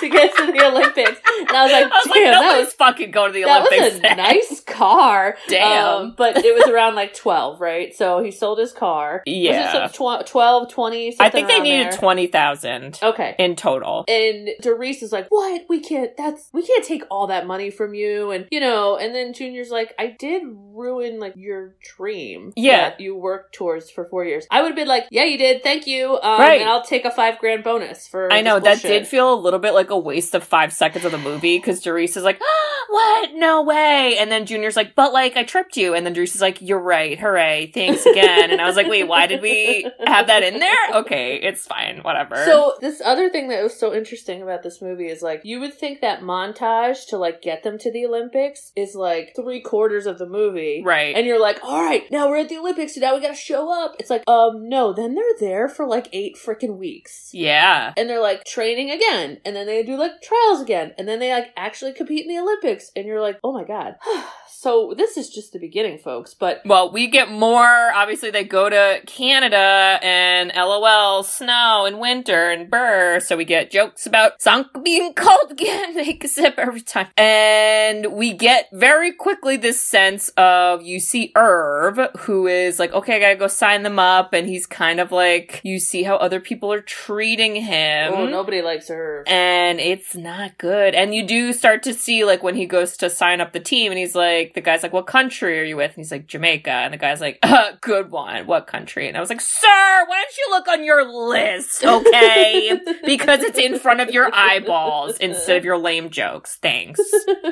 to 0.00 0.08
get 0.08 0.36
to 0.36 0.52
the 0.52 0.64
Olympics. 0.66 1.20
And 1.40 1.50
I 1.50 1.62
was 1.64 1.72
like, 1.72 1.84
I 1.84 1.96
was 1.96 2.06
like, 2.06 2.14
damn, 2.14 2.32
that 2.40 2.58
was 2.58 2.72
fucking 2.74 3.10
going 3.10 3.32
to 3.32 3.38
the 3.40 3.44
that 3.44 3.66
Olympics. 3.66 3.94
was 4.02 4.12
a 4.12 4.16
nice 4.16 4.60
car. 4.60 5.36
Damn. 5.48 5.86
Um, 5.86 6.14
but 6.16 6.38
it 6.38 6.54
was 6.54 6.68
around 6.72 6.94
like 6.94 7.14
12, 7.26 7.60
right? 7.60 7.94
So 7.94 8.22
he 8.22 8.30
sold 8.30 8.58
his 8.58 8.72
car. 8.72 9.22
Yeah. 9.26 9.82
Was 9.88 9.92
tw- 9.92 10.26
12, 10.30 10.70
20, 10.70 11.16
I 11.18 11.28
think 11.28 11.48
they 11.48 11.58
needed 11.60 11.92
there? 11.92 11.98
20,000 11.98 12.98
Okay. 13.02 13.34
in 13.38 13.56
total. 13.56 14.04
And 14.08 14.50
Doris 14.62 15.02
is 15.02 15.10
like, 15.12 15.26
"What? 15.30 15.62
We 15.68 15.80
can't. 15.80 16.16
That's 16.16 16.48
we 16.52 16.64
can't 16.64 16.84
take 16.84 17.02
all 17.10 17.26
that 17.28 17.46
money 17.46 17.70
from 17.70 17.94
you." 17.94 18.30
And 18.30 18.46
you 18.50 18.60
know, 18.60 18.96
and 18.96 19.14
then 19.14 19.32
Junior's 19.32 19.70
like, 19.70 19.92
"I 19.98 20.14
did 20.18 20.42
ruin 20.46 21.18
like 21.18 21.34
your 21.36 21.74
dream, 21.96 22.52
Yeah. 22.56 22.90
that 22.90 23.00
you 23.00 23.16
worked 23.16 23.54
towards 23.54 23.90
for 23.90 24.04
four 24.04 24.24
years." 24.24 24.46
I 24.50 24.62
would 24.62 24.68
have 24.68 24.76
been 24.76 24.86
like, 24.88 25.06
"Yeah, 25.10 25.24
you 25.24 25.36
did. 25.38 25.62
Thank 25.62 25.86
you. 25.86 26.18
Um, 26.22 26.40
Right. 26.40 26.60
And 26.60 26.70
I'll 26.70 26.82
take 26.84 27.04
a 27.04 27.10
five 27.10 27.38
grand 27.38 27.64
bonus 27.64 28.06
for." 28.06 28.32
I 28.32 28.40
know 28.40 28.60
that 28.60 28.82
bullshit." 28.82 28.90
did 29.02 29.08
feel 29.08 29.32
a 29.32 29.34
little 29.34 29.58
bit 29.58 29.74
like 29.74 29.90
a 29.90 29.98
waste 29.98 30.34
of 30.34 30.44
five 30.44 30.72
seconds 30.72 31.04
of 31.04 31.12
the 31.12 31.18
movie 31.18 31.58
because 31.58 31.80
Doris 31.82 32.16
is 32.16 32.22
like, 32.24 32.40
"What? 32.88 33.34
No 33.34 33.62
way!" 33.62 34.16
And 34.18 34.30
then 34.30 34.46
Junior's 34.46 34.76
like, 34.76 34.94
"But 34.94 35.12
like, 35.12 35.36
I 35.36 35.42
tripped 35.42 35.76
you." 35.76 35.94
And 35.94 36.06
then 36.06 36.12
Doris 36.12 36.34
is 36.34 36.40
like, 36.40 36.58
"You're 36.60 36.78
right. 36.78 37.15
Great, 37.16 37.26
hooray, 37.26 37.70
thanks 37.72 38.06
again. 38.06 38.50
and 38.50 38.60
I 38.60 38.66
was 38.66 38.76
like, 38.76 38.88
wait, 38.88 39.04
why 39.04 39.26
did 39.26 39.42
we 39.42 39.88
have 40.06 40.26
that 40.28 40.42
in 40.42 40.58
there? 40.58 40.76
Okay, 40.94 41.36
it's 41.36 41.66
fine, 41.66 42.00
whatever. 42.02 42.36
So 42.44 42.74
this 42.80 43.00
other 43.04 43.30
thing 43.30 43.48
that 43.48 43.62
was 43.62 43.78
so 43.78 43.94
interesting 43.94 44.42
about 44.42 44.62
this 44.62 44.80
movie 44.80 45.08
is 45.08 45.22
like 45.22 45.42
you 45.44 45.60
would 45.60 45.74
think 45.74 46.00
that 46.00 46.20
montage 46.20 47.06
to 47.08 47.16
like 47.16 47.42
get 47.42 47.62
them 47.62 47.78
to 47.78 47.90
the 47.90 48.06
Olympics 48.06 48.72
is 48.76 48.94
like 48.94 49.32
three 49.34 49.60
quarters 49.60 50.06
of 50.06 50.18
the 50.18 50.26
movie. 50.26 50.82
right. 50.84 51.14
And 51.16 51.26
you're 51.26 51.40
like, 51.40 51.58
all 51.62 51.82
right, 51.82 52.04
now 52.10 52.28
we're 52.28 52.38
at 52.38 52.48
the 52.48 52.58
Olympics, 52.58 52.94
so 52.94 53.00
now 53.00 53.14
we 53.14 53.20
gotta 53.20 53.34
show 53.34 53.72
up. 53.72 53.96
It's 53.98 54.10
like, 54.10 54.24
um, 54.28 54.68
no, 54.68 54.92
then 54.92 55.14
they're 55.14 55.24
there 55.38 55.68
for 55.68 55.86
like 55.86 56.08
eight 56.12 56.36
freaking 56.36 56.76
weeks. 56.76 57.30
yeah. 57.32 57.92
And 57.96 58.08
they're 58.08 58.20
like 58.20 58.44
training 58.44 58.90
again, 58.90 59.38
and 59.44 59.56
then 59.56 59.66
they 59.66 59.82
do 59.82 59.96
like 59.96 60.22
trials 60.22 60.60
again, 60.60 60.92
and 60.98 61.08
then 61.08 61.18
they 61.18 61.32
like 61.32 61.52
actually 61.56 61.92
compete 61.92 62.26
in 62.26 62.34
the 62.34 62.40
Olympics, 62.40 62.90
and 62.96 63.06
you're 63.06 63.20
like, 63.20 63.38
oh 63.42 63.52
my 63.52 63.64
god. 63.64 63.94
so 64.66 64.94
this 64.96 65.16
is 65.16 65.30
just 65.30 65.52
the 65.52 65.60
beginning, 65.60 65.96
folks. 65.96 66.34
But 66.34 66.62
Well, 66.64 66.90
we 66.90 67.06
get 67.06 67.30
more. 67.30 67.92
Obviously, 67.94 68.32
they 68.32 68.42
go 68.42 68.68
to 68.68 69.00
Canada 69.06 70.00
and 70.02 70.50
LOL, 70.56 71.22
snow 71.22 71.84
and 71.86 72.00
winter 72.00 72.50
and 72.50 72.68
burr. 72.68 73.20
So 73.20 73.36
we 73.36 73.44
get 73.44 73.70
jokes 73.70 74.06
about 74.06 74.42
Sanka 74.42 74.80
being 74.80 75.14
cold 75.14 75.52
again. 75.52 75.96
A 76.20 76.26
sip 76.26 76.54
every 76.58 76.80
time. 76.80 77.06
And 77.16 78.14
we 78.14 78.32
get 78.32 78.68
very 78.72 79.12
quickly 79.12 79.56
this 79.56 79.80
sense 79.80 80.30
of 80.36 80.82
you 80.82 80.98
see 80.98 81.30
Irv, 81.36 82.00
who 82.22 82.48
is 82.48 82.80
like, 82.80 82.92
okay, 82.92 83.14
I 83.14 83.20
gotta 83.20 83.36
go 83.36 83.46
sign 83.46 83.84
them 83.84 84.00
up. 84.00 84.32
And 84.32 84.48
he's 84.48 84.66
kind 84.66 84.98
of 84.98 85.12
like, 85.12 85.60
you 85.62 85.78
see 85.78 86.02
how 86.02 86.16
other 86.16 86.40
people 86.40 86.72
are 86.72 86.80
treating 86.80 87.54
him. 87.54 88.14
oh, 88.14 88.26
nobody 88.26 88.62
likes 88.62 88.88
her. 88.88 89.22
and 89.28 89.78
it's 89.78 90.16
not 90.16 90.58
good. 90.58 90.96
And 90.96 91.14
you 91.14 91.24
do 91.24 91.52
start 91.52 91.84
to 91.84 91.94
see 91.94 92.24
like 92.24 92.42
when 92.42 92.56
he 92.56 92.66
goes 92.66 92.96
to 92.96 93.08
sign 93.08 93.40
up 93.40 93.52
the 93.52 93.60
team 93.60 93.92
and 93.92 93.98
he's 93.98 94.16
like, 94.16 94.54
the 94.56 94.62
guy's 94.62 94.82
like, 94.82 94.92
what 94.92 95.06
country 95.06 95.60
are 95.60 95.64
you 95.64 95.76
with? 95.76 95.90
And 95.90 95.98
he's 95.98 96.10
like, 96.10 96.26
Jamaica. 96.26 96.70
And 96.70 96.92
the 96.92 96.96
guy's 96.98 97.20
like, 97.20 97.38
uh, 97.42 97.72
good 97.82 98.10
one. 98.10 98.46
What 98.46 98.66
country? 98.66 99.06
And 99.06 99.16
I 99.16 99.20
was 99.20 99.28
like, 99.28 99.40
sir, 99.42 100.04
why 100.06 100.24
don't 100.24 100.36
you 100.38 100.46
look 100.50 100.66
on 100.66 100.82
your 100.82 101.04
list, 101.28 101.84
okay? 101.84 102.80
because 103.04 103.40
it's 103.42 103.58
in 103.58 103.78
front 103.78 104.00
of 104.00 104.10
your 104.10 104.34
eyeballs 104.34 105.18
instead 105.18 105.58
of 105.58 105.64
your 105.64 105.76
lame 105.78 106.08
jokes. 106.08 106.56
Thanks. 106.62 106.98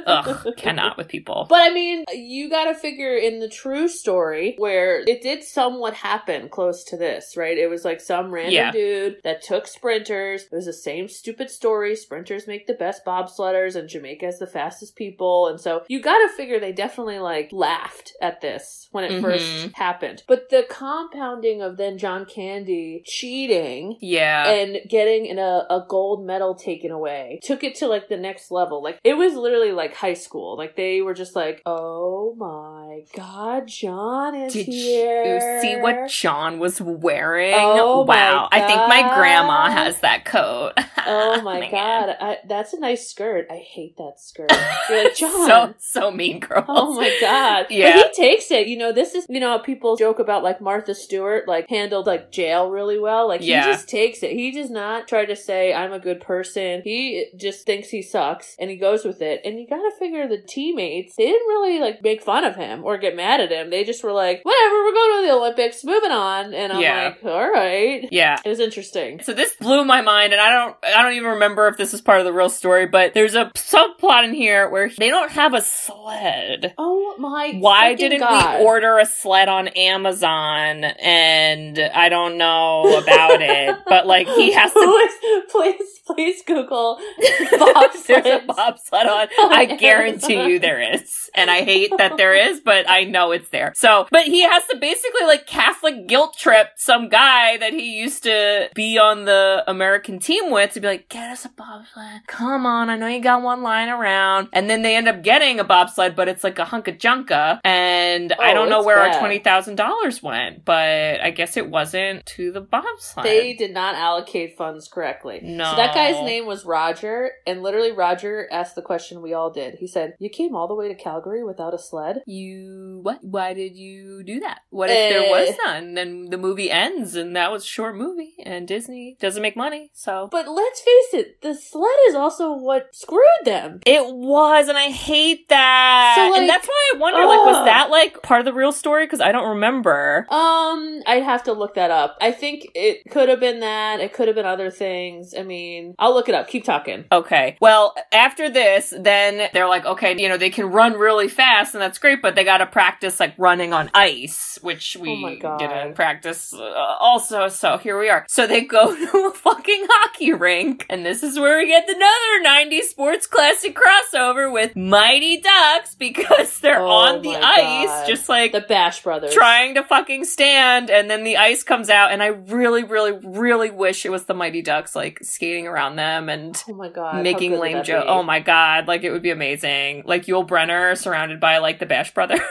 Ugh, 0.06 0.48
cannot 0.56 0.96
with 0.96 1.08
people. 1.08 1.46
But 1.48 1.60
I 1.60 1.74
mean, 1.74 2.04
you 2.12 2.48
gotta 2.48 2.74
figure 2.74 3.14
in 3.14 3.38
the 3.40 3.48
true 3.48 3.86
story 3.88 4.54
where 4.56 5.00
it 5.06 5.20
did 5.22 5.44
somewhat 5.44 5.92
happen 5.94 6.48
close 6.48 6.84
to 6.84 6.96
this, 6.96 7.36
right? 7.36 7.56
It 7.58 7.68
was 7.68 7.84
like 7.84 8.00
some 8.00 8.30
random 8.32 8.54
Yeah. 8.54 8.72
dude 8.72 9.16
that 9.24 9.42
took 9.42 9.66
sprinters. 9.66 10.44
It 10.44 10.52
was 10.52 10.64
the 10.66 10.72
same 10.72 11.08
stupid 11.08 11.50
story. 11.50 11.96
Sprinters 11.96 12.46
make 12.46 12.66
the 12.66 12.72
best 12.74 13.04
bobsledders 13.04 13.76
and 13.76 13.88
Jamaica 13.88 14.24
has 14.24 14.38
the 14.38 14.46
fastest 14.46 14.96
people. 14.96 15.48
And 15.48 15.60
so 15.60 15.82
you 15.88 16.00
gotta 16.00 16.30
figure 16.34 16.58
they 16.58 16.72
definitely 16.72 16.93
like 16.98 17.48
laughed 17.52 18.12
at 18.20 18.40
this 18.40 18.88
when 18.92 19.04
it 19.04 19.12
Mhm. 19.12 19.22
first 19.22 19.68
happened. 19.74 20.22
But 20.26 20.50
the 20.50 20.64
compounding 20.68 21.60
of 21.62 21.76
then 21.76 21.98
John 21.98 22.24
Candy 22.26 23.02
cheating 23.04 23.96
Yeah. 24.00 24.48
and 24.48 24.78
getting 24.88 25.26
in 25.26 25.38
a, 25.38 25.66
a 25.70 25.84
gold 25.88 26.24
medal 26.24 26.54
taken 26.54 26.90
away 26.90 27.40
took 27.42 27.64
it 27.64 27.74
to 27.76 27.86
like 27.86 28.08
the 28.08 28.16
next 28.16 28.50
level 28.50 28.82
like 28.82 28.98
it 29.04 29.14
was 29.14 29.34
literally 29.34 29.72
like 29.72 29.94
high 29.94 30.14
school 30.14 30.56
like 30.56 30.76
they 30.76 31.00
were 31.02 31.14
just 31.14 31.34
like 31.34 31.62
oh 31.66 32.34
my 32.36 33.02
god 33.16 33.66
john 33.66 34.34
is 34.34 34.52
Did 34.52 34.66
here 34.66 35.34
you 35.34 35.60
see 35.62 35.76
what 35.80 36.08
John 36.08 36.58
was 36.58 36.80
wearing? 36.80 37.54
Oh 37.56 38.02
wow. 38.02 38.48
I 38.52 38.60
think 38.66 38.78
my 38.88 39.14
grandma 39.14 39.70
has 39.70 40.00
that 40.00 40.24
coat. 40.24 40.72
oh 41.06 41.40
my 41.42 41.70
god 41.70 42.16
I, 42.20 42.38
that's 42.46 42.72
a 42.72 42.80
nice 42.80 43.08
skirt 43.08 43.46
i 43.50 43.56
hate 43.56 43.96
that 43.98 44.14
skirt 44.20 44.50
you're 44.88 45.04
like 45.04 45.14
john 45.22 45.46
so 45.48 45.74
so 45.78 46.10
mean 46.10 46.40
girls. 46.40 46.64
Oh 46.76 46.94
my 46.94 47.16
god. 47.20 47.66
Yeah. 47.70 47.96
But 47.96 48.06
he 48.14 48.22
takes 48.22 48.50
it. 48.50 48.66
You 48.66 48.76
know, 48.78 48.92
this 48.92 49.14
is 49.14 49.26
you 49.28 49.40
know 49.40 49.50
how 49.50 49.58
people 49.58 49.96
joke 49.96 50.18
about 50.18 50.42
like 50.42 50.60
Martha 50.60 50.94
Stewart 50.94 51.46
like 51.48 51.68
handled 51.68 52.06
like 52.06 52.30
jail 52.32 52.70
really 52.70 52.98
well. 52.98 53.28
Like 53.28 53.40
Yeah. 53.42 53.66
he 53.66 53.72
just 53.72 53.88
takes 53.88 54.22
it. 54.22 54.32
He 54.32 54.50
does 54.50 54.70
not 54.70 55.08
try 55.08 55.24
to 55.24 55.36
say 55.36 55.72
I'm 55.74 55.92
a 55.92 55.98
good 55.98 56.20
person. 56.20 56.82
He 56.84 57.26
just 57.36 57.64
thinks 57.66 57.88
he 57.90 58.02
sucks 58.02 58.56
and 58.58 58.70
he 58.70 58.76
goes 58.76 59.04
with 59.04 59.22
it. 59.22 59.40
And 59.44 59.58
you 59.58 59.66
gotta 59.68 59.90
figure 59.98 60.26
the 60.28 60.38
teammates, 60.38 61.16
they 61.16 61.26
didn't 61.26 61.46
really 61.48 61.78
like 61.80 62.02
make 62.02 62.22
fun 62.22 62.44
of 62.44 62.56
him 62.56 62.84
or 62.84 62.98
get 62.98 63.16
mad 63.16 63.40
at 63.40 63.50
him. 63.50 63.70
They 63.70 63.84
just 63.84 64.02
were 64.04 64.12
like, 64.12 64.40
whatever, 64.44 64.74
we're 64.84 64.92
going 64.92 65.22
to 65.22 65.26
the 65.28 65.34
Olympics, 65.34 65.84
moving 65.84 66.10
on. 66.12 66.54
And 66.54 66.72
I'm 66.72 66.80
Yeah. 66.80 67.04
like, 67.04 67.24
all 67.24 67.50
right. 67.50 68.08
Yeah. 68.10 68.38
It 68.44 68.48
was 68.48 68.60
interesting. 68.60 69.20
So 69.22 69.32
this 69.32 69.54
blew 69.60 69.84
my 69.84 70.00
mind, 70.02 70.32
and 70.32 70.40
I 70.40 70.50
don't, 70.50 70.76
I 70.84 71.02
don't 71.02 71.14
even 71.14 71.30
remember 71.30 71.68
if 71.68 71.76
this 71.76 71.94
is 71.94 72.00
part 72.00 72.18
of 72.20 72.24
the 72.24 72.32
real 72.32 72.48
story, 72.48 72.86
but 72.86 73.14
there's 73.14 73.34
a 73.34 73.46
subplot 73.54 74.24
in 74.24 74.34
here 74.34 74.68
where 74.68 74.90
they 74.96 75.08
don't 75.08 75.30
have 75.32 75.54
a 75.54 75.60
sled. 75.60 76.63
Oh 76.78 77.14
my 77.18 77.52
Why 77.58 77.94
didn't 77.94 78.20
God. 78.20 78.60
we 78.60 78.64
order 78.66 78.98
a 78.98 79.06
sled 79.06 79.48
on 79.48 79.68
Amazon? 79.68 80.84
And 80.84 81.78
I 81.78 82.08
don't 82.08 82.38
know 82.38 82.98
about 82.98 83.40
it, 83.40 83.76
but 83.86 84.06
like 84.06 84.28
he 84.28 84.52
has 84.52 84.72
to. 84.72 85.08
please, 85.50 86.00
please, 86.06 86.42
Google 86.46 86.98
There's 87.18 88.26
a 88.26 88.44
bobsled 88.46 89.06
on. 89.06 89.28
on 89.40 89.52
I 89.52 89.64
guarantee 89.76 90.34
Amazon. 90.34 90.50
you 90.50 90.58
there 90.58 90.94
is. 90.94 91.12
And 91.34 91.50
I 91.50 91.62
hate 91.62 91.90
that 91.98 92.16
there 92.16 92.34
is, 92.34 92.60
but 92.60 92.88
I 92.88 93.04
know 93.04 93.32
it's 93.32 93.48
there. 93.48 93.72
So, 93.76 94.06
but 94.10 94.24
he 94.24 94.42
has 94.42 94.64
to 94.68 94.76
basically 94.76 95.26
like 95.26 95.46
Catholic 95.46 96.06
guilt 96.06 96.36
trip 96.38 96.68
some 96.76 97.08
guy 97.08 97.56
that 97.56 97.72
he 97.72 97.98
used 97.98 98.22
to 98.24 98.68
be 98.74 98.98
on 98.98 99.24
the 99.24 99.64
American 99.66 100.18
team 100.18 100.50
with 100.50 100.72
to 100.74 100.80
be 100.80 100.86
like, 100.86 101.08
get 101.08 101.30
us 101.30 101.44
a 101.44 101.48
bobsled. 101.48 102.22
Come 102.26 102.66
on. 102.66 102.90
I 102.90 102.96
know 102.96 103.08
you 103.08 103.20
got 103.20 103.42
one 103.42 103.62
lying 103.62 103.88
around. 103.90 104.48
And 104.52 104.70
then 104.70 104.82
they 104.82 104.94
end 104.96 105.08
up 105.08 105.22
getting 105.22 105.58
a 105.58 105.64
bobsled, 105.64 106.14
but 106.14 106.28
it's 106.28 106.44
like 106.44 106.53
a 106.58 106.64
hunk 106.64 106.88
of 106.88 106.98
junka. 106.98 107.60
And 107.64 108.32
I 108.38 108.50
Oh, 108.50 108.54
don't 108.54 108.68
know 108.70 108.82
where 108.82 108.96
bad. 108.96 109.16
our 109.16 109.28
$20,000 109.28 110.22
went, 110.22 110.64
but 110.64 111.20
I 111.20 111.30
guess 111.30 111.56
it 111.56 111.68
wasn't 111.68 112.24
to 112.26 112.52
the 112.52 112.60
bobsled. 112.60 113.24
They 113.24 113.54
did 113.54 113.72
not 113.72 113.94
allocate 113.94 114.56
funds 114.56 114.88
correctly. 114.88 115.40
No. 115.42 115.64
So 115.70 115.76
that 115.76 115.94
guy's 115.94 116.22
name 116.24 116.46
was 116.46 116.64
Roger, 116.64 117.30
and 117.46 117.62
literally 117.62 117.92
Roger 117.92 118.48
asked 118.50 118.74
the 118.74 118.82
question 118.82 119.22
we 119.22 119.34
all 119.34 119.50
did. 119.50 119.74
He 119.76 119.86
said, 119.86 120.14
"You 120.18 120.28
came 120.30 120.54
all 120.54 120.68
the 120.68 120.74
way 120.74 120.88
to 120.88 120.94
Calgary 120.94 121.42
without 121.44 121.74
a 121.74 121.78
sled?" 121.78 122.22
You 122.26 123.00
what? 123.02 123.18
Why 123.22 123.52
did 123.54 123.76
you 123.76 124.22
do 124.24 124.40
that? 124.40 124.60
What 124.70 124.90
if 124.90 124.96
there 125.12 125.30
was 125.30 125.48
Eh. 125.50 125.56
none? 125.64 125.94
Then 125.94 126.26
the 126.30 126.38
movie 126.38 126.70
ends, 126.70 127.14
and 127.14 127.34
that 127.36 127.50
was 127.52 127.64
a 127.64 127.66
short 127.66 127.96
movie, 127.96 128.34
and 128.44 128.66
Disney 128.68 129.16
doesn't 129.20 129.42
make 129.42 129.56
money, 129.56 129.90
so 129.94 130.28
But 130.30 130.48
let's 130.48 130.80
face 130.80 131.14
it, 131.14 131.40
the 131.42 131.54
sled 131.54 131.90
is 132.08 132.14
also 132.14 132.52
what 132.54 132.94
screwed 132.94 133.22
them. 133.44 133.80
it 133.86 134.04
was, 134.14 134.68
and 134.68 134.78
I 134.78 134.88
hate 134.90 135.48
that. 135.48 136.14
So, 136.16 136.30
like, 136.32 136.43
and 136.44 136.50
that's 136.50 136.66
why 136.66 136.92
I 136.94 136.98
wonder, 136.98 137.26
like, 137.26 137.46
was 137.46 137.64
that 137.66 137.90
like 137.90 138.22
part 138.22 138.40
of 138.40 138.44
the 138.44 138.52
real 138.52 138.72
story? 138.72 139.06
Because 139.06 139.20
I 139.20 139.32
don't 139.32 139.50
remember. 139.50 140.26
Um, 140.30 141.02
I'd 141.06 141.22
have 141.24 141.44
to 141.44 141.52
look 141.52 141.74
that 141.74 141.90
up. 141.90 142.16
I 142.20 142.32
think 142.32 142.68
it 142.74 143.02
could 143.10 143.28
have 143.28 143.40
been 143.40 143.60
that. 143.60 144.00
It 144.00 144.12
could 144.12 144.28
have 144.28 144.34
been 144.34 144.46
other 144.46 144.70
things. 144.70 145.34
I 145.38 145.42
mean, 145.42 145.94
I'll 145.98 146.14
look 146.14 146.28
it 146.28 146.34
up. 146.34 146.48
Keep 146.48 146.64
talking. 146.64 147.04
Okay. 147.10 147.56
Well, 147.60 147.94
after 148.12 148.50
this, 148.50 148.92
then 148.96 149.48
they're 149.52 149.68
like, 149.68 149.86
okay, 149.86 150.14
you 150.20 150.28
know, 150.28 150.36
they 150.36 150.50
can 150.50 150.66
run 150.66 150.94
really 150.94 151.28
fast, 151.28 151.74
and 151.74 151.82
that's 151.82 151.98
great, 151.98 152.22
but 152.22 152.34
they 152.34 152.44
got 152.44 152.58
to 152.58 152.66
practice 152.66 153.20
like 153.20 153.34
running 153.38 153.72
on 153.72 153.90
ice, 153.94 154.58
which 154.62 154.96
we 155.00 155.40
Oh 155.44 155.58
didn't 155.58 155.94
practice 155.94 156.52
uh, 156.54 156.96
also. 157.00 157.48
So 157.48 157.78
here 157.78 157.98
we 157.98 158.08
are. 158.08 158.24
So 158.28 158.46
they 158.46 158.62
go 158.62 158.94
to 159.12 159.18
a 159.28 159.32
fucking 159.32 159.86
hockey 159.88 160.32
rink, 160.32 160.86
and 160.90 161.04
this 161.04 161.22
is 161.22 161.38
where 161.38 161.58
we 161.58 161.66
get 161.66 161.88
another 161.88 162.70
90s 162.70 162.84
sports 162.84 163.26
classic 163.26 163.76
crossover 163.76 164.52
with 164.52 164.76
Mighty 164.76 165.40
Ducks 165.40 165.94
because 165.94 166.33
they're 166.60 166.80
Oh 166.80 166.88
on 166.88 167.22
the 167.22 167.34
ice, 167.36 167.86
God. 167.86 168.06
just 168.06 168.28
like 168.28 168.52
The 168.52 168.60
Bash 168.60 169.02
Brothers. 169.02 169.34
trying 169.34 169.74
to 169.74 169.82
fucking 169.84 170.24
stand 170.24 170.90
and 170.90 171.10
then 171.10 171.24
the 171.24 171.36
ice 171.36 171.62
comes 171.62 171.90
out 171.90 172.12
and 172.12 172.22
I 172.22 172.26
really 172.28 172.84
really 172.84 173.12
really 173.12 173.70
wish 173.70 174.04
it 174.06 174.10
was 174.10 174.24
the 174.24 174.34
Mighty 174.34 174.62
Ducks 174.62 174.94
like 174.96 175.18
skating 175.22 175.66
around 175.66 175.96
them 175.96 176.28
and 176.28 176.60
Oh 176.68 176.74
my 176.74 176.88
god. 176.88 177.22
making 177.22 177.58
lame 177.58 177.82
jokes. 177.84 178.06
Oh 178.08 178.22
my 178.22 178.40
god, 178.40 178.86
like 178.88 179.04
it 179.04 179.10
would 179.10 179.22
be 179.22 179.30
amazing. 179.30 180.02
Like 180.06 180.26
Yul 180.26 180.46
Brenner 180.46 180.94
surrounded 180.96 181.40
by 181.40 181.58
like 181.58 181.78
the 181.78 181.86
Bash 181.86 182.12
Brothers. 182.14 182.40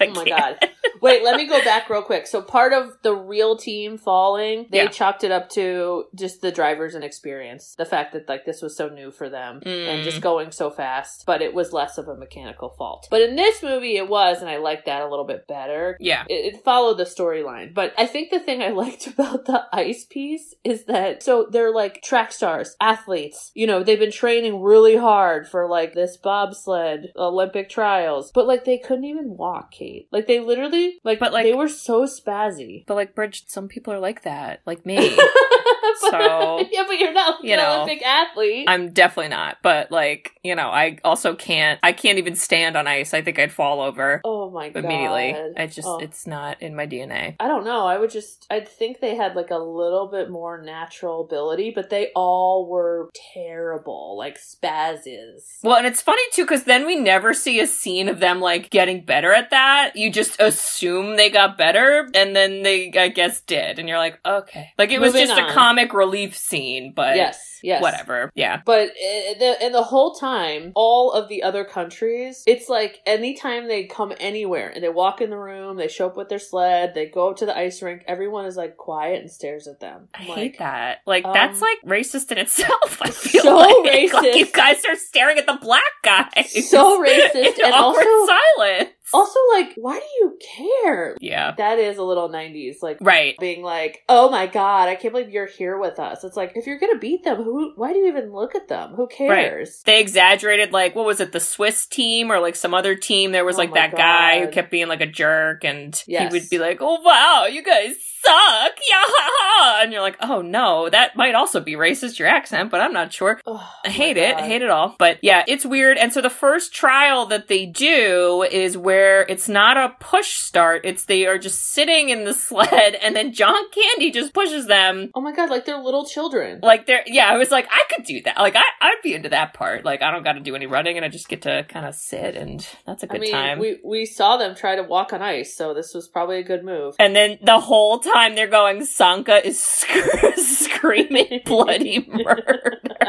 Oh 0.00 0.06
my 0.10 0.24
god. 0.24 0.58
Wait, 1.00 1.22
let 1.22 1.36
me 1.36 1.46
go 1.46 1.62
back 1.64 1.88
real 1.90 2.02
quick. 2.02 2.26
So 2.26 2.40
part 2.42 2.72
of 2.72 2.96
the 3.02 3.14
real 3.14 3.56
team 3.56 3.98
falling, 3.98 4.66
they 4.70 4.78
Yeah. 4.84 4.88
chalked 4.88 5.24
it 5.24 5.30
up 5.30 5.48
to 5.50 6.04
just 6.14 6.40
the 6.40 6.50
drivers 6.52 6.94
and 6.94 7.04
experience. 7.04 7.74
The 7.76 7.84
fact 7.84 8.12
that 8.12 8.28
like 8.28 8.44
this 8.44 8.62
was 8.62 8.76
so 8.76 8.88
new 8.88 9.10
for 9.10 9.28
them 9.28 9.60
and 9.64 10.00
Mm. 10.00 10.04
just 10.04 10.20
going 10.20 10.50
so 10.50 10.70
fast, 10.70 11.24
but 11.26 11.42
it 11.42 11.52
was 11.54 11.72
less 11.72 11.98
of 11.98 12.08
a 12.08 12.16
mechanical 12.16 12.70
fault. 12.78 13.06
But 13.10 13.22
in 13.22 13.36
this 13.36 13.62
movie 13.62 13.96
it 13.96 14.08
was 14.08 14.40
and 14.40 14.50
I 14.50 14.56
liked 14.58 14.86
that 14.86 15.02
a 15.02 15.08
little 15.08 15.24
bit 15.26 15.46
better. 15.46 15.96
Yeah. 16.00 16.24
It, 16.28 16.54
it 16.54 16.64
followed 16.64 16.98
the 16.98 17.04
storyline. 17.04 17.74
But 17.74 17.92
I 17.98 18.06
think 18.06 18.30
the 18.30 18.40
thing 18.40 18.62
I 18.62 18.68
liked 18.84 19.06
about 19.06 19.44
the 19.46 19.64
ice 19.72 20.04
piece 20.08 20.54
is 20.64 20.84
that 20.84 21.22
so 21.22 21.46
they're 21.50 21.72
like 21.72 22.02
track 22.02 22.32
stars, 22.32 22.76
athletes. 22.80 23.50
You 23.54 23.66
know, 23.66 23.82
they've 23.82 23.98
been 23.98 24.10
training 24.12 24.62
really 24.62 24.96
hard 24.96 25.48
for 25.48 25.68
like 25.68 25.94
this 25.94 26.16
bobsled 26.16 27.12
Olympic 27.16 27.68
trials, 27.68 28.30
but 28.34 28.46
like 28.46 28.64
they 28.64 28.78
couldn't 28.78 29.04
even 29.04 29.36
walk, 29.36 29.72
Kate. 29.72 30.08
Like 30.12 30.26
they 30.26 30.40
literally 30.40 30.73
like 31.04 31.18
But, 31.18 31.32
like- 31.32 31.44
they 31.44 31.54
were 31.54 31.68
so 31.68 32.04
spazzy. 32.06 32.84
But 32.86 32.94
like 32.94 33.14
Bridge, 33.14 33.44
some 33.46 33.68
people 33.68 33.92
are 33.92 33.98
like 34.00 34.22
that, 34.22 34.60
like 34.66 34.84
me. 34.86 34.96
But- 36.02 36.10
So 36.10 36.66
yeah, 36.72 36.84
but 36.86 36.98
you're 36.98 37.12
not 37.12 37.42
you 37.44 37.52
an 37.52 37.58
know, 37.58 37.82
Olympic 37.82 38.04
athlete. 38.06 38.66
I'm 38.68 38.90
definitely 38.90 39.30
not. 39.30 39.58
But 39.62 39.90
like, 39.90 40.32
you 40.42 40.54
know, 40.54 40.68
I 40.68 40.98
also 41.04 41.34
can't. 41.34 41.78
I 41.82 41.92
can't 41.92 42.18
even 42.18 42.34
stand 42.36 42.76
on 42.76 42.86
ice. 42.86 43.14
I 43.14 43.22
think 43.22 43.38
I'd 43.38 43.52
fall 43.52 43.80
over 43.80 44.20
oh 44.24 44.50
my 44.50 44.68
god! 44.70 44.84
immediately. 44.84 45.34
I 45.56 45.66
just, 45.66 45.86
Oh. 45.88 45.98
it's 45.98 46.26
not 46.26 46.60
in 46.62 46.74
my 46.74 46.86
DNA. 46.86 47.36
I 47.40 47.48
don't 47.48 47.64
know. 47.64 47.86
I 47.86 47.98
would 47.98 48.10
just, 48.10 48.46
I'd 48.50 48.68
think 48.68 49.00
they 49.00 49.14
had 49.16 49.34
like 49.36 49.50
a 49.50 49.58
little 49.58 50.08
bit 50.08 50.30
more 50.30 50.60
natural 50.62 51.22
ability, 51.24 51.72
but 51.74 51.90
they 51.90 52.10
all 52.14 52.66
were 52.68 53.10
terrible, 53.34 54.16
like 54.16 54.38
spazzes. 54.38 55.58
Well, 55.62 55.76
and 55.76 55.86
it's 55.86 56.02
funny 56.02 56.22
too 56.32 56.44
because 56.44 56.64
then 56.64 56.86
we 56.86 56.96
never 56.96 57.34
see 57.34 57.60
a 57.60 57.66
scene 57.66 58.08
of 58.08 58.20
them 58.20 58.40
like 58.40 58.70
getting 58.70 59.04
better 59.04 59.32
at 59.32 59.50
that. 59.50 59.92
You 59.96 60.10
just 60.10 60.40
assume 60.40 61.16
they 61.16 61.30
got 61.30 61.58
better, 61.58 62.08
and 62.14 62.34
then 62.34 62.62
they, 62.62 62.92
I 62.96 63.08
guess, 63.08 63.40
did, 63.40 63.78
and 63.78 63.88
you're 63.88 63.98
like, 63.98 64.18
okay, 64.24 64.72
like 64.78 64.90
it 64.90 65.00
was 65.00 65.12
Moving 65.12 65.28
just 65.28 65.40
a 65.40 65.44
on. 65.44 65.52
Comic 65.74 65.94
relief 65.94 66.36
scene, 66.36 66.92
but 66.94 67.16
yes, 67.16 67.58
yes. 67.62 67.82
whatever. 67.82 68.30
Yeah, 68.34 68.60
But 68.64 68.90
in 68.96 69.38
the, 69.38 69.56
and 69.62 69.74
the 69.74 69.82
whole 69.82 70.14
time, 70.14 70.72
all 70.74 71.12
of 71.12 71.28
the 71.28 71.42
other 71.42 71.64
countries, 71.64 72.42
it's 72.46 72.68
like 72.68 73.00
anytime 73.06 73.68
they 73.68 73.84
come 73.84 74.12
anywhere 74.20 74.70
and 74.74 74.82
they 74.82 74.88
walk 74.88 75.20
in 75.20 75.30
the 75.30 75.38
room, 75.38 75.76
they 75.76 75.88
show 75.88 76.06
up 76.06 76.16
with 76.16 76.28
their 76.28 76.38
sled, 76.38 76.94
they 76.94 77.06
go 77.06 77.30
up 77.30 77.36
to 77.38 77.46
the 77.46 77.56
ice 77.56 77.82
rink, 77.82 78.02
everyone 78.06 78.46
is 78.46 78.56
like 78.56 78.76
quiet 78.76 79.20
and 79.20 79.30
stares 79.30 79.66
at 79.66 79.80
them. 79.80 80.08
I 80.14 80.18
I'm 80.20 80.24
hate 80.26 80.36
like, 80.36 80.58
that. 80.58 80.98
Like 81.06 81.24
um, 81.24 81.32
that's 81.34 81.60
like 81.60 81.78
racist 81.84 82.30
in 82.32 82.38
itself. 82.38 82.98
I 83.02 83.10
feel 83.10 83.42
So 83.42 83.56
like. 83.56 84.12
like 84.12 84.34
you 84.36 84.46
guys 84.46 84.84
are 84.88 84.96
staring 84.96 85.38
at 85.38 85.46
the 85.46 85.58
black 85.60 85.82
guy. 86.02 86.28
So 86.42 87.02
racist 87.02 87.34
in 87.34 87.64
and 87.64 87.74
awkward 87.74 88.06
also- 88.06 88.32
silence. 88.58 88.90
Also, 89.12 89.38
like, 89.52 89.72
why 89.76 89.98
do 89.98 90.06
you 90.20 90.38
care? 90.56 91.16
Yeah. 91.20 91.52
That 91.56 91.78
is 91.78 91.98
a 91.98 92.02
little 92.02 92.28
90s. 92.28 92.82
Like, 92.82 92.98
Right. 93.00 93.36
being 93.38 93.62
like, 93.62 94.02
"Oh 94.08 94.30
my 94.30 94.46
god, 94.46 94.88
I 94.88 94.94
can't 94.94 95.12
believe 95.12 95.30
you're 95.30 95.46
here 95.46 95.78
with 95.78 95.98
us." 96.00 96.24
It's 96.24 96.36
like, 96.36 96.52
if 96.56 96.66
you're 96.66 96.78
gonna 96.78 96.98
beat 96.98 97.24
them, 97.24 97.42
who? 97.42 97.72
Why 97.76 97.92
do 97.92 97.98
you 97.98 98.06
even 98.08 98.32
look 98.32 98.54
at 98.54 98.68
them? 98.68 98.94
Who 98.94 99.06
cares? 99.06 99.82
They 99.84 100.00
exaggerated, 100.00 100.72
like, 100.72 100.94
what 100.94 101.04
was 101.06 101.20
it, 101.20 101.32
the 101.32 101.40
Swiss 101.40 101.86
team 101.86 102.32
or 102.32 102.40
like 102.40 102.56
some 102.56 102.72
other 102.74 102.94
team? 102.94 103.32
There 103.32 103.44
was 103.44 103.56
Oh 103.56 103.58
like 103.58 103.74
that 103.74 103.94
guy 103.94 104.40
who 104.40 104.48
kept 104.50 104.70
being 104.70 104.88
like 104.88 105.00
a 105.02 105.06
jerk 105.06 105.64
and 105.64 106.02
Yes. 106.06 106.32
he 106.32 106.38
would 106.38 106.48
be 106.50 106.58
like, 106.58 106.78
oh 106.80 107.00
wow, 107.02 107.46
you 107.46 107.62
guys 107.62 107.96
suck. 108.24 108.72
Yeah, 108.90 109.00
ha, 109.00 109.30
ha. 109.32 109.80
And 109.82 109.92
you're 109.92 110.02
like, 110.02 110.16
oh 110.20 110.42
no, 110.42 110.90
that 110.90 111.16
might 111.16 111.34
also 111.34 111.60
be 111.60 111.72
racist, 111.72 112.18
your 112.18 112.28
accent, 112.28 112.70
but 112.70 112.80
I'm 112.80 112.92
not 112.92 113.12
sure. 113.12 113.40
Oh, 113.46 113.66
I 113.84 113.88
hate 113.88 114.16
it. 114.16 114.36
I 114.36 114.40
God. 114.40 114.48
hate 114.48 114.62
it 114.62 114.70
all. 114.70 114.94
But 114.98 115.18
yeah, 115.22 115.42
it's 115.48 115.64
weird. 115.64 115.96
And 115.96 116.12
so 116.12 116.20
the 116.20 116.28
first 116.30 116.74
trial 116.74 117.24
that 117.26 117.48
they 117.48 117.64
do 117.66 118.42
is 118.50 118.76
where 118.76 119.22
it's 119.22 119.48
not 119.48 119.76
a 119.76 119.94
push 120.00 120.34
start. 120.34 120.82
It's 120.84 121.04
they 121.06 121.26
are 121.26 121.38
just 121.38 121.62
sitting 121.72 122.10
in 122.10 122.24
the 122.24 122.34
sled 122.48 122.94
and 122.96 123.16
then 123.16 123.32
John 123.32 123.70
Candy 123.70 124.10
just 124.10 124.34
pushes 124.34 124.66
them. 124.66 125.10
Oh 125.14 125.20
my 125.20 125.32
god, 125.34 125.48
like 125.50 125.64
they're 125.64 125.78
little 125.82 126.04
children. 126.04 126.60
Like 126.62 126.86
they're, 126.86 127.04
yeah, 127.06 127.28
I 127.28 127.38
was 127.38 127.50
like, 127.50 127.66
I 127.70 127.84
could 127.94 128.04
do 128.04 128.20
that. 128.22 128.36
Like 128.36 128.56
I, 128.56 128.64
I'd 128.80 129.00
be 129.02 129.14
into 129.14 129.30
that 129.30 129.54
part. 129.54 129.84
Like 129.84 130.02
I 130.02 130.10
don't 130.10 130.24
got 130.24 130.34
to 130.34 130.40
do 130.40 130.54
any 130.54 130.66
running 130.66 130.96
and 130.96 131.04
I 131.04 131.08
just 131.08 131.28
get 131.28 131.42
to 131.42 131.64
kind 131.68 131.86
of 131.86 131.94
sit 131.94 132.36
and 132.36 132.66
that's 132.86 133.02
a 133.02 133.06
good 133.06 133.18
I 133.18 133.20
mean, 133.20 133.32
time. 133.32 133.58
we 133.58 133.78
we 133.82 134.04
saw 134.06 134.36
them 134.36 134.54
try 134.54 134.76
to 134.76 134.82
walk 134.82 135.12
on 135.12 135.22
ice, 135.22 135.56
so 135.56 135.72
this 135.74 135.94
was 135.94 136.06
probably 136.06 136.38
a 136.38 136.44
good 136.44 136.64
move. 136.64 136.96
and 136.98 137.16
then 137.16 137.38
the 137.42 137.60
whole 137.60 137.98
time 137.98 138.13
they're 138.36 138.46
going, 138.46 138.84
Sanka 138.84 139.46
is 139.46 139.60
sc- 139.60 139.88
screaming 140.36 141.40
bloody 141.44 142.06
murder. 142.08 142.80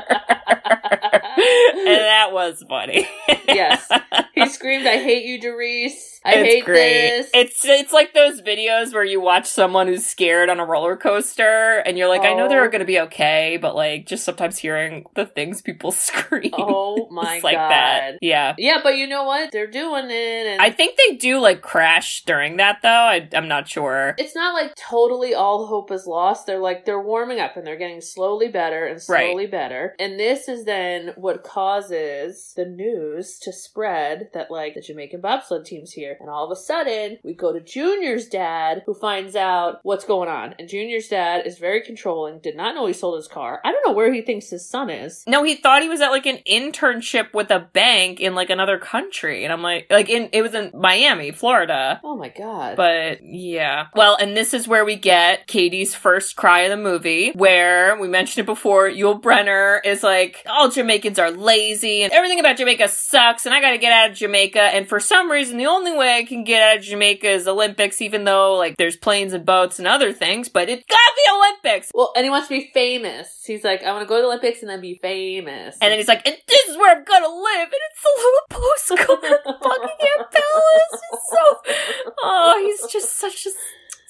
and 1.37 1.85
that 1.85 2.29
was 2.31 2.63
funny. 2.67 3.07
yes, 3.47 3.89
he 4.35 4.47
screamed, 4.49 4.87
"I 4.87 4.97
hate 4.97 5.25
you, 5.25 5.39
Doris! 5.39 6.14
I 6.25 6.35
it's 6.37 6.53
hate 6.55 6.65
great. 6.65 6.77
this." 7.09 7.29
It's 7.33 7.65
it's 7.65 7.93
like 7.93 8.13
those 8.13 8.41
videos 8.41 8.93
where 8.93 9.03
you 9.03 9.21
watch 9.21 9.45
someone 9.45 9.87
who's 9.87 10.05
scared 10.05 10.49
on 10.49 10.59
a 10.59 10.65
roller 10.65 10.95
coaster, 10.97 11.77
and 11.85 11.97
you're 11.97 12.07
like, 12.09 12.21
I 12.21 12.33
know 12.33 12.45
Oh. 12.45 12.49
they're 12.49 12.69
going 12.69 12.79
to 12.79 12.85
be 12.85 12.99
okay, 13.01 13.57
but 13.61 13.75
like 13.75 14.05
just 14.05 14.23
sometimes 14.23 14.57
hearing 14.57 15.05
the 15.15 15.25
things 15.25 15.61
people 15.61 15.91
scream. 15.91 16.51
oh 16.57 17.07
my 17.11 17.35
it's 17.35 17.43
like 17.43 17.55
god! 17.55 17.69
that. 17.71 18.11
Yeah. 18.21 18.55
Yeah, 18.57 18.79
but 18.83 18.97
you 18.97 19.07
know 19.07 19.23
what? 19.23 19.51
They're 19.51 19.67
doing 19.67 20.05
it, 20.09 20.47
and 20.47 20.61
I 20.61 20.69
think 20.69 20.97
they 20.97 21.15
do 21.15 21.39
like 21.39 21.61
crash 21.61 22.23
during 22.25 22.57
that 22.57 22.79
though. 22.81 22.89
I, 22.89 23.27
I'm 23.33 23.47
not 23.47 23.67
sure. 23.67 24.15
it's 24.17 24.35
not 24.35 24.53
like 24.53 24.73
totally 24.75 25.33
all 25.33 25.67
hope 25.67 25.91
is 25.91 26.05
lost. 26.07 26.45
They're 26.47 26.59
like 26.59 26.85
they're 26.85 27.01
warming 27.01 27.39
up 27.39 27.55
and 27.57 27.65
they're 27.65 27.77
getting 27.77 28.01
slowly 28.01 28.47
better 28.47 28.85
and 28.85 28.95
Right. 29.09 29.27
slowly 29.29 29.45
better. 29.47 29.95
And 29.99 30.19
this 30.19 30.47
is 30.47 30.65
then 30.65 31.13
what 31.15 31.43
causes 31.43 32.53
the 32.55 32.65
news 32.65 33.37
to 33.39 33.51
spread 33.53 34.29
that 34.33 34.49
like 34.51 34.73
the 34.75 34.81
Jamaican 34.81 35.21
bobsled 35.21 35.65
team's 35.65 35.91
here. 35.91 36.14
And 36.19 36.29
all 36.29 36.45
of 36.45 36.51
a 36.51 36.59
sudden, 36.59 37.17
we 37.23 37.33
go 37.33 37.53
to 37.53 37.59
Junior's 37.59 38.27
dad 38.27 38.83
who 38.85 38.93
finds 38.93 39.35
out 39.35 39.79
what's 39.83 40.05
going 40.05 40.29
on. 40.29 40.55
And 40.59 40.69
Junior's 40.69 41.07
dad 41.07 41.45
is 41.45 41.57
very 41.57 41.81
controlling, 41.81 42.39
did 42.39 42.55
not 42.55 42.75
know 42.75 42.85
he 42.85 42.93
sold 42.93 43.17
his 43.17 43.27
car. 43.27 43.61
I 43.63 43.71
don't 43.71 43.85
know 43.85 43.93
where 43.93 44.13
he 44.13 44.21
thinks 44.21 44.49
his 44.49 44.67
son 44.67 44.89
is. 44.89 45.23
No, 45.27 45.43
he 45.43 45.55
thought 45.55 45.81
he 45.81 45.89
was 45.89 46.01
at 46.01 46.09
like 46.09 46.25
an 46.25 46.39
internship 46.47 47.33
with 47.33 47.51
a 47.51 47.59
bank 47.59 48.19
in 48.19 48.35
like 48.35 48.49
another 48.49 48.77
country, 48.77 49.43
and 49.43 49.53
I'm 49.53 49.61
like, 49.61 49.87
like 49.89 50.09
in 50.09 50.29
it 50.31 50.41
was 50.41 50.53
in 50.53 50.71
Miami, 50.73 51.31
Florida. 51.31 51.99
Oh 52.03 52.15
my 52.15 52.29
god. 52.29 52.75
But 52.75 53.19
yeah. 53.23 53.87
Well, 53.95 54.17
and 54.19 54.35
this 54.35 54.53
is 54.53 54.67
where 54.67 54.85
we 54.85 54.95
get 54.95 55.47
Katie's 55.47 55.95
first 55.95 56.35
cry 56.35 56.61
of 56.61 56.71
the 56.71 56.77
movie, 56.77 57.31
where 57.31 57.99
we 57.99 58.07
mentioned 58.07 58.43
it 58.43 58.45
before. 58.45 58.89
Yul 58.89 59.21
Brenner 59.21 59.81
is 59.83 60.03
like, 60.03 60.43
all 60.49 60.69
Jamaicans 60.69 61.19
are 61.19 61.31
lazy 61.31 62.03
and 62.03 62.11
everything 62.13 62.39
about 62.39 62.57
Jamaica 62.57 62.87
sucks, 62.89 63.45
and 63.45 63.53
I 63.53 63.61
gotta 63.61 63.77
get 63.77 63.93
out 63.93 64.11
of 64.11 64.15
Jamaica. 64.15 64.61
And 64.61 64.87
for 64.87 64.99
some 64.99 65.29
reason, 65.31 65.57
the 65.57 65.67
only 65.67 65.95
way 65.95 66.04
I 66.07 66.23
can 66.25 66.43
get 66.43 66.61
out 66.61 66.77
of 66.77 66.83
Jamaica 66.83 67.27
is 67.27 67.47
Olympics, 67.47 68.01
even 68.01 68.23
though 68.23 68.55
like 68.55 68.77
there's 68.77 68.95
planes 68.97 69.33
and 69.33 69.45
boats 69.45 69.79
and 69.79 69.87
other 69.87 70.11
things, 70.13 70.49
but 70.49 70.69
it's 70.69 70.85
gotta 70.87 71.13
be 71.15 71.37
Olympics. 71.37 71.91
well, 71.93 72.11
and 72.15 72.23
he 72.23 72.29
wants 72.29 72.47
to 72.47 72.59
be 72.59 72.71
famous. 72.73 73.43
He's 73.45 73.63
like, 73.63 73.83
I 73.83 73.91
want 73.91 74.03
to 74.03 74.07
go 74.07 74.15
to 74.15 74.21
the 74.21 74.27
Olympics 74.27 74.61
and 74.61 74.69
then 74.69 74.81
be 74.81 74.99
famous. 75.01 75.77
And 75.81 75.91
then 75.91 75.97
he's 75.99 76.07
like, 76.07 76.25
and 76.27 76.35
this 76.47 76.67
is 76.69 76.77
where 76.77 76.95
I'm 76.95 77.03
gonna 77.03 77.27
live, 77.27 77.67
and 77.67 77.81
it's 77.91 78.05
a 78.05 78.13
little 78.17 78.41
postcard 78.49 79.59
Buckingham 79.61 80.25
Palace. 80.31 81.01
It's 81.13 81.29
so, 81.29 82.11
oh, 82.23 82.61
he's 82.63 82.91
just 82.91 83.17
such 83.17 83.45
a, 83.45 83.49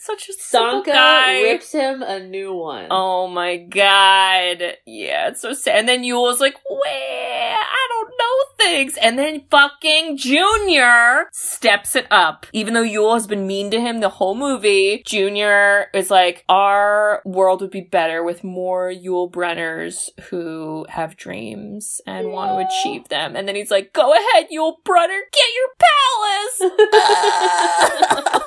such 0.06 0.30
a 0.30 0.34
Sanka 0.34 0.92
guy. 0.92 1.42
rips 1.42 1.72
him 1.72 2.02
a 2.04 2.20
new 2.20 2.54
one. 2.54 2.88
Oh 2.92 3.28
my 3.28 3.58
god. 3.58 4.78
Yeah, 4.86 5.30
it's 5.30 5.42
so 5.42 5.54
sad. 5.54 5.80
And 5.80 5.90
then 5.90 6.04
Yul's 6.04 6.40
like, 6.40 6.56
where? 6.70 7.58
I 7.58 7.88
don't 7.90 8.14
know 8.18 8.36
things. 8.58 8.98
And 8.98 9.18
then 9.18 9.44
fucking 9.50 10.18
Junior 10.18 11.28
steps 11.32 11.96
it 11.96 12.08
up. 12.12 12.46
Even 12.54 12.74
though 12.74 12.84
Yul 12.84 13.14
has 13.14 13.28
been 13.28 13.48
mean 13.48 13.72
to 13.72 13.80
him 13.80 14.00
the 14.00 14.10
whole 14.10 14.36
movie, 14.36 15.04
Junior 15.06 15.88
is 15.94 16.10
like, 16.10 16.44
our 16.50 17.22
world 17.26 17.62
would 17.62 17.72
be 17.72 17.82
better 17.82 18.24
with 18.24 18.44
more 18.44 18.92
Yul 18.92 19.32
Brenners 19.32 20.10
who 20.30 20.86
have 20.90 21.18
dreams 21.18 22.02
and 22.06 22.32
want 22.32 22.52
to 22.52 22.68
achieve 22.68 23.10
them. 23.10 23.36
And 23.36 23.48
then 23.48 23.56
he's 23.56 23.72
like, 23.72 23.94
go 23.94 24.14
ahead, 24.14 24.48
Yul 24.54 24.84
Brenner, 24.84 25.22
get 25.32 25.50
your 25.56 25.70
palace. 25.80 26.62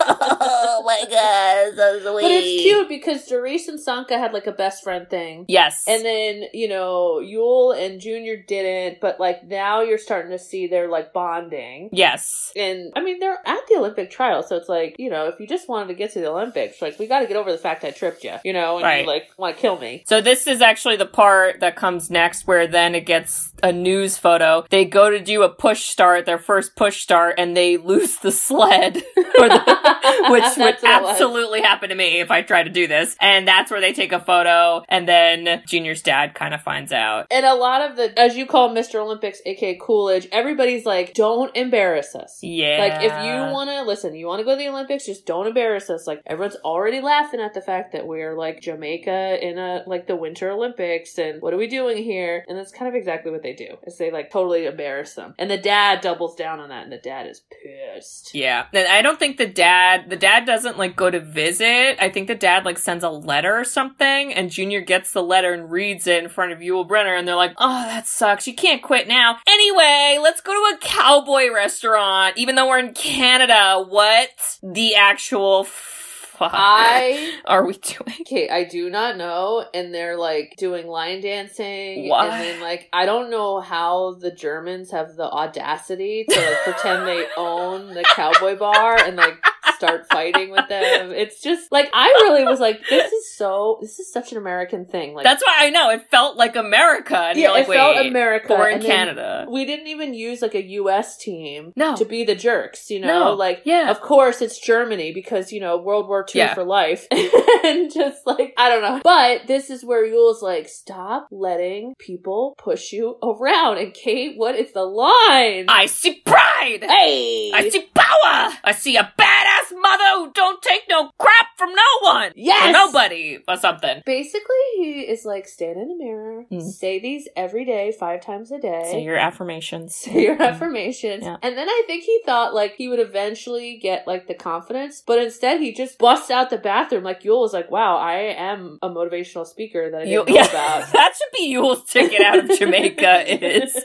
oh 0.40 0.82
my 0.84 1.04
god, 1.10 1.47
so 1.74 1.98
sweet. 2.00 2.22
But 2.22 2.30
it's 2.30 2.62
cute 2.62 2.88
because 2.88 3.26
Doris 3.26 3.68
and 3.68 3.80
Sanka 3.80 4.18
had 4.18 4.32
like 4.32 4.46
a 4.46 4.52
best 4.52 4.82
friend 4.82 5.08
thing. 5.08 5.44
Yes. 5.48 5.84
And 5.86 6.04
then, 6.04 6.44
you 6.52 6.68
know, 6.68 7.20
Yul 7.22 7.76
and 7.78 8.00
Junior 8.00 8.36
didn't, 8.46 9.00
but 9.00 9.18
like 9.20 9.44
now 9.46 9.80
you're 9.82 9.98
starting 9.98 10.30
to 10.32 10.38
see 10.38 10.66
their 10.66 10.88
like 10.88 11.12
bonding. 11.12 11.90
yes. 11.92 12.52
And 12.56 12.92
I 12.96 13.02
mean, 13.02 13.20
they're 13.20 13.38
at 13.46 13.60
the 13.68 13.76
Olympic 13.76 14.10
trial, 14.10 14.42
so 14.42 14.56
it's 14.56 14.68
like, 14.68 14.96
you 14.98 15.10
know, 15.10 15.26
if 15.28 15.38
you 15.40 15.46
just 15.46 15.68
wanted 15.68 15.88
to 15.88 15.94
get 15.94 16.12
to 16.12 16.20
the 16.20 16.28
Olympics, 16.30 16.80
like, 16.82 16.98
we 16.98 17.06
got 17.06 17.20
to 17.20 17.26
get 17.26 17.36
over 17.36 17.52
the 17.52 17.58
fact 17.58 17.84
I 17.84 17.90
tripped 17.90 18.24
you, 18.24 18.34
you 18.44 18.52
know, 18.52 18.76
and 18.76 18.84
Right. 18.84 19.00
you 19.02 19.06
like 19.06 19.28
want 19.36 19.56
to 19.56 19.60
kill 19.60 19.78
me. 19.78 20.02
So 20.06 20.20
this 20.20 20.46
is 20.46 20.60
actually 20.62 20.96
the 20.96 21.06
part 21.06 21.60
that 21.60 21.76
comes 21.76 22.10
next 22.10 22.46
where 22.46 22.66
then 22.66 22.94
it 22.94 23.06
gets 23.06 23.52
a 23.62 23.72
news 23.72 24.16
photo. 24.16 24.64
They 24.70 24.84
go 24.84 25.10
to 25.10 25.20
do 25.20 25.42
a 25.42 25.48
push 25.48 25.84
start, 25.88 26.26
their 26.26 26.38
first 26.38 26.74
push 26.76 27.00
start, 27.02 27.34
and 27.38 27.56
they 27.56 27.76
lose 27.76 28.16
the 28.16 28.32
sled. 28.32 28.94
the, 29.16 30.22
which 30.30 30.42
would 30.56 30.76
That's 30.80 30.82
what 30.82 30.96
it 30.96 31.02
was. 31.02 31.18
Absolutely 31.38 31.62
happen 31.62 31.88
to 31.90 31.94
me 31.94 32.20
if 32.20 32.30
I 32.30 32.42
try 32.42 32.62
to 32.62 32.70
do 32.70 32.86
this. 32.86 33.16
And 33.20 33.46
that's 33.46 33.70
where 33.70 33.80
they 33.80 33.92
take 33.92 34.12
a 34.12 34.20
photo, 34.20 34.82
and 34.88 35.08
then 35.08 35.62
Junior's 35.66 36.02
dad 36.02 36.34
kind 36.34 36.54
of 36.54 36.62
finds 36.62 36.92
out. 36.92 37.26
And 37.30 37.46
a 37.46 37.54
lot 37.54 37.88
of 37.88 37.96
the, 37.96 38.18
as 38.18 38.36
you 38.36 38.46
call 38.46 38.70
Mr. 38.70 38.96
Olympics, 38.96 39.40
aka 39.46 39.78
Coolidge, 39.80 40.28
everybody's 40.32 40.84
like, 40.84 41.14
don't 41.14 41.54
embarrass 41.56 42.14
us. 42.14 42.38
Yeah. 42.42 42.78
Like, 42.78 43.02
if 43.04 43.12
you 43.24 43.52
want 43.52 43.70
to 43.70 43.82
listen, 43.82 44.14
you 44.14 44.26
want 44.26 44.40
to 44.40 44.44
go 44.44 44.52
to 44.52 44.56
the 44.56 44.68
Olympics, 44.68 45.06
just 45.06 45.26
don't 45.26 45.46
embarrass 45.46 45.90
us. 45.90 46.06
Like, 46.06 46.22
everyone's 46.26 46.56
already 46.56 47.00
laughing 47.00 47.40
at 47.40 47.54
the 47.54 47.60
fact 47.60 47.92
that 47.92 48.06
we're 48.06 48.36
like 48.36 48.60
Jamaica 48.60 49.38
in 49.46 49.58
a 49.58 49.82
like 49.86 50.06
the 50.06 50.16
Winter 50.16 50.50
Olympics, 50.50 51.18
and 51.18 51.40
what 51.40 51.54
are 51.54 51.58
we 51.58 51.68
doing 51.68 52.02
here? 52.02 52.44
And 52.48 52.58
that's 52.58 52.72
kind 52.72 52.88
of 52.88 52.94
exactly 52.94 53.30
what 53.30 53.42
they 53.42 53.54
do. 53.54 53.76
Is 53.86 53.98
they 53.98 54.10
like 54.10 54.30
totally 54.30 54.66
embarrass 54.66 55.14
them, 55.14 55.34
and 55.38 55.50
the 55.50 55.58
dad 55.58 56.00
doubles 56.00 56.34
down 56.34 56.60
on 56.60 56.70
that, 56.70 56.84
and 56.84 56.92
the 56.92 56.98
dad 56.98 57.26
is 57.26 57.42
pissed. 57.62 58.34
Yeah. 58.34 58.66
And 58.72 58.88
I 58.88 59.02
don't 59.02 59.18
think 59.18 59.36
the 59.36 59.46
dad, 59.46 60.08
the 60.08 60.16
dad 60.16 60.44
doesn't 60.44 60.78
like 60.78 60.96
go 60.96 61.10
to 61.10 61.20
visit. 61.28 61.96
I 62.00 62.08
think 62.08 62.26
the 62.28 62.34
dad 62.34 62.64
like 62.64 62.78
sends 62.78 63.04
a 63.04 63.10
letter 63.10 63.56
or 63.56 63.64
something 63.64 64.32
and 64.32 64.50
Junior 64.50 64.80
gets 64.80 65.12
the 65.12 65.22
letter 65.22 65.52
and 65.52 65.70
reads 65.70 66.06
it 66.06 66.22
in 66.22 66.28
front 66.28 66.52
of 66.52 66.58
Yul 66.58 66.86
Brenner 66.86 67.14
and 67.14 67.26
they're 67.26 67.36
like, 67.36 67.54
oh, 67.58 67.82
that 67.84 68.06
sucks. 68.06 68.46
You 68.46 68.54
can't 68.54 68.82
quit 68.82 69.08
now. 69.08 69.38
Anyway, 69.46 70.18
let's 70.22 70.40
go 70.40 70.52
to 70.52 70.76
a 70.76 70.78
cowboy 70.80 71.52
restaurant, 71.52 72.36
even 72.36 72.54
though 72.54 72.68
we're 72.68 72.78
in 72.78 72.94
Canada. 72.94 73.84
What? 73.86 74.58
The 74.62 74.94
actual 74.94 75.60
f- 75.66 75.94
fuck 76.38 76.52
I 76.54 77.38
are 77.46 77.66
we 77.66 77.74
doing? 77.74 78.16
Okay, 78.22 78.48
I 78.48 78.64
do 78.64 78.88
not 78.88 79.16
know. 79.16 79.64
And 79.74 79.92
they're 79.92 80.16
like 80.16 80.54
doing 80.56 80.86
line 80.86 81.20
dancing. 81.20 82.08
What? 82.08 82.30
And 82.30 82.42
then 82.42 82.60
like 82.60 82.88
I 82.92 83.06
don't 83.06 83.30
know 83.30 83.60
how 83.60 84.14
the 84.14 84.30
Germans 84.30 84.90
have 84.92 85.16
the 85.16 85.24
audacity 85.24 86.24
to 86.28 86.40
like 86.40 86.62
pretend 86.64 87.06
they 87.06 87.26
own 87.36 87.94
the 87.94 88.04
cowboy 88.04 88.56
bar 88.56 88.98
and 88.98 89.16
like 89.16 89.38
start 89.76 90.06
fighting 90.10 90.50
with 90.50 90.68
them. 90.68 91.12
It's 91.12 91.40
just 91.42 91.70
like 91.72 91.88
I 91.92 92.06
really 92.24 92.44
was 92.44 92.60
like, 92.60 92.80
this 92.88 93.12
is 93.12 93.36
so 93.36 93.78
this 93.80 93.98
is 93.98 94.12
such 94.12 94.32
an 94.32 94.38
American 94.38 94.84
thing. 94.86 95.14
Like 95.14 95.24
That's 95.24 95.42
why 95.44 95.56
I 95.66 95.70
know 95.70 95.90
it 95.90 96.08
felt 96.10 96.36
like 96.36 96.56
America, 96.56 97.16
and 97.16 97.38
yeah, 97.38 97.50
like, 97.50 97.68
it 97.68 97.72
felt 97.72 98.06
America. 98.06 98.54
we're 98.58 98.70
in 98.70 98.82
Canada. 98.82 99.46
We 99.50 99.64
didn't 99.64 99.88
even 99.88 100.14
use 100.14 100.42
like 100.42 100.54
a 100.54 100.62
US 100.64 101.16
team 101.16 101.72
No. 101.76 101.96
to 101.96 102.04
be 102.04 102.24
the 102.24 102.34
jerks, 102.34 102.90
you 102.90 103.00
know? 103.00 103.06
No. 103.24 103.34
Like 103.34 103.62
Yeah. 103.64 103.90
of 103.90 104.00
course 104.00 104.40
it's 104.42 104.58
Germany 104.58 105.12
because, 105.12 105.52
you 105.52 105.60
know, 105.60 105.76
World 105.78 106.08
War 106.08 106.24
II 106.34 106.38
Yeah. 106.40 106.54
for 106.54 106.64
life. 106.64 107.06
and 107.64 107.92
just 107.92 108.26
like 108.26 108.54
I 108.56 108.68
don't 108.68 108.82
know. 108.82 109.00
But 109.04 109.46
this 109.46 109.70
is 109.70 109.84
where 109.84 110.04
Yul's 110.04 110.42
like, 110.42 110.68
stop 110.68 111.28
letting 111.30 111.94
people 111.98 112.54
push 112.58 112.92
you 112.92 113.16
around. 113.22 113.78
And 113.78 113.92
Kate, 113.94 114.34
what 114.36 114.54
is 114.54 114.72
the 114.72 114.84
line? 114.84 115.66
I 115.68 115.86
see 115.86 116.20
pride. 116.24 116.84
hey 116.84 117.50
I 117.54 117.68
see 117.70 117.86
power. 117.94 118.52
I 118.64 118.72
see 118.76 118.96
a 118.96 119.12
badass 119.18 119.57
mother 119.80 120.04
who 120.16 120.32
don't 120.32 120.62
take 120.62 120.82
no 120.88 121.10
crap 121.18 121.46
from 121.56 121.70
no 121.74 121.82
one. 122.02 122.32
Yes! 122.36 122.68
Or 122.68 122.72
nobody 122.72 123.38
or 123.46 123.56
something. 123.56 124.02
Basically, 124.06 124.56
he 124.76 125.00
is 125.00 125.24
like, 125.24 125.46
stand 125.46 125.78
in 125.78 125.88
the 125.88 125.96
mirror, 125.96 126.44
Mm. 126.50 126.62
say 126.62 126.98
these 126.98 127.28
every 127.36 127.64
day, 127.64 127.92
five 127.92 128.20
times 128.20 128.50
a 128.52 128.58
day. 128.58 128.82
Say 128.90 129.02
your 129.02 129.16
affirmations. 129.16 129.94
say 129.96 130.22
your 130.22 130.40
affirmations. 130.40 131.24
Yeah. 131.24 131.36
And 131.42 131.56
then 131.56 131.68
I 131.68 131.82
think 131.86 132.04
he 132.04 132.20
thought 132.24 132.54
like 132.54 132.76
he 132.76 132.88
would 132.88 133.00
eventually 133.00 133.76
get 133.78 134.06
like 134.06 134.26
the 134.28 134.34
confidence, 134.34 135.02
but 135.06 135.18
instead 135.18 135.60
he 135.60 135.72
just 135.72 135.98
busts 135.98 136.30
out 136.30 136.50
the 136.50 136.58
bathroom. 136.58 137.04
Like 137.04 137.22
Yul 137.22 137.40
was 137.40 137.52
like, 137.52 137.70
wow, 137.70 137.96
I 137.96 138.14
am 138.14 138.78
a 138.82 138.88
motivational 138.88 139.46
speaker 139.46 139.90
that 139.90 140.02
I 140.02 140.04
didn't 140.04 140.28
know 140.28 140.34
yeah, 140.34 140.48
about. 140.48 140.92
that 140.92 141.14
should 141.16 141.36
be 141.36 141.54
Yul's 141.54 141.84
ticket 141.90 142.20
out 142.20 142.38
of 142.38 142.58
Jamaica. 142.58 143.24
Is 143.64 143.76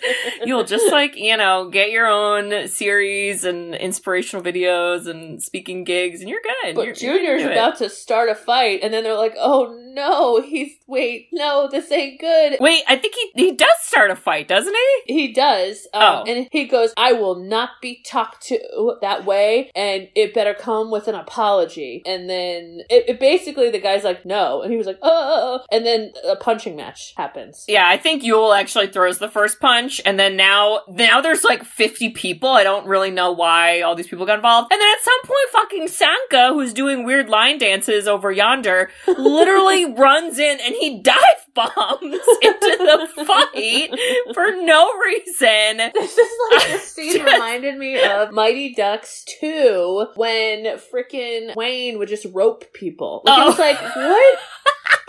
you'll 0.46 0.64
just 0.64 0.92
like 0.92 1.16
you 1.16 1.38
know 1.38 1.70
get 1.70 1.92
your 1.92 2.08
own 2.08 2.68
series 2.68 3.44
and 3.44 3.76
inspirational 3.76 4.44
videos 4.44 5.08
and 5.08 5.42
speaking 5.54 5.84
gigs, 5.84 6.20
and 6.22 6.30
you're 6.30 6.42
good. 6.42 6.74
But 6.74 6.86
You're- 6.86 6.96
Junior's 6.96 7.44
you're 7.44 7.52
about 7.52 7.78
to 7.78 7.88
start 7.88 8.28
a 8.30 8.34
fight, 8.34 8.80
and 8.82 8.92
then 8.92 9.04
they're 9.04 9.14
like, 9.14 9.36
"Oh 9.38 9.68
no, 9.94 10.42
he's 10.42 10.72
wait, 10.88 11.28
no, 11.32 11.68
this 11.72 11.92
ain't 11.92 12.20
good." 12.20 12.58
Wait, 12.60 12.84
I 12.88 12.96
think 12.98 13.14
he 13.16 13.32
he 13.46 13.52
does 13.54 13.68
start 13.82 14.12
a 14.12 14.16
fight, 14.16 14.48
doesn't 14.48 14.76
he? 15.06 15.14
He 15.14 15.34
does, 15.34 15.88
um, 15.94 16.02
Oh. 16.04 16.24
and 16.28 16.48
he 16.52 16.66
goes, 16.66 16.94
"I 16.98 17.14
will 17.14 17.36
not 17.36 17.70
be 17.82 18.02
talked 18.06 18.46
to 18.48 18.98
that 19.02 19.26
way, 19.26 19.72
and 19.76 20.10
it 20.16 20.34
better 20.34 20.54
come 20.54 20.92
with 20.92 21.08
an 21.08 21.16
apology." 21.16 22.02
And 22.06 22.30
then 22.30 22.82
it, 22.90 23.06
it 23.08 23.20
basically 23.20 23.70
the 23.70 23.80
guy's 23.80 24.04
like, 24.04 24.26
"No," 24.26 24.62
and 24.62 24.72
he 24.72 24.78
was 24.78 24.88
like, 24.88 25.00
"Oh," 25.02 25.62
and 25.72 25.86
then 25.86 26.14
a 26.28 26.36
punching 26.36 26.76
match 26.76 27.14
happens. 27.18 27.66
Yeah, 27.68 27.88
I 27.88 27.98
think 27.98 28.24
Yul 28.24 28.54
actually 28.54 28.88
throws 28.88 29.20
the 29.20 29.30
first 29.30 29.60
punch, 29.60 30.02
and 30.06 30.20
then 30.20 30.36
now 30.36 30.82
now 30.88 31.22
there's 31.22 31.44
like 31.44 31.64
50 31.64 32.10
people. 32.12 32.50
I 32.50 32.64
don't 32.64 32.86
really 32.88 33.12
know 33.12 33.32
why 33.32 33.82
all 33.82 33.96
these 33.96 34.08
people 34.08 34.26
got 34.26 34.36
involved. 34.36 34.72
And 34.72 34.80
then 34.82 34.88
at 34.90 35.02
some 35.04 35.22
point, 35.24 35.50
fucking 35.52 35.88
Sanka, 35.88 36.54
who's 36.54 36.74
doing 36.74 37.04
weird 37.06 37.30
line 37.30 37.58
dances 37.58 38.08
over 38.08 38.32
yonder, 38.32 38.90
literally 39.08 39.83
runs 39.86 40.40
in 40.40 40.60
and 40.62 40.76
he 40.76 41.02
dive 41.02 41.18
bombs 41.54 41.72
into 42.42 42.78
the 43.16 43.26
fight 43.26 44.34
for 44.34 44.52
no 44.64 44.92
reason. 45.00 45.92
This 45.94 46.18
is 46.18 46.32
like 46.52 46.68
this 46.68 46.92
scene 46.94 47.24
reminded 47.24 47.78
me 47.78 48.02
of 48.04 48.32
Mighty 48.32 48.74
Ducks 48.74 49.24
2 49.40 50.08
when 50.16 50.66
frickin' 50.92 51.56
Wayne 51.56 51.98
would 52.00 52.10
just 52.10 52.26
rope 52.34 52.66
people. 52.74 53.22
Like, 53.26 53.40
It 53.40 53.46
was 53.46 53.60
Oh. 53.60 53.62
like, 53.62 53.96
what 53.96 54.40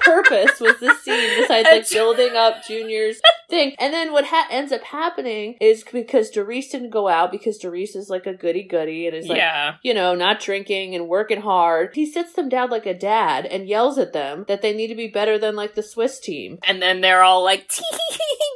purpose 0.05 0.61
was 0.61 0.78
this 0.80 1.00
scene 1.02 1.40
besides 1.40 1.68
like 1.70 1.90
building 1.90 2.36
up 2.36 2.64
Junior's 2.66 3.20
thing? 3.48 3.74
And 3.78 3.92
then 3.92 4.12
what 4.12 4.26
ha- 4.26 4.46
ends 4.50 4.72
up 4.72 4.82
happening 4.82 5.57
is 5.61 5.84
because 5.84 6.30
Doris 6.30 6.68
didn't 6.68 6.90
go 6.90 7.09
out 7.09 7.32
because 7.32 7.59
Doris 7.59 7.96
is 7.96 8.11
like 8.11 8.26
a 8.26 8.34
goody 8.34 8.62
goody 8.62 9.07
and 9.07 9.16
is 9.16 9.26
like, 9.26 9.38
yeah. 9.38 9.76
you 9.82 9.94
know, 9.94 10.14
not 10.14 10.40
drinking 10.40 10.94
and 10.94 11.09
working 11.09 11.40
hard. 11.40 11.90
He 11.94 12.07
sits 12.07 12.32
them 12.34 12.48
down 12.48 12.70
like 12.70 12.86
a 12.86 12.94
dad 12.94 13.46
and 13.46 13.68
yells 13.68 13.98
at 13.98 14.12
them 14.12 14.44
that 14.48 14.62
they 14.62 14.74
need 14.74 14.88
to 14.88 14.94
be 14.94 15.09
better 15.09 15.38
than 15.38 15.57
like 15.57 15.74
the 15.74 15.82
Swiss 15.82 16.20
team. 16.20 16.59
And 16.64 16.80
then 16.80 17.00
they're 17.00 17.22
all 17.22 17.42
like, 17.42 17.70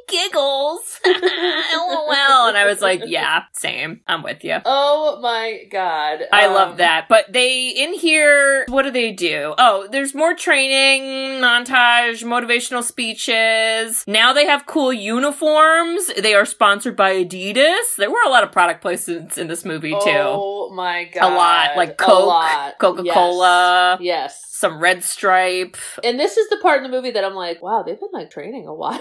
giggles. 0.09 1.01
LOL. 1.07 2.49
And 2.49 2.57
I 2.57 2.65
was 2.67 2.81
like, 2.81 3.03
yeah, 3.07 3.45
same. 3.53 4.01
I'm 4.07 4.23
with 4.23 4.45
you. 4.45 4.59
Oh 4.65 5.19
my 5.21 5.65
god. 5.71 6.21
I 6.33 6.47
Um, 6.47 6.55
love 6.55 6.77
that. 6.79 7.07
But 7.09 7.33
they, 7.33 7.69
in 7.69 7.95
here, 7.95 8.65
what 8.69 8.83
do 8.83 8.91
they 8.91 9.13
do? 9.13 9.55
Oh, 9.59 9.87
there's 9.91 10.15
more 10.15 10.35
training, 10.35 11.41
montage, 11.41 12.23
motivational 12.25 12.83
speeches. 12.83 14.05
Now 14.07 14.33
they 14.33 14.47
have 14.47 14.67
cool 14.67 14.93
uniforms. 14.93 16.11
They 16.19 16.35
are 16.35 16.45
sponsored 16.47 16.97
by 16.97 17.25
Adidas. 17.25 17.97
There 17.97 18.11
were 18.11 18.23
a 18.27 18.31
lot 18.31 18.45
of 18.45 18.53
product 18.53 18.83
placements 18.83 19.39
in 19.39 19.49
this 19.49 19.65
movie, 19.65 19.91
too. 19.93 19.99
Oh 20.07 20.71
my 20.75 21.05
god. 21.05 21.33
a 21.33 21.35
lot. 21.35 21.77
Like 21.77 21.97
Coke. 21.99 22.79
Coca 22.79 23.05
Cola, 23.13 23.99
Yes. 24.01 24.33
yes. 24.33 24.48
Some 24.59 24.81
Red 24.81 25.05
Stripe. 25.05 25.77
And 26.03 26.19
this 26.19 26.37
is 26.37 26.49
the 26.49 26.57
part 26.57 26.79
in 26.79 26.83
the 26.83 26.89
movie 26.97 27.13
that 27.13 27.25
I'm 27.25 27.35
like, 27.35 27.63
wow, 27.63 27.85
they've 27.85 27.99
been 27.99 28.09
like 28.13 28.29
training 28.31 28.67
a 28.67 28.75
while. 28.83 28.99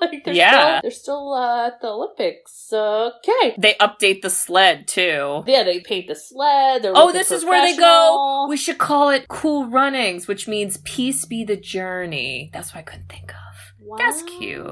like 0.00 0.24
they're 0.24 0.34
Yeah. 0.34 0.78
still, 0.78 0.80
they're 0.82 0.90
still 0.90 1.32
uh, 1.34 1.66
at 1.66 1.80
the 1.80 1.88
Olympics. 1.88 2.72
Okay. 2.72 3.54
They 3.58 3.74
update 3.80 4.22
the 4.22 4.30
sled, 4.30 4.86
too. 4.86 5.42
Yeah, 5.46 5.64
they 5.64 5.80
paint 5.80 6.06
the 6.06 6.14
sled. 6.14 6.82
Oh, 6.84 7.10
this 7.12 7.32
is 7.32 7.44
where 7.44 7.60
they 7.66 7.76
go. 7.76 8.46
We 8.48 8.56
should 8.56 8.78
call 8.78 9.10
it 9.10 9.26
Cool 9.28 9.66
Runnings, 9.66 10.28
which 10.28 10.46
means 10.46 10.76
peace 10.84 11.24
be 11.24 11.42
the 11.44 11.56
journey. 11.56 12.50
That's 12.52 12.72
what 12.72 12.78
I 12.80 12.82
couldn't 12.82 13.08
think 13.08 13.32
of. 13.32 13.39
That's 13.98 14.22
cute. 14.22 14.66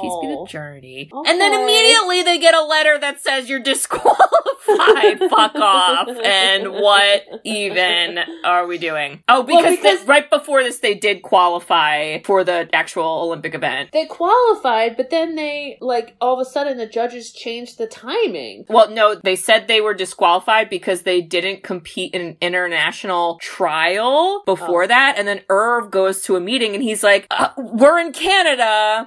Peace 0.00 0.12
be 0.20 0.28
the 0.28 0.46
journey. 0.48 1.10
And 1.12 1.40
then 1.40 1.52
immediately 1.52 2.22
they 2.22 2.38
get 2.38 2.54
a 2.54 2.62
letter 2.62 2.98
that 2.98 3.20
says 3.20 3.48
you're 3.48 3.58
disqualified. 3.60 5.18
Fuck 5.30 5.54
off. 5.56 6.08
And 6.24 6.70
what 6.72 7.22
even 7.44 8.18
are 8.44 8.66
we 8.66 8.78
doing? 8.78 9.22
Oh, 9.28 9.42
because, 9.42 9.62
Well, 9.64 9.70
because- 9.76 9.82
this- 10.00 10.06
right 10.08 10.28
before 10.28 10.62
this, 10.62 10.78
they 10.78 10.94
did 10.94 11.22
qualify 11.22 12.18
for 12.24 12.44
the 12.44 12.68
actual 12.72 13.22
Olympic 13.22 13.54
event. 13.54 13.90
They 13.92 14.06
qualified, 14.06 14.96
but 14.96 15.10
then 15.10 15.34
they 15.36 15.78
like 15.80 16.14
all 16.20 16.34
of 16.38 16.46
a 16.46 16.48
sudden 16.50 16.76
the 16.78 16.86
judges 16.86 17.32
changed 17.32 17.78
the 17.78 17.86
timing. 17.86 18.64
Well, 18.68 18.90
no, 18.90 19.14
they 19.14 19.36
said 19.36 19.66
they 19.68 19.80
were 19.80 19.94
disqualified 19.94 20.68
because 20.70 21.02
they 21.02 21.20
didn't 21.20 21.62
compete 21.62 22.14
in 22.14 22.20
an 22.20 22.36
international 22.40 23.38
trial 23.40 24.42
before 24.46 24.84
Oh. 24.84 24.88
that. 24.88 25.14
And 25.18 25.26
then 25.26 25.40
Irv 25.48 25.90
goes 25.90 26.22
to 26.22 26.36
a 26.36 26.40
meeting 26.40 26.74
and 26.74 26.82
he's 26.82 27.02
like, 27.02 27.26
uh, 27.30 27.48
we're 27.56 27.98
in 27.98 28.12
Canada 28.12 28.51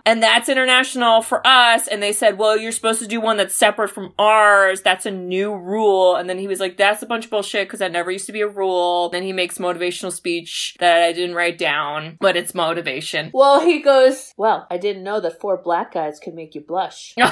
and 0.05 0.21
that's 0.21 0.49
international 0.49 1.21
for 1.21 1.45
us. 1.45 1.87
And 1.87 2.01
they 2.01 2.13
said, 2.13 2.37
well, 2.37 2.57
you're 2.57 2.71
supposed 2.71 3.01
to 3.01 3.07
do 3.07 3.21
one 3.21 3.37
that's 3.37 3.55
separate 3.55 3.89
from 3.89 4.13
ours. 4.17 4.81
That's 4.81 5.05
a 5.05 5.11
new 5.11 5.55
rule. 5.55 6.15
And 6.15 6.29
then 6.29 6.37
he 6.37 6.47
was 6.47 6.59
like, 6.59 6.77
that's 6.77 7.01
a 7.01 7.05
bunch 7.05 7.25
of 7.25 7.31
bullshit 7.31 7.67
because 7.67 7.79
that 7.79 7.91
never 7.91 8.11
used 8.11 8.25
to 8.27 8.31
be 8.31 8.41
a 8.41 8.47
rule. 8.47 9.09
Then 9.09 9.23
he 9.23 9.33
makes 9.33 9.57
motivational 9.57 10.11
speech 10.11 10.75
that 10.79 11.01
I 11.01 11.11
didn't 11.11 11.35
write 11.35 11.57
down, 11.57 12.17
but 12.19 12.37
it's 12.37 12.53
motivation. 12.53 13.31
Well, 13.33 13.61
he 13.61 13.81
goes, 13.81 14.33
Well, 14.37 14.67
I 14.69 14.77
didn't 14.77 15.03
know 15.03 15.19
that 15.19 15.39
four 15.39 15.57
black 15.57 15.93
guys 15.93 16.19
could 16.19 16.33
make 16.33 16.55
you 16.55 16.61
blush. 16.61 17.13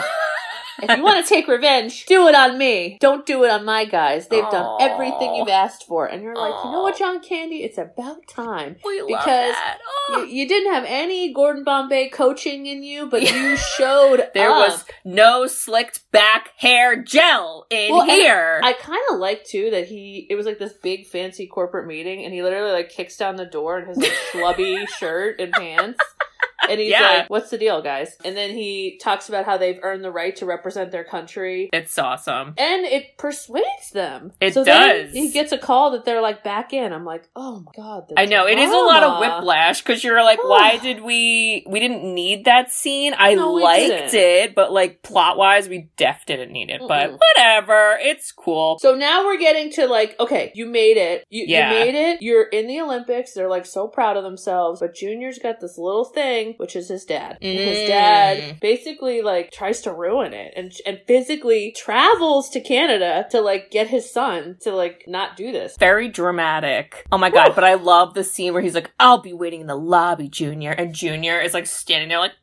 if 0.82 0.98
you 0.98 1.04
want 1.04 1.26
to 1.26 1.30
take 1.30 1.48
revenge, 1.48 2.06
do 2.06 2.28
it 2.28 2.36
on 2.36 2.58
me. 2.58 2.98
Don't 3.00 3.26
do 3.26 3.44
it 3.44 3.52
on 3.52 3.66
my 3.66 3.86
guys. 3.86 4.28
They've 4.28 4.50
done 4.50 4.78
everything 4.82 5.36
you've 5.36 5.48
asked 5.48 5.86
for. 5.88 6.06
And 6.08 6.24
you're 6.24 6.36
like, 6.36 6.64
you 6.66 6.72
know 6.72 6.82
what, 6.82 6.98
John 6.98 7.22
Candy? 7.22 7.64
It's 7.64 7.78
about 7.78 8.28
time. 8.28 8.78
We 8.84 9.04
Because. 9.08 9.56
You, 10.10 10.26
you 10.26 10.48
didn't 10.48 10.74
have 10.74 10.84
any 10.86 11.32
Gordon 11.34 11.64
Bombay 11.64 12.10
coaching 12.10 12.66
in 12.66 12.84
you, 12.84 13.08
but 13.10 13.22
you 13.22 13.56
showed 13.78 14.28
There 14.34 14.50
up. 14.52 14.68
was 14.68 14.86
no 15.06 15.48
slicked 15.48 16.12
back 16.12 16.50
hair 16.58 17.02
gel 17.02 17.66
in 17.70 17.92
Well, 17.94 18.06
here. 18.06 18.60
I 18.64 18.74
kind 18.74 19.00
of 19.12 19.20
like 19.20 19.46
too 19.46 19.70
that 19.72 19.88
he 19.88 20.28
it 20.30 20.36
was 20.36 20.46
like 20.46 20.60
this 20.60 20.74
big 20.74 21.06
fancy 21.08 21.48
corporate 21.48 21.88
meeting, 21.88 22.26
and 22.26 22.34
he 22.34 22.44
literally 22.44 22.74
like 22.74 22.90
kicks 22.90 23.16
down 23.16 23.38
the 23.38 23.46
door 23.46 23.80
in 23.80 23.88
his 23.88 23.98
like 23.98 24.12
schlubby 24.34 24.88
shirt 24.90 25.40
and 25.40 25.54
pants. 25.54 26.00
And 26.70 26.80
he's 26.80 26.90
Yeah. 26.92 27.02
like, 27.02 27.30
"What's 27.30 27.50
the 27.50 27.58
deal, 27.58 27.82
guys?" 27.82 28.16
And 28.24 28.36
then 28.38 28.52
he 28.52 29.00
talks 29.02 29.30
about 29.30 29.46
how 29.46 29.58
they've 29.58 29.80
earned 29.84 30.04
the 30.04 30.12
right 30.12 30.36
to 30.38 30.46
represent 30.46 30.92
their 30.92 31.04
country, 31.04 31.70
it's 31.74 31.98
awesome. 31.98 32.54
and 32.58 32.86
it 32.86 33.18
persuades 33.18 33.92
them. 33.92 34.32
It 34.42 34.54
so 34.54 34.64
does. 34.64 35.12
he 35.12 35.30
gets 35.32 35.52
a 35.52 35.58
call 35.58 35.92
that 35.92 36.06
they're 36.06 36.22
like 36.22 36.44
back 36.44 36.74
in. 36.74 36.94
I'm 36.94 37.06
like, 37.06 37.28
"Oh 37.36 37.62
my 37.66 37.72
god!" 37.76 38.12
I 38.18 38.26
know 38.26 38.48
it 38.48 38.58
is 38.58 38.72
a 38.72 38.76
lot 38.76 39.04
of 39.04 39.20
whiplash 39.20 39.82
because 39.82 40.04
you're 40.04 40.24
like, 40.24 40.44
why 40.44 40.78
did 40.78 41.02
we? 41.02 41.66
We 41.68 41.80
didn't 41.80 42.04
need 42.04 42.46
that 42.46 42.72
scene. 42.72 43.14
I 43.18 43.34
No, 43.36 43.52
liked 43.54 44.14
it, 44.14 44.56
but 44.56 44.72
like 44.72 45.02
plot 45.04 45.38
wise, 45.38 45.68
we 45.70 45.90
def 45.98 46.26
didn't 46.26 46.52
need 46.52 46.70
it. 46.70 46.82
But 46.88 47.12
Mm-mm. 47.12 47.20
whatever, 47.36 47.98
it's 48.02 48.32
cool. 48.32 48.80
So 48.80 48.96
now 48.96 49.26
we're 49.26 49.38
getting 49.38 49.72
to 49.74 49.88
like, 49.88 50.16
okay, 50.20 50.52
you 50.56 50.66
made 50.66 50.98
it. 50.98 51.26
You, 51.30 51.46
Yeah. 51.48 51.70
you 51.72 51.86
made 51.86 51.96
it. 51.96 52.22
You're 52.22 52.44
in 52.44 52.68
the 52.68 52.80
Olympics. 52.82 53.34
They're 53.34 53.50
like 53.50 53.66
so 53.66 53.88
proud 53.88 54.18
of 54.18 54.24
themselves. 54.24 54.80
But 54.80 54.96
Junior's 54.96 55.40
got 55.40 55.60
this 55.60 55.78
little 55.78 56.06
thing 56.06 56.53
which 56.58 56.76
is 56.76 56.90
his 56.90 57.06
dad. 57.06 57.38
And 57.42 57.60
His 57.60 57.80
Mm. 57.80 57.88
dad 57.88 58.60
basically 58.62 59.22
like 59.22 59.52
tries 59.52 59.82
to 59.82 59.92
ruin 59.94 60.34
it 60.34 60.54
and 60.56 60.72
and 60.86 61.02
physically 61.08 61.72
travels 61.76 62.50
to 62.50 62.62
Canada 62.62 63.26
to 63.32 63.42
like 63.42 63.72
get 63.72 63.88
his 63.88 64.12
son 64.12 64.58
to 64.62 64.72
like 64.72 65.04
not 65.08 65.36
do 65.36 65.52
this. 65.52 65.76
Very 65.78 66.10
dramatic. 66.10 67.06
Oh 67.12 67.18
my 67.18 67.30
god, 67.30 67.54
but 67.56 67.64
I 67.64 67.76
love 67.76 68.14
the 68.14 68.24
scene 68.24 68.54
where 68.54 68.62
he's 68.62 68.76
like, 68.76 68.92
I'll 69.00 69.22
be 69.22 69.34
waiting 69.34 69.62
in 69.62 69.68
the 69.68 69.76
lobby, 69.76 70.28
Junior. 70.30 70.72
And 70.72 70.94
Junior 70.94 71.40
is 71.40 71.54
like 71.54 71.68
standing 71.68 72.10
there 72.10 72.20
like, 72.20 72.34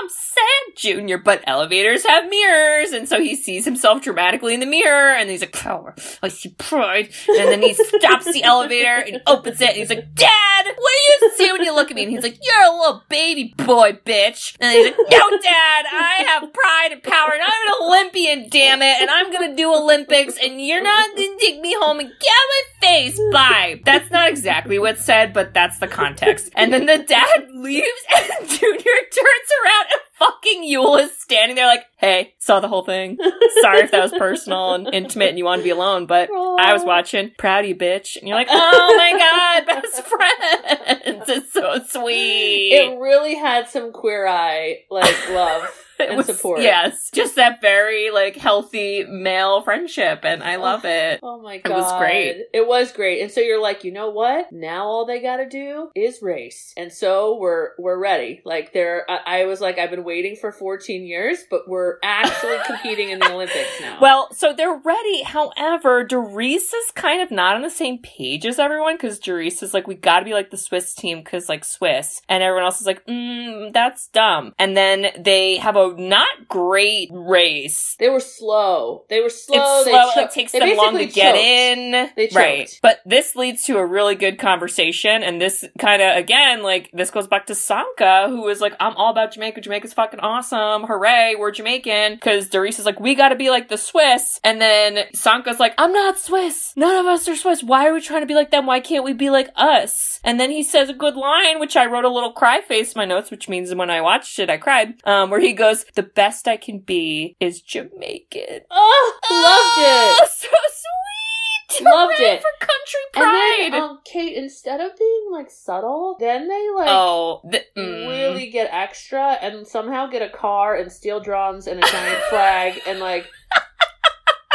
I'm 0.00 0.08
sad, 0.08 0.76
Junior. 0.76 1.18
But 1.18 1.42
elevators 1.46 2.06
have 2.06 2.28
mirrors. 2.28 2.92
And 2.92 3.08
so 3.08 3.20
he 3.20 3.34
sees 3.34 3.64
himself 3.64 4.02
dramatically 4.02 4.54
in 4.54 4.60
the 4.60 4.66
mirror. 4.66 5.12
And 5.12 5.30
he's 5.30 5.40
like, 5.40 5.52
power. 5.52 5.94
I 6.22 6.28
see 6.28 6.50
pride. 6.50 7.10
And 7.28 7.48
then 7.48 7.62
he 7.62 7.74
stops 7.74 8.32
the 8.32 8.42
elevator 8.42 9.04
and 9.06 9.20
opens 9.26 9.60
it. 9.60 9.70
And 9.70 9.76
he's 9.76 9.90
like, 9.90 10.14
Dad, 10.14 10.66
what 10.66 10.76
do 10.76 11.26
you 11.26 11.32
see 11.36 11.52
when 11.52 11.64
you 11.64 11.74
look 11.74 11.90
at 11.90 11.96
me? 11.96 12.04
And 12.04 12.12
he's 12.12 12.22
like, 12.22 12.38
You're 12.42 12.64
a 12.64 12.76
little 12.76 13.02
baby 13.08 13.54
boy, 13.56 13.92
bitch. 14.04 14.56
And 14.60 14.72
he's 14.72 14.86
like, 14.86 14.96
No, 15.10 15.30
Dad, 15.38 15.84
I 15.92 16.24
have 16.28 16.52
pride 16.52 16.92
and 16.92 17.02
power. 17.02 17.32
And 17.32 17.42
I'm 17.42 17.68
an 17.68 17.86
Olympian, 17.86 18.48
damn 18.48 18.82
it. 18.82 19.00
And 19.00 19.10
I'm 19.10 19.30
going 19.32 19.50
to 19.50 19.56
do 19.56 19.72
Olympics. 19.72 20.36
And 20.42 20.64
you're 20.64 20.82
not 20.82 21.16
going 21.16 21.38
to 21.38 21.44
take 21.44 21.60
me 21.60 21.74
home 21.78 22.00
and 22.00 22.08
get 22.08 22.30
my 22.48 22.86
face. 22.86 23.20
Bye. 23.32 23.80
That's 23.84 24.10
not 24.10 24.28
exactly 24.28 24.78
what's 24.78 25.04
said, 25.04 25.32
but 25.32 25.52
that's 25.54 25.78
the 25.78 25.88
context. 25.88 26.50
And 26.54 26.72
then 26.72 26.86
the 26.86 26.98
dad 26.98 27.48
leaves 27.54 27.86
and 28.16 28.48
Junior 28.48 28.98
turns 29.12 29.39
around 29.64 29.86
and 29.92 30.00
fucking 30.14 30.62
Yul 30.64 31.00
is 31.02 31.18
standing 31.18 31.56
there 31.56 31.66
like, 31.66 31.84
hey, 31.96 32.34
saw 32.38 32.60
the 32.60 32.68
whole 32.68 32.84
thing. 32.84 33.18
Sorry 33.62 33.80
if 33.80 33.90
that 33.90 34.02
was 34.02 34.12
personal 34.12 34.74
and 34.74 34.92
intimate 34.92 35.30
and 35.30 35.38
you 35.38 35.44
want 35.44 35.60
to 35.60 35.64
be 35.64 35.70
alone, 35.70 36.06
but 36.06 36.28
I 36.30 36.72
was 36.72 36.84
watching. 36.84 37.32
Proud 37.38 37.64
of 37.64 37.68
you, 37.68 37.76
bitch. 37.76 38.16
And 38.16 38.28
you're 38.28 38.36
like, 38.36 38.48
oh 38.50 38.94
my 38.96 39.12
god, 39.18 39.66
best 39.66 40.06
friends. 40.06 41.28
It's 41.28 41.52
so 41.52 41.80
sweet. 41.88 42.72
It 42.72 42.98
really 42.98 43.34
had 43.34 43.68
some 43.68 43.92
queer 43.92 44.26
eye 44.26 44.84
like 44.90 45.30
love 45.30 45.68
and 46.08 46.16
was- 46.16 46.26
support. 46.26 46.60
Yes, 46.62 47.10
just 47.12 47.36
that 47.36 47.60
very 47.60 48.10
like 48.10 48.36
healthy 48.36 49.04
male 49.04 49.62
friendship, 49.62 50.20
and 50.24 50.42
I 50.42 50.56
love 50.56 50.84
it. 50.84 51.20
Oh 51.22 51.40
my 51.40 51.58
god, 51.58 51.70
It 51.70 51.74
was 51.74 51.98
great. 51.98 52.36
It 52.52 52.66
was 52.66 52.92
great. 52.92 53.22
And 53.22 53.30
so 53.30 53.40
you're 53.40 53.60
like, 53.60 53.84
you 53.84 53.92
know 53.92 54.10
what? 54.10 54.52
Now 54.52 54.84
all 54.86 55.06
they 55.06 55.20
gotta 55.20 55.48
do 55.48 55.90
is 55.94 56.20
race. 56.22 56.72
And 56.76 56.92
so 56.92 57.38
we're 57.38 57.70
we're 57.78 57.98
ready. 57.98 58.42
Like 58.44 58.72
they're 58.72 59.04
I, 59.10 59.42
I 59.42 59.44
was 59.46 59.60
like, 59.60 59.78
I've 59.78 59.90
been 59.90 60.04
waiting 60.04 60.36
for 60.36 60.52
14 60.52 61.04
years, 61.06 61.38
but 61.50 61.68
we're 61.68 61.98
actually 62.02 62.58
competing 62.66 63.10
in 63.10 63.18
the 63.18 63.32
Olympics 63.32 63.80
now. 63.80 63.98
Well, 64.00 64.32
so 64.32 64.52
they're 64.52 64.80
ready. 64.84 65.22
However, 65.22 66.04
Doris 66.04 66.72
is 66.72 66.90
kind 66.94 67.22
of 67.22 67.30
not 67.30 67.56
on 67.56 67.62
the 67.62 67.70
same 67.70 67.98
page 67.98 68.46
as 68.46 68.58
everyone 68.58 68.94
because 68.94 69.18
Doris 69.18 69.62
is 69.62 69.74
like, 69.74 69.86
we 69.86 69.94
got 69.94 70.20
to 70.20 70.24
be 70.24 70.32
like 70.32 70.50
the 70.50 70.56
Swiss 70.56 70.94
team 70.94 71.18
because 71.18 71.48
like 71.48 71.64
Swiss, 71.64 72.22
and 72.28 72.42
everyone 72.42 72.64
else 72.64 72.80
is 72.80 72.86
like, 72.86 73.04
mm, 73.06 73.72
that's 73.72 74.08
dumb. 74.08 74.52
And 74.58 74.76
then 74.76 75.06
they 75.18 75.56
have 75.56 75.76
a 75.76 75.89
not 75.98 76.48
great 76.48 77.08
race. 77.12 77.96
they 77.98 78.08
were 78.08 78.20
slow. 78.20 79.04
They 79.08 79.20
were 79.20 79.28
slow. 79.30 79.78
it's 79.80 79.84
They 79.86 79.90
slow. 79.92 80.10
cho- 80.14 80.20
it 80.22 80.30
takes 80.30 80.52
them 80.52 80.60
long 80.76 80.92
to 80.92 80.98
basically 80.98 81.06
get 81.06 81.34
in. 81.36 82.10
They 82.16 82.26
choked. 82.26 82.36
right. 82.36 82.78
But 82.82 83.00
this 83.06 83.36
leads 83.36 83.64
to 83.64 83.78
a 83.78 83.86
really 83.86 84.14
good 84.14 84.38
conversation. 84.38 85.22
And 85.22 85.40
this 85.40 85.64
kind 85.78 86.02
of, 86.02 86.16
again, 86.16 86.62
like, 86.62 86.90
this 86.92 87.10
goes 87.10 87.26
back 87.26 87.46
to 87.46 87.54
Sanka, 87.54 88.26
who 88.28 88.46
is 88.48 88.60
like, 88.60 88.74
I'm 88.80 88.96
all 88.96 89.10
about 89.10 89.32
Jamaica. 89.32 89.60
Jamaica's 89.60 89.92
fucking 89.94 90.20
awesome. 90.20 90.84
Hooray. 90.84 91.34
We're 91.38 91.50
Jamaican. 91.50 92.14
Because 92.14 92.48
Doris 92.48 92.78
is 92.78 92.86
like, 92.86 93.00
we 93.00 93.14
gotta 93.14 93.36
be 93.36 93.50
like 93.50 93.68
the 93.68 93.78
Swiss. 93.78 94.40
And 94.44 94.60
then 94.60 95.06
Sanka's 95.14 95.60
like, 95.60 95.74
I'm 95.78 95.92
not 95.92 96.18
Swiss. 96.18 96.72
None 96.76 96.96
of 96.96 97.06
us 97.06 97.28
are 97.28 97.36
Swiss. 97.36 97.62
Why 97.62 97.86
are 97.88 97.92
we 97.94 98.00
trying 98.00 98.22
to 98.22 98.26
be 98.26 98.34
like 98.34 98.50
them? 98.50 98.66
Why 98.66 98.80
can't 98.80 99.04
we 99.04 99.12
be 99.12 99.30
like 99.30 99.48
us? 99.56 100.20
And 100.24 100.38
then 100.38 100.50
he 100.50 100.62
says 100.62 100.88
a 100.88 100.94
good 100.94 101.16
line, 101.16 101.58
which 101.60 101.76
I 101.76 101.86
wrote 101.86 102.04
a 102.04 102.08
little 102.10 102.32
cry 102.32 102.60
face 102.60 102.92
in 102.94 102.98
my 102.98 103.04
notes, 103.04 103.30
which 103.30 103.48
means 103.48 103.74
when 103.74 103.90
I 103.90 104.00
watched 104.00 104.38
it, 104.38 104.50
I 104.50 104.56
cried. 104.58 104.94
Um, 105.04 105.30
where 105.30 105.40
he 105.40 105.52
goes, 105.52 105.79
the 105.94 106.02
best 106.02 106.48
I 106.48 106.56
can 106.56 106.78
be 106.78 107.36
is 107.40 107.60
Jamaican. 107.60 108.60
Oh, 108.70 109.20
loved 109.30 110.24
it. 110.24 110.30
So 110.40 110.48
sweet. 110.48 111.84
Loved 111.84 112.14
Hooray 112.16 112.34
it. 112.34 112.42
for 112.42 112.66
country 112.66 113.00
pride. 113.12 113.60
And 113.64 113.74
then, 113.74 113.82
um, 113.82 114.00
Kate, 114.04 114.36
instead 114.36 114.80
of 114.80 114.96
being 114.98 115.28
like 115.30 115.50
subtle, 115.50 116.16
then 116.18 116.48
they 116.48 116.68
like 116.74 116.88
oh, 116.88 117.40
the, 117.44 117.62
mm. 117.76 118.08
really 118.08 118.50
get 118.50 118.68
extra 118.72 119.32
and 119.40 119.66
somehow 119.66 120.08
get 120.08 120.22
a 120.22 120.28
car 120.28 120.76
and 120.76 120.90
steel 120.90 121.20
drums 121.20 121.66
and 121.66 121.78
a 121.78 121.86
giant 121.86 122.22
flag 122.30 122.80
and 122.86 122.98
like 122.98 123.26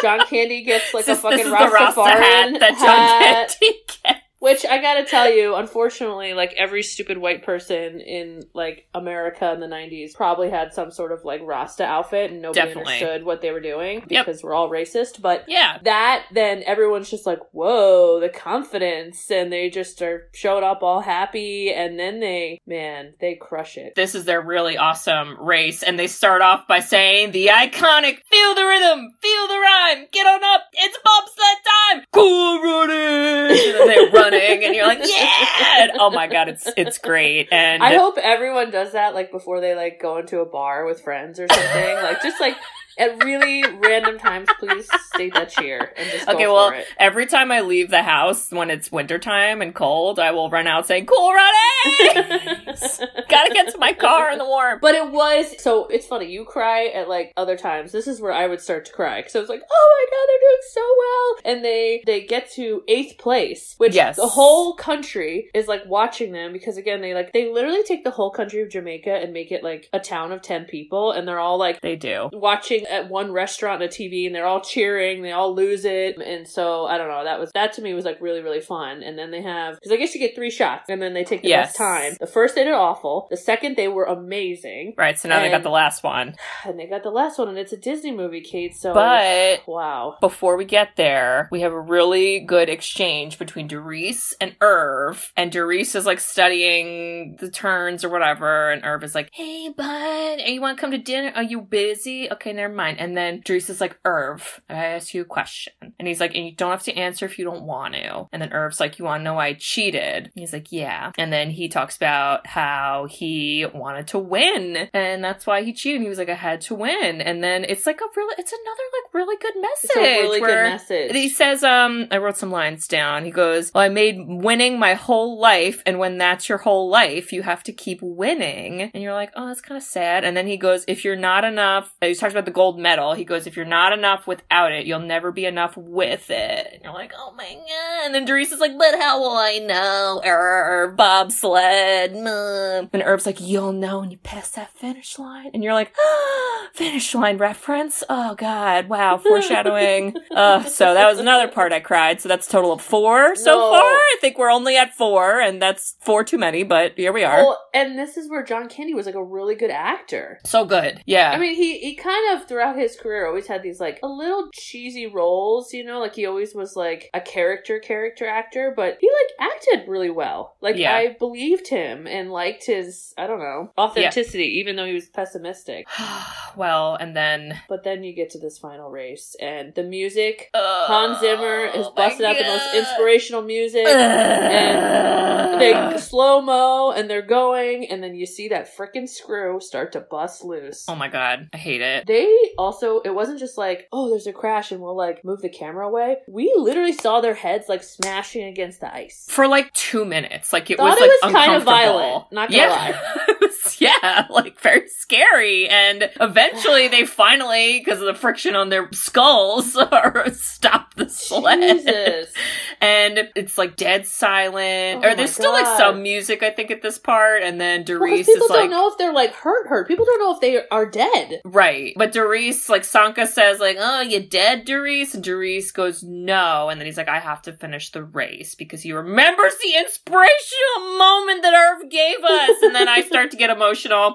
John 0.02 0.26
Candy 0.28 0.64
gets 0.64 0.94
like 0.94 1.06
this, 1.06 1.20
a 1.20 1.22
fucking 1.22 1.38
this 1.38 1.48
is 1.48 1.54
Rasta 1.54 2.00
Rastafarian 2.00 2.12
hat 2.12 2.60
that 2.60 2.78
John 2.80 3.58
Candy 3.60 3.84
gets. 3.88 4.25
Which 4.40 4.66
I 4.66 4.80
gotta 4.80 5.06
tell 5.06 5.30
you, 5.30 5.56
unfortunately, 5.56 6.34
like 6.34 6.54
every 6.58 6.84
stupid 6.84 7.18
white 7.18 7.44
person 7.44 8.00
in 8.02 8.44
like 8.54 8.86
America 8.94 9.52
in 9.54 9.60
the 9.62 9.68
'90s 9.68 10.14
probably 10.14 10.50
had 10.50 10.74
some 10.74 10.92
sort 10.92 11.12
of 11.14 11.24
like 11.24 11.42
Rasta 11.44 11.84
outfit, 11.86 12.32
and 12.32 12.42
nobody 12.42 12.60
Definitely. 12.68 12.94
understood 12.96 13.24
what 13.26 13.42
they 13.42 13.52
were 13.52 13.62
doing 13.62 14.04
Yep. 14.10 14.26
because 14.26 14.44
we're 14.44 14.54
all 14.54 14.70
racist. 14.70 15.22
But 15.22 15.46
Yeah. 15.48 15.78
that 15.84 16.26
then 16.32 16.64
everyone's 16.66 17.10
just 17.10 17.26
like 17.26 17.40
whoa 17.54 18.20
the 18.20 18.30
confidence 18.30 19.32
and 19.32 19.52
they 19.52 19.70
just 19.70 20.02
are 20.02 20.30
showed 20.34 20.64
up 20.64 20.84
all 20.84 21.00
happy 21.02 21.72
and 21.74 21.98
then 21.98 22.20
they 22.20 22.60
man 22.68 23.14
they 23.22 23.36
crush 23.36 23.78
it 23.78 23.94
This 23.96 24.16
is 24.16 24.26
their 24.26 24.42
really 24.42 24.78
awesome 24.78 25.38
race, 25.40 25.82
and 25.82 25.98
they 25.98 26.08
start 26.08 26.42
off 26.42 26.68
by 26.68 26.82
saying 26.82 27.32
the 27.32 27.48
iconic 27.48 28.20
"Feel 28.30 28.54
the 28.54 28.66
rhythm, 28.66 29.12
feel 29.22 29.48
the 29.48 29.60
rhyme, 29.60 30.06
get 30.12 30.28
on 30.28 30.44
up, 30.44 30.64
it's 30.74 30.98
bobsled 31.04 31.58
time, 31.66 32.04
cool 32.12 32.62
running," 32.62 33.58
and 33.58 33.76
then 33.76 33.88
they're 33.88 34.12
running, 34.32 34.64
and 34.64 34.76
you're 34.76 34.88
like, 34.88 35.00
"Yeah!" 35.04 35.84
And, 35.84 35.92
oh 36.00 36.10
my 36.12 36.28
god, 36.28 36.50
it's 36.50 36.68
it's 36.78 36.98
great, 36.98 37.50
and 37.52 37.84
i 37.84 37.96
hope 37.96 38.18
everyone 38.18 38.72
does 38.72 38.94
that 38.94 39.14
like 39.14 39.32
before 39.32 39.60
they 39.60 39.76
like 39.76 40.00
go 40.02 40.18
into 40.18 40.40
a 40.40 40.46
bar 40.46 40.86
with 40.86 41.02
friends 41.02 41.40
or 41.40 41.48
something 41.48 41.96
like 42.04 42.22
just 42.22 42.40
like 42.40 42.56
at 42.98 43.24
really 43.24 43.64
random 43.80 44.18
times 44.18 44.48
please 44.60 44.90
state 45.14 45.34
that 45.34 45.50
cheer 45.50 45.92
and 45.98 46.10
just 46.10 46.26
go 46.28 46.34
Okay, 46.34 46.48
well, 46.48 46.70
it 46.70 46.86
every 46.98 47.26
time 47.26 47.52
I 47.52 47.62
leave 47.62 47.90
the 47.90 48.04
house 48.04 48.52
when 48.52 48.70
it's 48.70 48.92
wintertime 48.92 49.62
and 49.62 49.74
cold, 49.74 50.20
I 50.20 50.32
will 50.32 50.50
run 50.50 50.68
out 50.68 50.88
saying, 50.88 51.06
Cool 51.06 51.34
running! 51.34 52.60
Gotta 53.30 53.54
get 53.54 53.72
to 53.72 53.78
my 53.78 53.94
car 53.94 54.32
in 54.32 54.38
the 54.38 54.46
warm. 54.46 54.80
But 54.82 54.96
it 54.96 55.12
was 55.12 55.62
so 55.62 55.88
it's 55.88 56.08
funny. 56.08 56.32
You 56.32 56.46
cry 56.46 56.86
at 56.88 57.08
like 57.10 57.32
other 57.38 57.58
times. 57.58 57.92
This 57.92 58.08
is 58.08 58.20
where 58.22 58.32
I 58.34 58.48
would 58.48 58.62
start 58.62 58.86
to 58.86 58.92
cry 58.94 59.20
because 59.20 59.36
I 59.36 59.40
was 59.40 59.50
like, 59.50 59.62
"Oh 59.70 59.96
my 59.98 60.06
god, 60.12 60.28
they're 60.28 60.50
doing 60.50 60.62
so 60.72 60.96
well!" 60.98 61.54
And 61.56 61.66
they 61.66 62.04
they 62.06 62.22
get 62.26 62.52
to 62.54 62.84
eighth 62.88 63.18
place, 63.18 63.76
which 63.78 63.96
Yes. 63.96 64.16
the 64.18 64.28
whole 64.28 64.76
country 64.76 65.50
is 65.54 65.68
like 65.68 65.84
watching 65.86 66.32
them 66.32 66.54
because 66.54 66.78
again, 66.78 67.02
they 67.02 67.14
like 67.14 67.34
they 67.34 67.52
literally 67.52 67.84
take 67.84 68.04
the 68.04 68.12
whole 68.12 68.32
country 68.32 68.62
of 68.62 68.70
Jamaica 68.70 69.12
and 69.14 69.34
make 69.34 69.52
it 69.52 69.64
like 69.64 69.90
a 69.94 70.00
town 70.00 70.32
of 70.32 70.42
ten 70.42 70.66
people, 70.66 71.12
and 71.12 71.28
they're 71.28 71.40
all 71.40 71.58
like 71.58 71.82
They 71.82 71.96
do. 71.96 72.30
watching 72.34 72.85
at 72.90 73.10
one 73.10 73.32
restaurant 73.32 73.82
on 73.82 73.88
a 73.88 73.92
TV, 73.92 74.26
and 74.26 74.34
they're 74.36 74.46
all 74.46 74.62
cheering. 74.62 75.22
They 75.22 75.32
all 75.32 75.54
lose 75.54 75.86
it, 75.86 76.18
and 76.18 76.48
so 76.48 76.86
I 76.86 76.98
don't 76.98 77.08
know. 77.10 77.24
That 77.24 77.40
was 77.40 77.52
that 77.54 77.74
to 77.74 77.82
me 77.82 77.94
was 77.94 78.06
like 78.06 78.22
really 78.22 78.42
really 78.42 78.62
fun. 78.62 79.04
And 79.04 79.18
then 79.18 79.32
they 79.32 79.42
have 79.42 79.76
because 79.76 79.92
I 79.92 79.98
guess 79.98 80.14
you 80.14 80.20
get 80.20 80.36
three 80.36 80.52
shots, 80.52 80.90
and 80.90 81.02
then 81.02 81.14
they 81.14 81.24
take 81.24 81.42
the 81.42 81.50
Yes. 81.50 81.68
best 81.70 81.78
time. 81.78 82.14
The 82.20 82.28
first 82.28 82.56
they 82.56 82.64
did 82.64 82.74
awful. 82.74 83.28
The 83.30 83.38
second 83.38 83.76
they 83.76 83.88
were 83.88 84.06
amazing. 84.06 84.94
Right, 84.98 85.18
so 85.18 85.30
now 85.30 85.40
they 85.42 85.50
got 85.50 85.64
the 85.64 85.70
last 85.70 86.04
one. 86.04 86.36
And 86.66 86.80
they 86.80 86.88
got 86.88 87.04
the 87.04 87.12
last 87.12 87.38
one, 87.38 87.48
and 87.50 87.58
it's 87.60 87.74
a 87.74 87.78
Disney 87.78 88.12
movie, 88.12 88.42
Kate. 88.42 88.76
So, 88.76 88.94
But 88.94 89.68
wow, 89.68 90.18
before 90.20 90.58
we 90.58 90.66
get 90.66 90.96
there, 90.96 91.48
we 91.52 91.62
have 91.62 91.72
a 91.74 91.80
really 91.80 92.40
good 92.40 92.70
exchange 92.70 93.38
between 93.38 93.68
Doris 93.68 94.34
and 94.42 94.56
Irv. 94.62 95.32
And 95.38 95.52
Doris 95.52 95.94
is 95.96 96.06
like 96.08 96.20
studying 96.20 97.36
the 97.40 97.50
turns 97.52 98.04
or 98.04 98.10
whatever. 98.10 98.72
And 98.72 98.84
Irv 98.84 99.04
is 99.04 99.14
like, 99.16 99.30
Hey, 99.32 99.70
bud, 99.70 100.40
you 100.46 100.62
want 100.62 100.78
to 100.78 100.82
come 100.82 100.92
to 100.92 100.98
dinner? 100.98 101.32
Are 101.36 101.44
you 101.44 101.62
busy? 101.62 102.32
Okay, 102.32 102.54
never 102.54 102.74
mind. 102.74 102.75
And 103.00 103.16
then 103.16 103.42
Doris 103.44 103.70
is 103.70 103.82
like, 103.82 103.98
Irv, 104.06 104.62
I 104.70 104.86
ask 104.86 105.14
you 105.14 105.22
a 105.22 105.26
question. 105.26 105.74
And 106.00 106.08
he's 106.08 106.20
like, 106.20 106.36
And 106.36 106.46
you 106.46 106.56
don't 106.56 106.72
have 106.72 106.84
to 106.84 106.94
answer 106.94 107.26
if 107.26 107.38
you 107.40 107.46
don't 107.46 107.64
want 107.64 107.94
to. 107.96 108.28
And 108.32 108.42
then 108.42 108.54
Irv's 108.54 108.80
like, 108.80 109.00
You 109.00 109.06
want 109.06 109.22
to 109.22 109.24
know 109.24 109.36
why 109.36 109.48
I 109.48 109.54
cheated? 109.54 110.26
And 110.26 110.32
He's 110.36 110.54
like, 110.54 110.72
Yeah. 110.72 111.12
And 111.18 111.32
then 111.32 111.50
he 111.50 111.68
talks 111.70 111.96
about 111.96 112.48
how 112.48 113.08
he 113.10 113.66
wanted 113.74 114.08
to 114.10 114.20
win. 114.20 114.90
And 114.94 115.24
that's 115.24 115.46
why 115.48 115.64
he 115.64 115.74
cheated. 115.74 116.02
He 116.02 116.10
was 116.10 116.18
like, 116.18 116.30
I 116.30 116.36
had 116.36 116.62
to 116.62 116.76
win. 116.76 117.22
And 117.22 117.44
then 117.44 117.66
it's 117.68 117.86
like 117.86 118.02
a 118.02 118.06
really, 118.16 118.36
it's 118.38 118.52
another 118.52 118.84
like 118.94 119.14
really 119.14 119.38
good 119.42 119.62
message. 119.62 119.90
it's 119.94 119.96
a 119.96 120.22
really 120.22 120.40
good 120.40 120.64
message. 120.64 121.12
he 121.14 121.30
says, 121.30 121.64
um, 121.64 122.08
I 122.12 122.18
wrote 122.18 122.38
some 122.38 122.52
lines 122.52 122.88
down. 122.88 123.26
He 123.26 123.32
goes, 123.32 123.72
Well, 123.74 123.84
I 123.84 123.90
made 123.90 124.18
winning 124.28 124.80
my 124.80 124.94
whole 124.94 125.40
life, 125.40 125.82
and 125.86 126.00
when 126.00 126.18
that's 126.18 126.50
your 126.50 126.58
whole 126.60 126.90
life, 126.90 127.32
you 127.32 127.42
have 127.44 127.64
to 127.64 127.74
keep 127.74 128.00
winning. 128.02 128.82
And 128.94 129.02
you're 129.04 129.14
like, 129.14 129.32
Oh, 129.36 129.48
that's 129.48 129.62
kind 129.62 129.78
of 129.78 129.84
sad. 129.84 130.24
And 130.24 130.36
then 130.36 130.48
he 130.48 130.58
goes, 130.58 130.84
If 130.88 131.04
you're 131.06 131.16
not 131.16 131.44
enough, 131.44 131.94
he 132.02 132.16
talks 132.16 132.34
about 132.34 132.46
the 132.46 132.52
gold 132.66 132.80
medal. 132.80 133.14
He 133.14 133.26
goes, 133.26 133.46
if 133.46 133.56
you're 133.56 133.64
not 133.66 133.94
enough 133.94 134.26
without 134.26 134.72
it, 134.72 134.88
you'll 134.88 135.00
never 135.00 135.32
be 135.32 135.46
enough 135.46 135.78
with 135.78 136.32
it. 136.32 136.68
And 136.74 136.84
you're 136.84 136.94
like, 136.94 137.14
oh 137.16 137.32
my 137.38 137.44
god. 137.54 138.06
And 138.06 138.16
then 138.16 138.26
Doris 138.26 138.52
is 138.52 138.60
like, 138.60 138.76
but 138.78 138.96
how 139.00 139.20
will 139.20 139.36
I 139.38 139.60
know? 139.60 140.20
Err, 140.24 140.92
bobsled. 140.98 142.12
mm." 142.14 142.90
And 142.92 143.04
Irv's 143.04 143.26
like, 143.28 143.40
you'll 143.40 143.72
know 143.72 144.00
when 144.00 144.10
you 144.10 144.18
pass 144.18 144.50
that 144.52 144.72
finish 144.72 145.20
line. 145.20 145.52
And 145.54 145.64
you're 145.64 145.74
like, 145.74 145.94
finish 146.74 147.14
line 147.14 147.38
reference? 147.38 148.04
Oh 148.10 148.34
god, 148.36 148.90
wow, 148.90 149.18
foreshadowing. 149.24 150.16
uh, 150.36 150.64
so 150.64 150.94
that 150.96 151.08
was 151.08 151.20
another 151.20 151.48
part 151.48 151.72
I 151.72 151.80
cried. 151.82 152.20
So 152.22 152.30
that's 152.30 152.48
a 152.48 152.52
total 152.52 152.72
of 152.74 152.82
four 152.82 153.36
so 153.36 153.52
No. 153.52 153.72
far. 153.72 153.82
I 153.82 154.18
think 154.22 154.38
we're 154.40 154.52
only 154.52 154.76
at 154.76 154.94
four, 154.96 155.40
and 155.40 155.62
that's 155.62 155.96
four 156.02 156.24
too 156.24 156.38
many, 156.40 156.64
but 156.64 156.94
here 156.98 157.14
we 157.14 157.24
are. 157.24 157.38
Well, 157.38 157.62
and 157.76 157.98
this 158.00 158.18
is 158.18 158.28
where 158.30 158.44
John 158.44 158.68
Candy 158.70 158.94
was 158.96 159.06
like 159.06 159.16
a 159.16 159.24
really 159.24 159.56
good 159.56 159.70
actor. 159.72 160.40
so 160.44 160.66
good. 160.66 161.02
Yeah. 161.06 161.32
I 161.32 161.38
mean, 161.38 161.54
he 161.56 161.80
he 161.80 161.96
kind 161.96 162.38
of 162.40 162.48
throughout 162.56 162.78
his 162.78 162.96
career 162.96 163.28
always 163.28 163.48
had 163.48 163.62
these 163.62 163.82
like 163.82 164.00
a 164.02 164.08
little 164.08 164.48
cheesy 164.54 165.08
roles, 165.08 165.74
you 165.74 165.84
know, 165.84 166.00
like 166.00 166.16
he 166.16 166.26
always 166.26 166.56
was 166.56 166.78
like 166.78 167.10
a 167.14 167.20
character 167.20 167.80
character 167.80 168.26
actor, 168.26 168.72
but 168.74 168.98
he 169.02 169.10
like 169.10 169.52
acted 169.52 169.90
really 169.90 170.10
well. 170.10 170.56
Like 170.62 170.78
Yeah. 170.78 170.96
I 170.96 171.18
believed 171.20 171.68
him 171.68 172.08
and 172.08 172.32
liked 172.32 172.66
his 172.66 173.14
I 173.18 173.28
don't 173.28 173.40
know 173.40 173.74
authenticity, 173.78 174.60
even 174.60 174.78
though 174.78 174.86
he 174.86 174.94
was 174.94 175.10
pessimistic. 175.10 175.86
well, 176.56 176.96
and 176.96 177.14
then 177.14 177.60
But 177.68 177.84
then 177.84 178.04
you 178.06 178.14
get 178.14 178.30
to 178.32 178.40
this 178.40 178.58
final 178.58 178.90
race, 178.90 179.36
and 179.42 179.76
the 179.76 179.84
music. 179.84 180.50
uh, 180.54 180.88
Hans 180.88 181.20
Zimmer 181.20 181.66
is 181.66 181.88
busting 181.94 182.26
out 182.26 182.38
the 182.38 182.44
most 182.46 182.74
inspirational 182.74 183.42
music. 183.42 183.86
and 183.86 185.60
They 185.60 185.98
slow 185.98 186.42
mo 186.42 186.92
and 186.92 187.10
they're 187.10 187.22
going, 187.22 187.90
and 187.90 188.02
then 188.02 188.16
you 188.16 188.26
see 188.26 188.48
that 188.50 188.76
freaking 188.78 189.10
screw 189.10 189.60
start 189.60 189.92
to 189.94 190.00
bust 190.00 190.46
loose. 190.46 190.86
oh 190.88 190.96
my 190.96 191.10
god, 191.10 191.50
I 191.54 191.58
hate 191.58 191.82
it. 191.82 192.06
They 192.08 192.34
also, 192.58 193.00
it 193.02 193.14
wasn't 193.14 193.40
just 193.40 193.58
like, 193.58 193.88
oh, 193.92 194.10
there's 194.10 194.28
a 194.28 194.34
crash 194.34 194.72
and 194.72 194.82
we'll 194.82 194.96
like 194.96 195.24
move 195.24 195.42
the 195.42 195.50
camera 195.50 195.88
away. 195.88 196.18
We 196.28 196.54
literally 196.58 196.94
saw 196.94 197.22
their 197.22 197.34
heads 197.34 197.70
like 197.70 197.84
smashing 197.84 198.46
against 198.46 198.82
the 198.82 198.94
ice. 198.94 199.26
For 199.30 199.48
like 199.48 199.72
two 199.74 200.06
minutes, 200.06 200.54
like 200.54 200.70
it 200.70 200.78
Thought 200.78 200.92
was 200.92 200.98
it 201.00 201.02
like 201.02 201.34
was 201.34 201.44
kind 201.44 201.56
of 201.56 201.64
violent, 201.64 202.32
not 202.32 202.50
gonna 202.50 202.64
yeah. 202.64 202.70
lie. 202.70 203.36
Was- 203.80 203.94
yeah, 204.04 204.28
like 204.30 204.60
very 204.60 204.88
scary. 204.88 205.68
And 205.68 206.10
eventually, 206.20 206.88
they 206.88 207.06
finally, 207.06 207.80
because 207.80 208.00
of 208.00 208.06
the 208.06 208.14
friction 208.14 208.56
on 208.56 208.70
their 208.70 208.92
skulls, 208.92 209.74
stop 210.34 210.94
the 210.96 211.10
sled. 211.10 211.60
Jesus. 211.60 212.34
And 212.82 213.30
it's 213.36 213.58
like 213.58 213.76
dead 213.76 214.06
silent, 214.06 215.04
Oh 215.04 215.10
or 215.10 215.16
there's 215.16 215.32
still 215.32 215.52
like 215.52 215.78
some 215.78 216.02
music, 216.04 216.44
I 216.44 216.52
think, 216.52 216.72
at 216.72 216.82
this 216.82 216.98
part. 216.98 217.42
And 217.42 217.60
then 217.60 217.84
Doris 217.84 218.26
people 218.26 218.46
is 218.46 218.50
like, 218.50 218.60
don't 218.60 218.72
know 218.72 218.90
if 218.90 218.98
they're 218.98 219.14
like 219.14 219.34
hurt, 219.34 219.68
hurt. 219.68 219.88
People 219.88 220.06
don't 220.06 220.20
know 220.20 220.34
if 220.34 220.42
they 220.42 220.68
are 220.70 220.86
dead. 220.86 221.42
Right. 221.46 221.94
But 221.98 222.12
Doris, 222.12 222.70
like 222.70 222.84
Sanka 222.84 223.28
says, 223.28 223.60
like, 223.60 223.78
oh, 223.80 224.02
you 224.02 224.22
dead, 224.22 224.66
Doris? 224.66 225.14
And 225.14 225.24
Doris 225.24 225.72
goes, 225.72 226.04
no. 226.04 226.70
And 226.70 226.80
then 226.80 226.86
he's 226.86 226.98
like, 226.98 227.10
I 227.10 227.20
have 227.20 227.42
to 227.44 227.54
finish 227.54 227.92
the 227.92 228.04
race 228.04 228.56
because 228.56 228.82
he 228.82 228.92
remembers 228.94 229.54
the 229.62 229.78
inspirational 229.78 230.98
moment 230.98 231.42
that 231.44 231.54
Irv 231.54 231.90
gave 231.90 232.24
us. 232.24 232.62
And 232.62 232.76
then 232.76 232.88
I 232.88 233.02
start 233.02 233.32
to 233.32 233.38
get 233.38 233.50
emotional. 233.50 233.65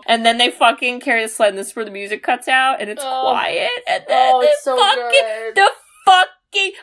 And 0.07 0.25
then 0.25 0.39
they 0.39 0.51
fucking 0.51 1.01
carry 1.01 1.23
the 1.23 1.29
sled 1.29 1.51
and 1.51 1.59
this 1.59 1.69
is 1.69 1.77
where 1.77 1.85
the 1.85 1.91
music 1.91 2.23
cuts 2.23 2.49
out 2.49 2.81
and 2.81 2.89
it's 2.91 3.03
Oh. 3.05 3.23
quiet. 3.31 3.71
And 3.89 4.05
oh, 4.07 4.09
then 4.09 4.33
Oh, 4.35 4.41
they 4.41 4.53
so 4.63 4.77
fucking, 4.77 5.11
good. 5.11 5.55
the 5.57 5.69
fucking, 6.07 6.31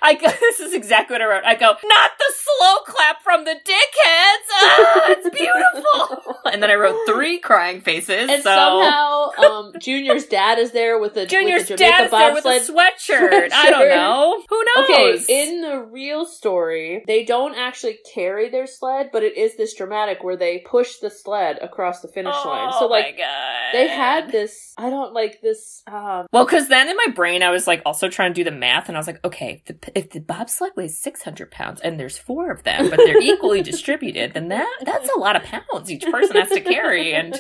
I 0.02 0.14
go, 0.20 0.28
this 0.40 0.60
is 0.60 0.74
exactly 0.74 1.14
what 1.16 1.22
I 1.22 1.26
wrote. 1.26 1.44
I 1.46 1.56
go, 1.56 1.68
not 1.68 2.12
the 2.18 2.34
slow 2.36 2.76
clap 2.86 3.22
from 3.24 3.46
the 3.46 3.52
dickheads. 3.52 4.48
Ah, 4.54 5.06
it's 5.10 5.30
beautiful. 5.38 6.36
and 6.52 6.64
then 6.64 6.72
I 6.72 6.76
wrote 6.76 6.98
three 7.08 7.40
crying 7.40 7.82
faces. 7.82 8.30
And 8.30 8.42
so. 8.44 8.50
somehow, 8.56 9.30
um, 9.38 9.74
Junior's 9.80 10.26
dad 10.26 10.60
is 10.60 10.72
there 10.72 11.00
with 11.00 11.14
the 11.14 11.26
Junior's 11.26 11.70
with 11.70 11.80
Jamaica 11.80 11.98
dad 11.98 12.06
is 12.06 12.12
there 12.12 12.34
with 12.34 12.46
a 12.46 12.50
bobsled 12.60 12.78
sweatshirt. 12.78 13.52
I 13.54 13.70
don't 13.70 13.90
know. 13.90 14.44
Who 14.50 14.64
knows? 14.76 14.90
Okay, 14.90 15.48
in 15.50 15.62
the 15.62 15.80
real 15.80 16.26
story, 16.26 17.04
they 17.08 17.26
don't 17.26 17.56
actually 17.56 17.98
carry 18.14 18.50
their 18.50 18.68
sled, 18.68 19.10
but 19.12 19.24
it 19.24 19.38
is 19.38 19.58
this 19.58 19.74
dramatic 19.74 20.24
where 20.24 20.38
they 20.38 20.60
push 20.60 20.98
the 20.98 21.10
sled 21.10 21.60
across 21.62 22.02
the 22.02 22.08
finish 22.08 22.36
line. 22.46 22.72
So 22.74 22.86
Oh 22.86 22.90
my 22.90 22.98
like 23.00 23.18
God. 23.18 23.74
they 23.74 23.88
had 23.88 24.32
this 24.32 24.74
I 24.78 24.90
don't 24.90 25.14
like 25.14 25.42
this 25.42 25.82
um 25.88 26.28
Well, 26.32 26.46
because 26.46 26.68
then 26.70 26.88
in 26.90 26.96
my 26.96 27.08
brain, 27.14 27.44
I 27.44 27.50
was 27.50 27.68
like 27.68 27.82
also 27.86 28.10
trying 28.10 28.34
to 28.34 28.36
do 28.36 28.44
the 28.50 28.56
math, 28.56 28.88
and 28.88 28.98
I 28.98 29.00
was 29.00 29.08
like, 29.08 29.24
okay, 29.26 29.57
if 29.58 29.82
the, 29.82 29.98
if 29.98 30.10
the 30.12 30.20
bobsled 30.20 30.72
weighs 30.76 31.00
600 31.00 31.52
pounds 31.52 31.82
and 31.82 32.00
there's 32.00 32.18
four 32.18 32.52
of 32.52 32.64
them, 32.64 32.90
but 32.90 32.98
they're 32.98 33.22
equally 33.22 33.62
distributed, 33.64 34.34
then 34.34 34.50
that 34.50 34.82
that's 34.84 35.10
a 35.16 35.20
lot 35.20 35.36
of 35.36 35.44
pounds 35.44 35.92
each 35.92 36.06
person 36.06 36.38
has 36.38 36.50
to 36.50 36.62
carry. 36.62 37.14
And 37.14 37.40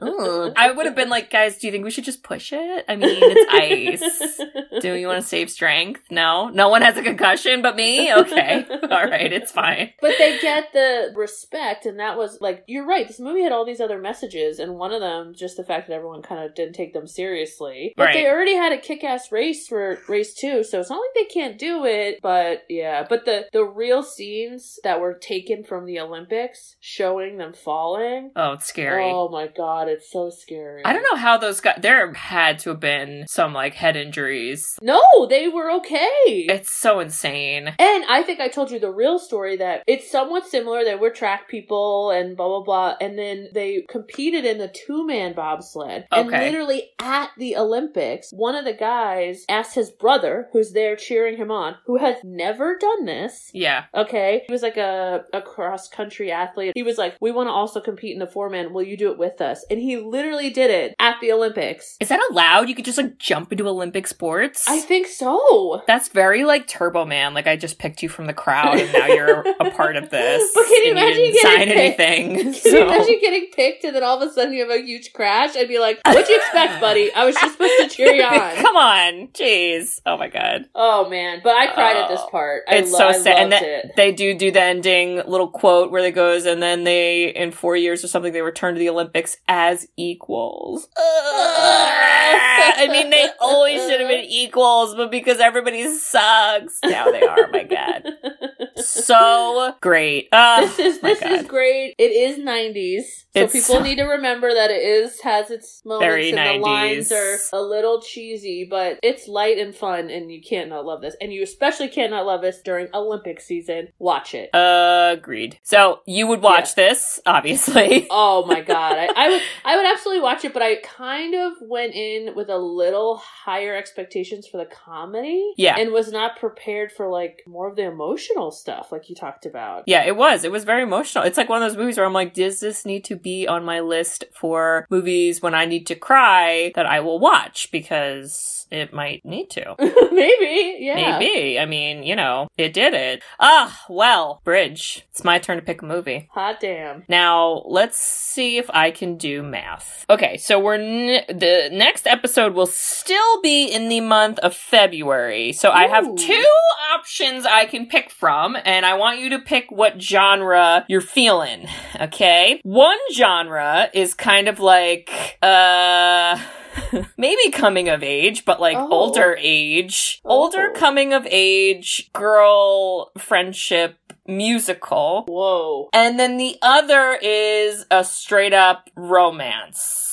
ugh. 0.00 0.52
I 0.56 0.70
would 0.72 0.86
have 0.86 0.94
been 0.94 1.08
like, 1.08 1.30
guys, 1.30 1.58
do 1.58 1.66
you 1.66 1.72
think 1.72 1.84
we 1.84 1.90
should 1.90 2.04
just 2.04 2.22
push 2.22 2.52
it? 2.52 2.84
I 2.88 2.96
mean, 2.96 3.18
it's 3.22 4.02
ice. 4.02 4.80
Do 4.80 4.94
you 4.94 5.06
want 5.06 5.22
to 5.22 5.26
save 5.26 5.50
strength? 5.50 6.02
No, 6.10 6.48
no 6.48 6.68
one 6.68 6.82
has 6.82 6.96
a 6.96 7.02
concussion 7.02 7.62
but 7.62 7.76
me. 7.76 8.12
Okay, 8.12 8.66
all 8.90 9.06
right, 9.06 9.32
it's 9.32 9.52
fine. 9.52 9.92
But 10.00 10.14
they 10.18 10.40
get 10.40 10.72
the 10.72 11.12
respect, 11.14 11.86
and 11.86 12.00
that 12.00 12.16
was 12.16 12.38
like, 12.40 12.64
you're 12.66 12.86
right. 12.86 13.06
This 13.06 13.20
movie 13.20 13.42
had 13.42 13.52
all 13.52 13.64
these 13.64 13.80
other 13.80 13.98
messages, 13.98 14.58
and 14.58 14.74
one 14.74 14.92
of 14.92 15.00
them, 15.00 15.34
just 15.34 15.56
the 15.56 15.64
fact 15.64 15.88
that 15.88 15.94
everyone 15.94 16.22
kind 16.22 16.44
of 16.44 16.54
didn't 16.54 16.74
take 16.74 16.92
them 16.92 17.06
seriously. 17.06 17.94
But 17.96 18.12
they 18.12 18.26
already 18.26 18.54
had 18.54 18.72
a 18.72 18.78
kick 18.78 19.04
ass 19.04 19.30
race 19.30 19.66
for 19.66 19.98
race 20.08 20.34
two, 20.34 20.64
so 20.64 20.80
it's 20.80 20.90
not 20.90 21.00
like 21.00 21.14
they 21.14 21.32
can't 21.32 21.51
do 21.52 21.84
it. 21.84 22.18
But 22.22 22.64
yeah, 22.68 23.06
but 23.08 23.24
the, 23.24 23.46
the 23.52 23.64
real 23.64 24.02
scenes 24.02 24.78
that 24.84 25.00
were 25.00 25.14
taken 25.14 25.64
from 25.64 25.86
the 25.86 26.00
Olympics 26.00 26.76
showing 26.80 27.38
them 27.38 27.52
falling. 27.52 28.30
Oh, 28.36 28.52
it's 28.52 28.66
scary. 28.66 29.04
Oh 29.04 29.28
my 29.28 29.48
god, 29.48 29.88
it's 29.88 30.10
so 30.10 30.30
scary. 30.30 30.84
I 30.84 30.92
don't 30.92 31.02
know 31.02 31.16
how 31.16 31.38
those 31.38 31.60
guys. 31.60 31.78
There 31.80 32.12
had 32.14 32.58
to 32.60 32.70
have 32.70 32.80
been 32.80 33.26
some 33.28 33.52
like 33.52 33.74
head 33.74 33.96
injuries. 33.96 34.78
No, 34.82 35.02
they 35.28 35.48
were 35.48 35.70
okay. 35.72 36.46
It's 36.48 36.72
so 36.72 37.00
insane. 37.00 37.68
And 37.78 38.04
I 38.08 38.22
think 38.24 38.40
I 38.40 38.48
told 38.48 38.70
you 38.70 38.78
the 38.78 38.90
real 38.90 39.18
story 39.18 39.56
that 39.56 39.82
it's 39.86 40.10
somewhat 40.10 40.46
similar. 40.46 40.84
They 40.84 40.94
were 40.94 41.10
track 41.10 41.48
people 41.48 42.10
and 42.10 42.36
blah 42.36 42.48
blah 42.48 42.62
blah, 42.62 42.96
and 43.00 43.18
then 43.18 43.48
they 43.52 43.84
competed 43.88 44.44
in 44.44 44.58
the 44.58 44.68
two 44.68 45.06
man 45.06 45.34
bobsled. 45.34 46.06
And 46.10 46.28
literally 46.30 46.90
at 46.98 47.30
the 47.36 47.56
Olympics, 47.56 48.30
one 48.32 48.54
of 48.54 48.64
the 48.64 48.72
guys 48.72 49.44
asked 49.48 49.74
his 49.74 49.90
brother, 49.90 50.48
who's 50.52 50.72
there 50.72 50.96
cheering 50.96 51.36
him 51.42 51.50
on, 51.50 51.76
who 51.86 51.98
has 51.98 52.16
never 52.24 52.76
done 52.78 53.04
this. 53.04 53.50
Yeah. 53.52 53.84
Okay, 53.94 54.42
he 54.46 54.52
was 54.52 54.62
like 54.62 54.76
a, 54.76 55.24
a 55.32 55.42
cross 55.42 55.88
country 55.88 56.30
athlete. 56.32 56.72
He 56.74 56.82
was 56.82 56.98
like, 56.98 57.16
"We 57.20 57.30
want 57.32 57.48
to 57.48 57.52
also 57.52 57.80
compete 57.80 58.12
in 58.14 58.18
the 58.18 58.26
four 58.26 58.48
man. 58.48 58.72
Will 58.72 58.82
you 58.82 58.96
do 58.96 59.10
it 59.12 59.18
with 59.18 59.40
us?" 59.40 59.64
And 59.70 59.80
he 59.80 59.96
literally 59.96 60.50
did 60.50 60.70
it 60.70 60.94
at 60.98 61.16
the 61.20 61.32
Olympics. 61.32 61.96
Is 62.00 62.08
that 62.08 62.20
allowed? 62.30 62.68
You 62.68 62.74
could 62.74 62.84
just 62.84 62.98
like 62.98 63.18
jump 63.18 63.52
into 63.52 63.66
Olympic 63.68 64.06
sports? 64.06 64.64
I 64.68 64.80
think 64.80 65.06
so. 65.06 65.82
That's 65.86 66.08
very 66.08 66.44
like 66.44 66.66
Turbo 66.66 67.04
Man. 67.04 67.34
Like 67.34 67.46
I 67.46 67.56
just 67.56 67.78
picked 67.78 68.02
you 68.02 68.08
from 68.08 68.26
the 68.26 68.32
crowd 68.34 68.78
and 68.78 68.92
now 68.92 69.06
you're 69.06 69.40
a 69.60 69.70
part 69.70 69.96
of 69.96 70.10
this. 70.10 70.50
But 70.54 70.64
can 70.64 70.84
you 70.84 70.92
imagine 70.92 71.16
didn't 71.16 71.42
getting 71.42 71.74
picked? 71.74 72.00
anything? 72.00 72.36
Can 72.36 72.54
so- 72.54 72.68
you 72.70 72.82
imagine 72.82 73.18
getting 73.20 73.46
picked 73.54 73.84
and 73.84 73.94
then 73.96 74.02
all 74.02 74.20
of 74.22 74.28
a 74.28 74.32
sudden 74.32 74.52
you 74.52 74.60
have 74.68 74.70
a 74.70 74.82
huge 74.82 75.12
crash? 75.12 75.56
I'd 75.56 75.68
be 75.68 75.78
like, 75.78 76.00
what'd 76.04 76.28
you 76.28 76.36
expect, 76.36 76.80
buddy? 76.80 77.12
I 77.14 77.24
was 77.24 77.34
just 77.34 77.52
supposed 77.52 77.72
to 77.82 77.88
cheer 77.88 78.12
you 78.14 78.22
on. 78.24 78.56
Come 78.56 78.76
on, 78.76 79.28
jeez. 79.28 80.00
Oh 80.06 80.16
my 80.16 80.28
god, 80.28 80.66
Oh 80.74 81.08
man, 81.08 81.31
but 81.42 81.54
I 81.56 81.72
cried 81.72 81.96
at 81.96 82.08
this 82.08 82.20
Oh, 82.22 82.28
part. 82.30 82.62
I 82.68 82.76
it's 82.76 82.90
lo- 82.92 83.12
so 83.12 83.22
sad. 83.22 83.38
And 83.38 83.52
it. 83.52 83.92
they 83.96 84.12
do 84.12 84.34
do 84.36 84.50
the 84.50 84.60
ending 84.62 85.16
little 85.26 85.48
quote 85.48 85.90
where 85.90 86.02
they 86.02 86.10
goes, 86.12 86.44
and 86.46 86.62
then 86.62 86.84
they 86.84 87.28
in 87.28 87.50
four 87.52 87.76
years 87.76 88.04
or 88.04 88.08
something 88.08 88.32
they 88.32 88.42
return 88.42 88.74
to 88.74 88.78
the 88.78 88.88
Olympics 88.88 89.36
as 89.48 89.86
equals. 89.96 90.88
I 90.96 92.88
mean, 92.90 93.10
they 93.10 93.28
always 93.40 93.80
should 93.88 94.00
have 94.00 94.08
been 94.08 94.24
equals, 94.24 94.94
but 94.94 95.10
because 95.10 95.38
everybody 95.40 95.84
sucks, 95.98 96.78
now 96.84 97.10
they 97.10 97.22
are. 97.22 97.48
my 97.52 97.64
god, 97.64 98.02
so 98.76 99.74
great. 99.80 100.28
Oh, 100.32 100.60
This 100.76 100.78
is 100.78 101.00
this 101.00 101.22
is 101.22 101.46
great. 101.46 101.94
It 101.98 102.12
is 102.12 102.38
nineties, 102.38 103.26
so 103.34 103.42
It's 103.42 103.52
people 103.52 103.80
need 103.80 103.96
to 103.96 104.04
remember 104.04 104.52
that 104.52 104.70
it 104.70 104.82
is 104.82 105.20
has 105.20 105.50
its 105.50 105.82
moments 105.84 106.06
Very 106.06 106.30
and 106.30 106.38
the 106.38 106.64
lines 106.66 107.12
are 107.12 107.38
a 107.52 107.60
little 107.60 108.00
cheesy, 108.00 108.66
but 108.68 108.98
it's 109.02 109.28
light 109.28 109.58
and 109.58 109.74
fun, 109.74 110.10
and 110.10 110.30
you 110.32 110.40
can't 110.40 110.68
not 110.68 110.84
love 110.84 111.00
this. 111.02 111.16
And 111.20 111.32
you 111.32 111.42
especially 111.42 111.88
cannot 111.88 112.26
love 112.26 112.42
this 112.42 112.60
during 112.62 112.88
Olympic 112.94 113.40
season. 113.40 113.88
Watch 113.98 114.34
it. 114.34 114.50
Agreed. 114.54 115.58
So 115.62 116.00
you 116.06 116.26
would 116.26 116.42
watch 116.42 116.74
this, 116.74 117.20
obviously. 117.26 118.06
Oh 118.24 118.44
my 118.46 118.60
god, 118.60 118.96
I, 118.98 119.08
I 119.16 119.28
would 119.28 119.42
I 119.64 119.76
would 119.76 119.86
absolutely 119.86 120.22
watch 120.22 120.44
it, 120.44 120.52
but 120.52 120.62
I 120.62 120.76
kind 120.76 121.34
of 121.34 121.54
went 121.62 121.94
in 121.94 122.34
with 122.34 122.48
a 122.48 122.56
little 122.58 123.16
higher 123.16 123.74
expectations 123.74 124.46
for 124.46 124.58
the 124.58 124.66
comedy, 124.66 125.52
Yeah. 125.56 125.76
and 125.78 125.92
was 125.92 126.12
not 126.12 126.38
prepared 126.38 126.92
for 126.92 127.08
like 127.08 127.42
more 127.46 127.68
of 127.68 127.76
the 127.76 127.84
emotional 127.84 128.50
stuff. 128.62 128.90
like 128.92 129.08
you 129.10 129.14
talked 129.14 129.44
about. 129.44 129.84
Yeah, 129.86 130.04
it 130.04 130.16
was. 130.16 130.44
It 130.44 130.52
was 130.52 130.64
very 130.64 130.82
emotional. 130.82 131.24
It's 131.24 131.36
like 131.36 131.48
one 131.48 131.62
of 131.62 131.68
those 131.68 131.76
movies 131.78 131.96
where 131.98 132.06
I'm 132.06 132.12
like, 132.12 132.32
does 132.34 132.60
this 132.60 132.86
need 132.86 133.04
to 133.04 133.16
be 133.16 133.46
on 133.46 133.64
my 133.64 133.80
list 133.80 134.24
for 134.32 134.86
movies 134.90 135.42
when 135.42 135.54
I 135.54 135.64
need 135.66 135.86
to 135.88 135.94
cry 135.94 136.72
that 136.74 136.86
I 136.86 137.00
will 137.00 137.18
watch? 137.18 137.70
Because 137.72 138.66
it 138.70 138.92
might 138.92 139.22
need 139.24 139.50
to. 139.50 139.74
Maybe, 140.12 140.76
yeah. 140.80 141.18
Maybe. 141.18 141.58
I 141.58 141.66
mean, 141.66 142.02
you 142.04 142.16
know, 142.16 142.48
it 142.56 142.72
did 142.72 142.94
it. 142.94 143.22
Ah, 143.38 143.84
well, 143.88 144.40
Bridge. 144.44 145.06
It's 145.10 145.24
my 145.24 145.38
turn 145.38 145.56
to 145.58 145.62
pick 145.62 145.82
a 145.82 145.86
movie. 145.86 146.28
Hot 146.32 146.58
damn. 146.60 147.04
Now, 147.08 147.62
let's 147.66 147.98
see 147.98 148.56
if 148.58 148.70
I 148.70 148.90
can 148.90 149.16
do 149.18 149.42
math. 149.42 150.06
Okay, 150.08 150.36
so 150.38 150.58
we're 150.58 150.74
n- 150.76 151.24
the 151.28 151.68
next 151.72 152.06
episode 152.06 152.54
will 152.54 152.66
still 152.66 153.42
be 153.42 153.66
in 153.66 153.88
the 153.88 154.00
month 154.00 154.38
of 154.38 154.54
February. 154.56 155.52
So 155.52 155.70
I 155.70 155.86
have 155.88 156.14
two 156.16 156.46
options 156.94 157.44
I 157.44 157.66
can 157.66 157.86
pick 157.86 158.10
from, 158.10 158.51
and 158.56 158.84
I 158.86 158.94
want 158.94 159.20
you 159.20 159.30
to 159.30 159.38
pick 159.38 159.70
what 159.70 160.00
genre 160.00 160.84
you're 160.88 161.00
feeling. 161.00 161.66
Okay? 162.00 162.60
One 162.62 162.98
genre 163.12 163.88
is 163.94 164.14
kind 164.14 164.48
of 164.48 164.58
like, 164.60 165.38
uh, 165.42 166.38
maybe 167.16 167.50
coming 167.52 167.88
of 167.88 168.02
age, 168.02 168.44
but 168.44 168.60
like 168.60 168.76
Oh. 168.76 168.88
older 168.90 169.36
age. 169.40 170.20
Older 170.24 170.70
Oh. 170.70 170.78
coming 170.78 171.12
of 171.12 171.26
age 171.30 172.10
girl 172.12 173.10
friendship 173.18 173.96
musical. 174.26 175.24
Whoa. 175.28 175.88
And 175.92 176.18
then 176.18 176.36
the 176.36 176.56
other 176.62 177.18
is 177.20 177.84
a 177.90 178.04
straight 178.04 178.52
up 178.54 178.88
romance, 178.96 180.11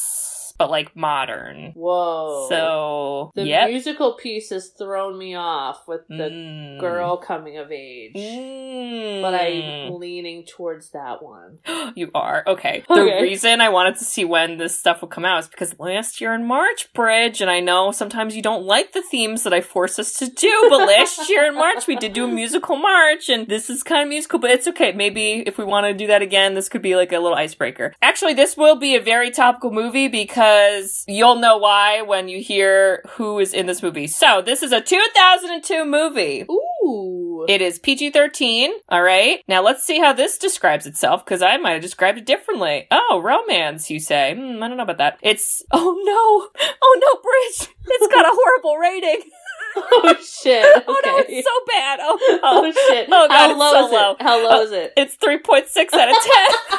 but 0.60 0.70
like 0.70 0.96
modern. 0.96 1.72
Whoa. 1.74 2.48
So, 2.50 3.32
the 3.34 3.46
yep. 3.46 3.70
musical 3.70 4.14
piece 4.14 4.50
has 4.50 4.70
thrown 4.78 5.18
me 5.18 5.34
off 5.36 5.88
with 5.88 6.02
the 6.08 6.30
Mm. 6.30 6.80
girl 6.80 7.18
coming 7.18 7.58
of 7.58 7.72
age. 7.72 8.14
Mm. 8.14 9.22
But 9.22 9.34
I'm 9.34 9.94
leaning 10.00 10.46
towards 10.46 10.92
that 10.92 11.24
one. 11.24 11.60
You 11.96 12.12
are. 12.14 12.44
Okay. 12.46 12.84
The 12.88 13.04
reason 13.22 13.62
I 13.62 13.70
wanted 13.70 13.96
to 13.98 14.04
see 14.06 14.24
when 14.24 14.58
this 14.58 14.78
stuff 14.80 15.02
would 15.02 15.10
come 15.10 15.26
out 15.26 15.40
is 15.40 15.48
because 15.48 15.80
last 15.80 16.22
year 16.22 16.34
in 16.36 16.46
March, 16.46 16.92
Bridge, 16.94 17.42
and 17.42 17.50
I 17.50 17.62
know 17.62 17.92
sometimes 17.92 18.36
you 18.36 18.42
don't 18.44 18.64
like 18.64 18.92
the 18.92 19.02
themes 19.02 19.44
that 19.44 19.54
I 19.54 19.62
force 19.62 19.98
us 19.98 20.14
to 20.20 20.28
do, 20.30 20.68
but 20.70 20.86
last 20.88 21.30
year 21.32 21.48
in 21.48 21.56
March 21.56 21.88
we 21.88 21.96
did 21.96 22.14
do 22.14 22.26
a 22.26 22.28
musical 22.28 22.76
March, 22.76 23.28
and 23.30 23.48
this 23.48 23.70
is 23.70 23.82
kind 23.82 24.04
of 24.04 24.10
musical, 24.10 24.40
but 24.40 24.52
it's 24.52 24.68
okay. 24.68 24.92
Maybe 24.92 25.42
if 25.48 25.58
we 25.58 25.64
want 25.64 25.88
to 25.88 25.94
do 25.94 26.08
that 26.08 26.22
again, 26.22 26.54
this 26.54 26.70
could 26.70 26.82
be 26.82 26.96
like 26.96 27.12
a 27.12 27.20
little 27.20 27.38
icebreaker. 27.38 27.94
Actually, 28.02 28.34
this 28.36 28.56
will 28.56 28.76
be 28.76 28.96
a 28.96 29.02
very 29.02 29.32
topical 29.32 29.72
movie 29.72 30.08
because 30.10 30.49
you'll 31.08 31.36
know 31.36 31.58
why 31.58 32.02
when 32.02 32.28
you 32.30 32.42
hear 32.42 33.04
who 33.12 33.40
is 33.40 33.54
in 33.54 33.66
this 33.66 33.82
movie. 33.84 34.08
So, 34.08 34.42
this 34.42 34.64
is 34.64 34.72
a 34.72 34.82
2002 34.82 35.86
movie. 35.86 36.46
Ooh. 36.50 37.46
It 37.48 37.62
is 37.62 37.80
PG 37.80 38.12
13. 38.12 38.72
All 38.90 39.02
right. 39.02 39.42
Now 39.48 39.62
let's 39.64 39.84
see 39.86 40.00
how 40.00 40.12
this 40.14 40.38
describes 40.38 40.86
itself 40.86 41.24
because 41.24 41.42
I 41.42 41.58
might 41.58 41.72
have 41.74 41.82
described 41.82 42.18
it 42.18 42.26
differently. 42.26 42.86
Oh, 42.92 43.22
romance, 43.24 43.90
you 43.90 44.00
say. 44.00 44.36
Hmm, 44.36 44.62
I 44.62 44.68
don't 44.68 44.78
know 44.78 44.84
about 44.84 44.98
that. 44.98 45.18
It's, 45.22 45.64
oh 45.72 45.96
no. 46.04 46.62
Oh 46.82 47.00
no, 47.02 47.22
Bridge. 47.22 47.76
It's 47.88 48.14
got 48.14 48.26
a 48.26 48.32
horrible 48.34 48.78
rating. 48.78 49.22
oh 49.78 50.16
shit. 50.22 50.66
Okay. 50.66 50.84
Oh 50.88 51.02
no, 51.06 51.18
it's 51.28 51.48
so 51.48 51.66
bad. 51.68 52.00
Oh, 52.02 52.18
oh 52.22 52.40
oh. 52.44 52.72
shit. 52.90 53.08
Oh, 53.12 53.28
God, 53.28 53.32
How 53.32 53.58
low 53.58 53.72
so 53.72 53.86
is 53.88 53.92
low. 53.94 54.12
it? 54.12 54.22
How 54.22 54.44
low 54.44 54.60
Uh, 54.60 54.64
is 54.64 54.72
it? 54.72 54.94
It's 54.98 55.16
3.6 55.18 55.94
out 55.94 56.10
of 56.10 56.16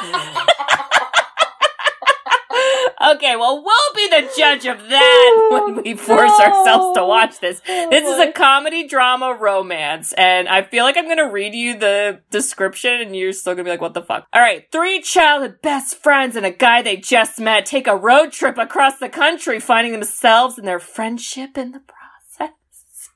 Okay, 3.31 3.39
well, 3.39 3.63
we'll 3.63 3.95
be 3.95 4.07
the 4.09 4.31
judge 4.37 4.65
of 4.65 4.89
that 4.89 5.31
oh, 5.51 5.73
when 5.75 5.83
we 5.83 5.95
force 5.95 6.31
No. 6.37 6.45
ourselves 6.45 6.97
to 6.97 7.05
watch 7.05 7.39
this. 7.39 7.61
Oh, 7.67 7.89
This 7.89 8.03
is 8.07 8.19
a 8.19 8.29
oh, 8.29 8.31
comedy 8.31 8.87
drama 8.87 9.33
romance, 9.33 10.13
and 10.13 10.47
I 10.47 10.63
feel 10.63 10.83
like 10.83 10.97
I'm 10.97 11.07
gonna 11.07 11.31
read 11.31 11.53
you 11.53 11.77
the 11.77 12.21
description 12.29 12.93
and 13.01 13.15
you're 13.15 13.33
still 13.33 13.53
gonna 13.53 13.63
be 13.63 13.69
like, 13.71 13.81
what 13.81 13.93
the 13.93 14.01
fuck? 14.01 14.27
Alright, 14.35 14.71
three 14.71 15.01
childhood 15.01 15.61
best 15.61 15.95
friends 15.97 16.35
and 16.35 16.45
a 16.45 16.51
guy 16.51 16.81
they 16.81 16.97
just 16.97 17.39
met 17.39 17.65
take 17.65 17.87
a 17.87 17.95
road 17.95 18.31
trip 18.31 18.57
across 18.57 18.97
the 18.97 19.09
country, 19.09 19.59
finding 19.59 19.93
themselves 19.93 20.57
and 20.57 20.67
their 20.67 20.79
friendship 20.79 21.57
in 21.57 21.71
the 21.71 21.79
process. 21.79 21.97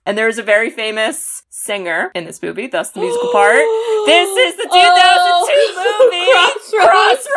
And 0.06 0.18
there's 0.18 0.38
a 0.38 0.44
very 0.44 0.70
famous 0.70 1.44
singer 1.50 2.12
in 2.14 2.26
this 2.26 2.42
movie, 2.42 2.68
thus 2.68 2.92
the 2.92 3.00
musical 3.00 3.32
part. 3.32 3.56
This 4.06 4.30
is 4.30 4.58
the 4.58 4.70
2002 4.70 5.76
movie, 5.82 6.30
Crossroads. 6.78 7.28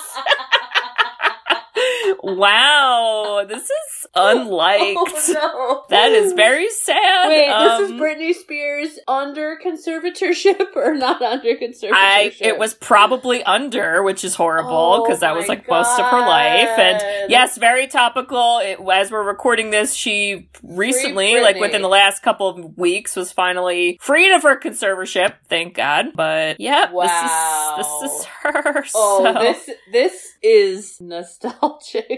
wow, 2.23 3.45
this 3.47 3.63
is 3.63 4.07
unliked. 4.15 4.81
Oh, 5.33 5.33
no. 5.33 5.83
That 5.89 6.11
is 6.11 6.33
very 6.33 6.69
sad. 6.69 7.27
Wait, 7.29 7.47
this 7.47 7.79
is 7.89 7.91
Um, 7.91 7.99
Britney 7.99 8.33
Spears 8.33 8.99
under 9.07 9.57
conservatorship 9.63 10.67
or 10.75 10.93
not 10.95 11.21
under 11.21 11.55
conservatorship? 11.55 11.91
I 11.93 12.31
it 12.39 12.57
was 12.57 12.73
probably 12.73 13.43
under, 13.43 14.03
which 14.03 14.23
is 14.23 14.35
horrible 14.35 14.71
Oh 14.99 15.03
because 15.03 15.19
that 15.21 15.35
was 15.35 15.47
like 15.47 15.67
most 15.69 15.99
of 15.99 16.05
her 16.07 16.19
life. 16.19 16.69
And 16.77 17.29
yes, 17.31 17.57
very 17.57 17.87
topical. 17.87 18.59
It, 18.59 18.79
as 18.91 19.11
we're 19.11 19.23
recording 19.23 19.71
this, 19.71 19.93
she 19.93 20.49
recently, 20.63 21.39
like 21.41 21.57
within 21.57 21.81
the 21.81 21.87
last 21.89 22.21
couple 22.21 22.47
of 22.49 22.77
weeks, 22.77 23.15
was 23.15 23.31
finally 23.31 23.97
freed 24.01 24.33
of 24.33 24.43
her 24.43 24.59
conservatorship. 24.59 25.35
Thank 25.49 25.75
God. 25.75 26.07
But 26.15 26.59
yeah, 26.59 26.91
Wow. 26.91 27.75
this 27.77 27.85
is 27.87 28.11
this 28.11 28.19
is 28.19 28.25
her. 28.25 28.83
Oh, 28.95 29.23
so. 29.23 29.39
this 29.39 29.69
this 29.91 30.27
is 30.43 30.99
nostalgic. 31.01 32.10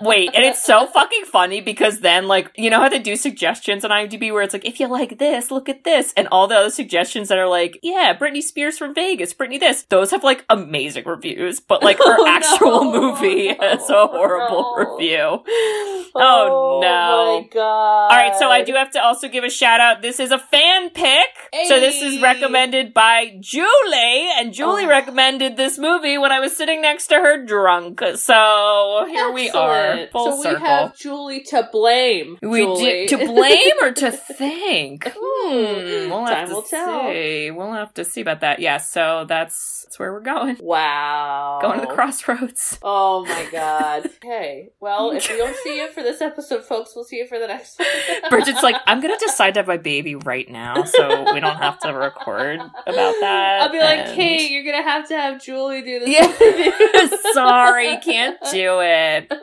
Wait, 0.00 0.30
and 0.34 0.44
it's 0.44 0.62
so 0.62 0.86
fucking 0.86 1.24
funny 1.24 1.60
because 1.60 2.00
then, 2.00 2.28
like, 2.28 2.50
you 2.56 2.70
know 2.70 2.80
how 2.80 2.88
they 2.88 2.98
do 2.98 3.16
suggestions 3.16 3.84
on 3.84 3.90
IMDb 3.90 4.32
where 4.32 4.42
it's 4.42 4.52
like, 4.52 4.64
if 4.64 4.78
you 4.80 4.86
like 4.88 5.18
this, 5.18 5.50
look 5.50 5.68
at 5.68 5.84
this, 5.84 6.12
and 6.16 6.28
all 6.28 6.46
the 6.46 6.54
other 6.56 6.70
suggestions 6.70 7.28
that 7.28 7.38
are 7.38 7.48
like, 7.48 7.78
yeah, 7.82 8.16
Britney 8.16 8.42
Spears 8.42 8.78
from 8.78 8.94
Vegas, 8.94 9.34
Britney 9.34 9.58
this, 9.58 9.82
those 9.88 10.10
have 10.12 10.24
like 10.24 10.44
amazing 10.48 11.04
reviews, 11.06 11.60
but 11.60 11.82
like 11.82 11.98
her 11.98 12.04
Oh, 12.18 12.26
actual 12.26 12.84
no. 12.84 13.00
movie 13.12 13.48
has 13.60 13.88
a 13.90 14.06
horrible 14.06 14.74
No. 14.76 14.94
review. 14.96 15.18
oh, 15.20 16.04
oh 16.14 16.78
no. 16.82 16.88
Oh 17.28 17.40
my 17.42 17.48
god! 17.48 18.12
All 18.12 18.16
right, 18.16 18.36
so 18.38 18.48
I 18.50 18.62
do 18.62 18.74
have 18.74 18.90
to 18.92 19.02
also 19.02 19.28
give 19.28 19.44
a 19.44 19.50
shout 19.50 19.80
out. 19.80 20.02
This 20.02 20.20
is 20.20 20.30
a 20.30 20.38
fan 20.38 20.90
pick. 20.90 21.26
So 21.66 21.80
this 21.80 22.02
is 22.02 22.20
recommended 22.22 22.94
by 22.94 23.36
Julie, 23.40 24.30
and 24.36 24.52
Julie 24.52 24.84
Oh. 24.84 24.88
recommended 24.88 25.56
this 25.56 25.78
movie 25.78 26.18
when 26.18 26.32
I 26.32 26.40
was 26.40 26.56
sitting 26.56 26.82
next 26.82 27.08
to 27.08 27.16
her 27.16 27.44
drunk. 27.44 28.00
So 28.16 29.06
here 29.08 29.32
we 29.32 29.50
are, 29.50 30.06
full 30.12 30.36
so 30.36 30.42
circle. 30.42 30.60
we 30.62 30.66
have 30.68 30.96
Julie 30.96 31.40
to 31.44 31.68
blame. 31.72 32.38
We 32.42 32.60
Julie. 32.60 33.06
do, 33.06 33.18
to 33.18 33.26
blame 33.26 33.72
or 33.82 33.92
to 33.92 34.10
thank? 34.10 35.12
Hmm, 35.40 36.10
we'll 36.10 36.26
have 36.26 36.48
to 36.48 36.54
will 36.54 36.62
tell. 36.62 37.08
see. 37.10 37.50
We'll 37.50 37.72
have 37.72 37.94
to 37.94 38.04
see 38.04 38.20
about 38.20 38.40
that. 38.40 38.58
Yeah, 38.60 38.78
so 38.78 39.24
that's 39.26 39.84
that's 39.84 39.98
where 39.98 40.12
we're 40.12 40.20
going. 40.20 40.58
Wow. 40.60 41.58
Going 41.62 41.80
to 41.80 41.86
the 41.86 41.92
crossroads. 41.92 42.78
Oh 42.90 43.24
my 43.24 43.46
god. 43.50 44.10
Okay. 44.28 44.68
Well, 44.80 45.12
if 45.12 45.30
we 45.30 45.36
don't 45.38 45.56
see 45.64 45.80
it 45.80 45.92
for 45.94 46.02
this 46.02 46.20
episode, 46.20 46.64
folks, 46.64 46.92
we'll 46.94 47.04
see 47.04 47.16
it 47.16 47.28
for 47.28 47.38
the 47.38 47.46
next 47.46 47.78
one. 47.78 47.88
Bridget's 48.30 48.62
like, 48.62 48.76
I'm 48.86 49.00
gonna 49.00 49.16
decide 49.18 49.54
to 49.54 49.60
have 49.60 49.66
my 49.66 49.76
baby 49.78 50.14
right 50.16 50.48
now, 50.50 50.84
so 50.84 51.32
we 51.32 51.40
don't 51.40 51.56
have 51.56 51.78
to 51.80 51.92
record 51.94 52.58
about 52.60 53.14
that. 53.20 53.58
I'll 53.62 53.72
be 53.72 53.78
like, 53.78 54.00
and- 54.00 54.16
Kate, 54.16 54.50
you're 54.50 54.64
gonna 54.64 54.82
have 54.82 55.08
to 55.08 55.16
have 55.16 55.42
Julie 55.42 55.82
do 55.82 56.00
this. 56.00 56.08
Yeah. 56.10 57.32
Sorry, 57.32 57.96
can't 57.98 58.36
do 58.52 58.80
it. 58.80 58.97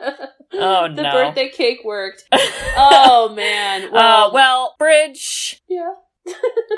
Oh 0.58 0.88
the 0.88 1.02
no. 1.02 1.12
birthday 1.12 1.50
cake 1.50 1.80
worked. 1.84 2.24
Oh 2.78 3.32
man. 3.34 3.90
Well, 3.92 4.28
uh, 4.28 4.32
well, 4.32 4.74
Bridge, 4.78 5.62
yeah. 5.68 5.94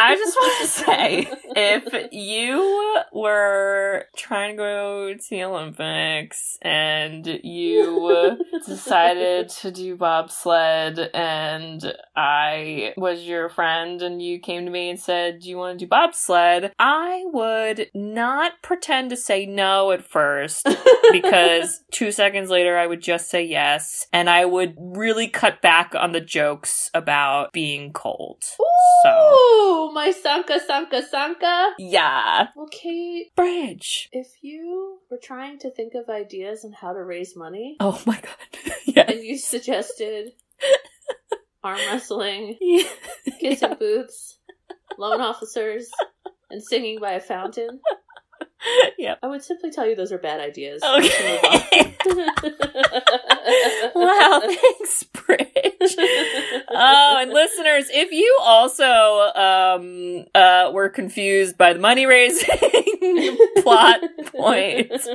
I 0.00 0.14
just 0.14 0.36
want 0.36 0.62
to 0.62 0.68
say, 0.68 1.32
if 1.56 2.12
you 2.12 2.98
were 3.12 4.04
trying 4.16 4.52
to 4.52 4.56
go 4.56 5.14
to 5.14 5.30
the 5.30 5.42
Olympics 5.42 6.56
and 6.62 7.26
you 7.42 8.38
decided 8.66 9.48
to 9.48 9.70
do 9.72 9.96
bobsled 9.96 10.98
and 11.12 11.92
I 12.14 12.94
was 12.96 13.22
your 13.22 13.48
friend 13.48 14.00
and 14.02 14.22
you 14.22 14.38
came 14.38 14.64
to 14.66 14.70
me 14.70 14.90
and 14.90 15.00
said, 15.00 15.40
do 15.40 15.48
you 15.48 15.56
want 15.56 15.78
to 15.78 15.84
do 15.84 15.88
bobsled? 15.88 16.72
I 16.78 17.24
would 17.26 17.90
not 17.94 18.52
pretend 18.62 19.10
to 19.10 19.16
say 19.16 19.46
no 19.46 19.90
at 19.90 20.04
first 20.04 20.68
because 21.12 21.80
two 21.90 22.12
seconds 22.12 22.50
later 22.50 22.78
I 22.78 22.86
would 22.86 23.02
just 23.02 23.30
say 23.30 23.44
yes 23.44 24.06
and 24.12 24.30
I 24.30 24.44
would 24.44 24.74
really 24.78 25.28
cut 25.28 25.60
back 25.60 25.92
on 25.94 26.12
the 26.12 26.20
jokes 26.20 26.90
about 26.94 27.52
being 27.52 27.92
cold. 27.92 28.44
So, 29.02 29.37
Ooh, 29.38 29.90
my 29.92 30.10
Sanka 30.10 30.58
Sanka 30.60 31.02
Sanka. 31.02 31.70
yeah. 31.78 32.48
Well, 32.56 32.68
Kate, 32.70 33.34
Bridge. 33.36 34.08
if 34.12 34.28
you 34.42 34.98
were 35.10 35.20
trying 35.22 35.58
to 35.60 35.70
think 35.70 35.94
of 35.94 36.08
ideas 36.08 36.64
on 36.64 36.72
how 36.72 36.92
to 36.92 37.02
raise 37.04 37.36
money, 37.36 37.76
Oh 37.80 38.00
my 38.06 38.20
god. 38.20 38.72
yeah. 38.84 39.04
and 39.10 39.22
you 39.22 39.38
suggested 39.38 40.32
arm 41.62 41.78
wrestling, 41.90 42.56
Yeah. 42.60 42.88
kissing 43.40 43.74
booths, 43.78 44.38
loan 44.98 45.20
officers, 45.20 45.90
and 46.50 46.62
singing 46.62 46.98
by 47.00 47.12
a 47.12 47.20
fountain, 47.20 47.80
yep. 48.98 49.18
I 49.22 49.26
would 49.26 49.42
simply 49.42 49.70
tell 49.70 49.86
you 49.86 49.94
those 49.94 50.12
are 50.12 50.18
bad 50.18 50.40
ideas. 50.40 50.82
Let's 50.82 51.20
move 51.20 51.40
on. 51.44 51.56
Okay. 51.56 51.94
wow, 53.94 54.40
thanks, 54.46 55.04
Bridge. 55.04 55.96
Oh, 56.70 57.16
and 57.20 57.32
listeners, 57.32 57.86
if 57.90 58.12
you 58.12 58.38
also 58.40 58.84
um 59.34 60.24
uh 60.34 60.70
were 60.72 60.88
confused 60.88 61.56
by 61.56 61.72
the 61.72 61.78
money 61.78 62.06
raising 62.06 62.48
plot 63.62 64.00
points, 64.26 65.08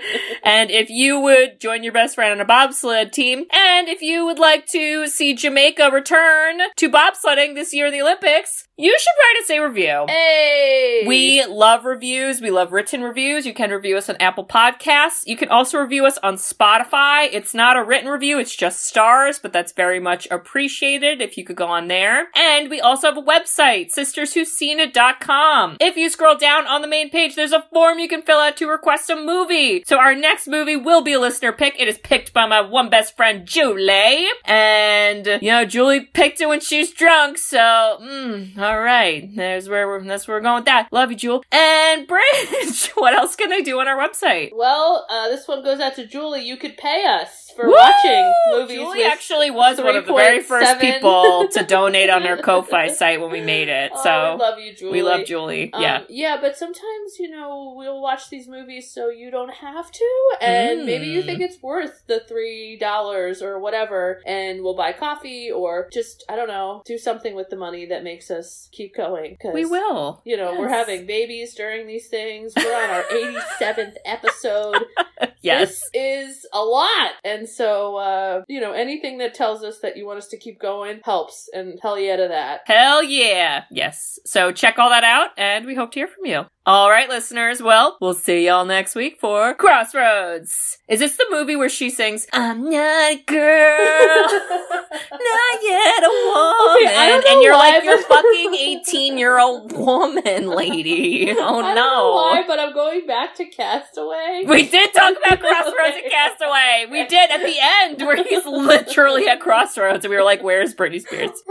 and 0.43 0.71
if 0.71 0.89
you 0.89 1.19
would 1.19 1.59
join 1.59 1.83
your 1.83 1.93
best 1.93 2.15
friend 2.15 2.33
on 2.33 2.41
a 2.41 2.45
bobsled 2.45 3.11
team, 3.11 3.45
and 3.51 3.87
if 3.87 4.01
you 4.01 4.25
would 4.25 4.39
like 4.39 4.65
to 4.67 5.07
see 5.07 5.33
Jamaica 5.33 5.89
return 5.91 6.59
to 6.77 6.89
bobsledding 6.89 7.55
this 7.55 7.73
year 7.73 7.87
in 7.87 7.91
the 7.93 8.01
Olympics, 8.01 8.67
you 8.77 8.97
should 8.97 9.13
write 9.19 9.43
us 9.43 9.49
a 9.49 9.59
review. 9.59 10.05
Hey! 10.07 11.03
We 11.05 11.45
love 11.45 11.85
reviews. 11.85 12.41
We 12.41 12.49
love 12.51 12.71
written 12.71 13.01
reviews. 13.03 13.32
You 13.33 13.53
can 13.53 13.71
review 13.71 13.97
us 13.97 14.09
on 14.09 14.15
Apple 14.17 14.45
Podcasts. 14.45 15.23
You 15.25 15.35
can 15.35 15.49
also 15.49 15.79
review 15.79 16.05
us 16.05 16.19
on 16.19 16.35
Spotify. 16.35 17.27
It's 17.31 17.53
not 17.53 17.75
a 17.75 17.83
written 17.83 18.09
review, 18.09 18.37
it's 18.39 18.55
just 18.55 18.85
stars, 18.85 19.39
but 19.39 19.51
that's 19.51 19.71
very 19.71 19.99
much 19.99 20.27
appreciated 20.29 21.21
if 21.21 21.37
you 21.37 21.43
could 21.43 21.55
go 21.55 21.65
on 21.67 21.87
there. 21.87 22.27
And 22.35 22.69
we 22.69 22.79
also 22.79 23.07
have 23.07 23.17
a 23.17 23.21
website, 23.21 23.93
sisterswhoseenit.com. 23.93 25.77
If 25.79 25.97
you 25.97 26.09
scroll 26.09 26.37
down 26.37 26.67
on 26.67 26.81
the 26.81 26.87
main 26.87 27.09
page, 27.09 27.35
there's 27.35 27.51
a 27.51 27.65
form 27.73 27.99
you 27.99 28.07
can 28.07 28.21
fill 28.21 28.39
out 28.39 28.57
to 28.57 28.69
request 28.69 29.09
a 29.09 29.15
movie. 29.15 29.83
So 29.87 29.97
our 29.97 30.13
next 30.13 30.47
movie 30.47 30.75
will 30.75 31.01
be 31.01 31.13
a 31.13 31.19
listener 31.19 31.51
pick. 31.51 31.79
It 31.79 31.87
is 31.87 31.97
picked 31.97 32.33
by 32.33 32.45
my 32.45 32.61
one 32.61 32.89
best 32.89 33.15
friend, 33.15 33.45
Julie. 33.45 34.27
And, 34.45 35.25
you 35.41 35.49
know, 35.49 35.65
Julie 35.65 36.01
picked 36.01 36.41
it 36.41 36.47
when 36.47 36.59
she's 36.59 36.91
drunk, 36.91 37.37
so, 37.37 37.57
mm, 37.57 38.57
all 38.57 38.79
right. 38.79 39.29
There's 39.35 39.69
where 39.69 39.87
we're, 39.87 40.03
that's 40.03 40.27
where 40.27 40.37
we're 40.37 40.41
going 40.41 40.55
with 40.55 40.65
that. 40.65 40.91
Love 40.91 41.11
you, 41.11 41.17
Jewel. 41.17 41.43
And 41.51 42.05
Bridge, 42.07 42.89
what 42.95 43.13
else 43.13 43.22
can 43.35 43.51
I 43.51 43.61
do 43.61 43.79
on 43.79 43.87
our 43.87 43.97
website? 43.97 44.51
Well, 44.53 45.05
uh, 45.09 45.29
this 45.29 45.47
one 45.47 45.63
goes 45.63 45.79
out 45.79 45.95
to 45.95 46.05
Julie. 46.05 46.43
You 46.43 46.57
could 46.57 46.77
pay 46.77 47.05
us 47.05 47.51
for 47.55 47.65
Woo! 47.65 47.73
watching 47.73 48.33
movies 48.51 48.79
actually 49.13 49.51
was 49.51 49.77
one 49.79 49.95
of 49.95 50.05
the 50.05 50.13
very 50.13 50.41
first 50.41 50.69
3.7. 50.79 50.79
people 50.79 51.47
to 51.49 51.63
donate 51.63 52.09
on 52.09 52.25
our 52.25 52.37
Ko-Fi 52.37 52.87
site 52.99 53.21
when 53.21 53.31
we 53.31 53.41
made 53.41 53.67
it. 53.69 53.91
Oh, 53.95 54.03
So 54.03 54.33
we 54.35 54.39
love 54.43 54.59
you, 54.59 54.73
Julie. 54.75 54.91
we 54.91 55.03
love 55.03 55.25
Julie. 55.25 55.73
Um, 55.73 55.81
yeah. 55.81 56.03
yeah, 56.09 56.37
but 56.41 56.57
sometimes 56.57 57.19
you 57.19 57.29
know 57.29 57.73
we'll 57.77 58.01
watch 58.01 58.29
these 58.29 58.47
movies 58.47 58.91
so 58.91 59.09
you 59.09 59.31
don't 59.31 59.53
have 59.53 59.91
to, 59.91 60.09
and 60.41 60.85
maybe 60.85 61.05
you 61.07 61.21
Mm. 61.21 61.25
think 61.25 61.41
it's 61.41 61.61
worth 61.61 62.03
the 62.07 62.21
three 62.27 62.77
dollars 62.77 63.41
or 63.41 63.59
whatever, 63.59 64.21
and 64.25 64.61
we'll 64.63 64.75
buy 64.75 64.91
coffee 64.91 65.51
or 65.51 65.87
just 65.93 66.23
I 66.27 66.35
don't 66.35 66.47
know 66.47 66.81
do 66.85 66.97
something 66.97 67.35
with 67.35 67.49
the 67.49 67.55
money 67.55 67.85
that 67.85 68.03
makes 68.03 68.29
us 68.31 68.69
keep 68.71 68.95
going. 68.95 69.37
'cause, 69.41 69.53
We 69.53 69.65
will. 69.65 70.21
You 70.25 70.37
know, 70.37 70.55
we're 70.59 70.69
having 70.69 71.05
babies 71.05 71.53
during 71.55 71.87
these 71.87 72.07
things. 72.07 72.53
We're 72.55 72.75
on 72.75 72.89
our 72.89 73.03
87th 73.11 73.95
episode. 74.05 74.83
Yes. 75.41 75.69
This 75.69 75.89
is 75.93 76.45
a 76.53 76.63
lot. 76.63 77.11
And 77.25 77.49
so, 77.49 77.97
uh, 77.97 78.43
you 78.47 78.61
know, 78.61 78.71
anything 78.71 79.17
that 79.17 79.33
tells 79.33 79.61
us 79.61 79.79
that 79.79 79.97
you 79.97 80.05
want 80.05 80.19
us 80.19 80.29
to 80.29 80.37
keep 80.37 80.57
going 80.57 81.01
helps. 81.03 81.49
And 81.53 81.77
hell 81.81 81.99
yeah 81.99 82.15
to 82.15 82.27
that. 82.29 82.61
Hell 82.65 83.03
yeah. 83.03 83.65
Yes. 83.69 84.19
So 84.25 84.53
check 84.53 84.79
all 84.79 84.89
that 84.89 85.03
out 85.03 85.31
and 85.37 85.65
we 85.65 85.75
hope 85.75 85.91
to 85.91 85.99
hear 85.99 86.07
from 86.07 86.25
you. 86.25 86.45
All 86.65 86.89
right, 86.89 87.09
listeners. 87.09 87.61
Well, 87.61 87.97
we'll 87.99 88.13
see 88.13 88.45
y'all 88.45 88.63
next 88.63 88.95
week 88.95 89.19
for 89.19 89.53
Crossroads. 89.53 90.77
Is 90.87 91.01
this 91.01 91.17
the 91.17 91.25
movie 91.29 91.57
where 91.57 91.67
she 91.67 91.89
sings, 91.89 92.25
I'm 92.31 92.69
not 92.69 93.11
a 93.11 93.21
girl, 93.27 94.23
not 94.31 95.59
yet 95.61 96.03
a 96.03 96.13
woman? 96.25 96.93
Know 96.93 97.21
and 97.27 97.41
you're 97.43 97.51
why, 97.51 97.71
like, 97.71 97.83
you're 97.83 98.01
fucking 98.01 98.53
18 98.87 99.17
year 99.17 99.39
old 99.39 99.73
woman, 99.73 100.47
lady. 100.47 101.31
Oh 101.31 101.33
I 101.33 101.35
don't 101.35 101.65
oh, 101.65 101.67
know 101.67 101.73
no. 101.75 102.11
why, 102.13 102.43
but 102.47 102.59
I'm 102.61 102.73
going 102.73 103.05
back 103.07 103.35
to 103.35 103.45
Castaway. 103.45 104.45
We 104.47 104.65
did 104.69 104.93
talk 104.93 105.17
about 105.17 105.39
Crossroads 105.41 105.97
and 106.01 106.09
Castaway. 106.09 106.85
We 106.89 107.05
did 107.07 107.29
at 107.29 107.41
the 107.41 107.55
end 107.59 108.07
where 108.07 108.23
he's 108.23 108.45
literally 108.45 109.27
at 109.27 109.41
Crossroads 109.41 110.05
and 110.05 110.11
we 110.11 110.15
were 110.15 110.23
like, 110.23 110.41
where's 110.41 110.73
Britney 110.73 111.01
Spears? 111.01 111.43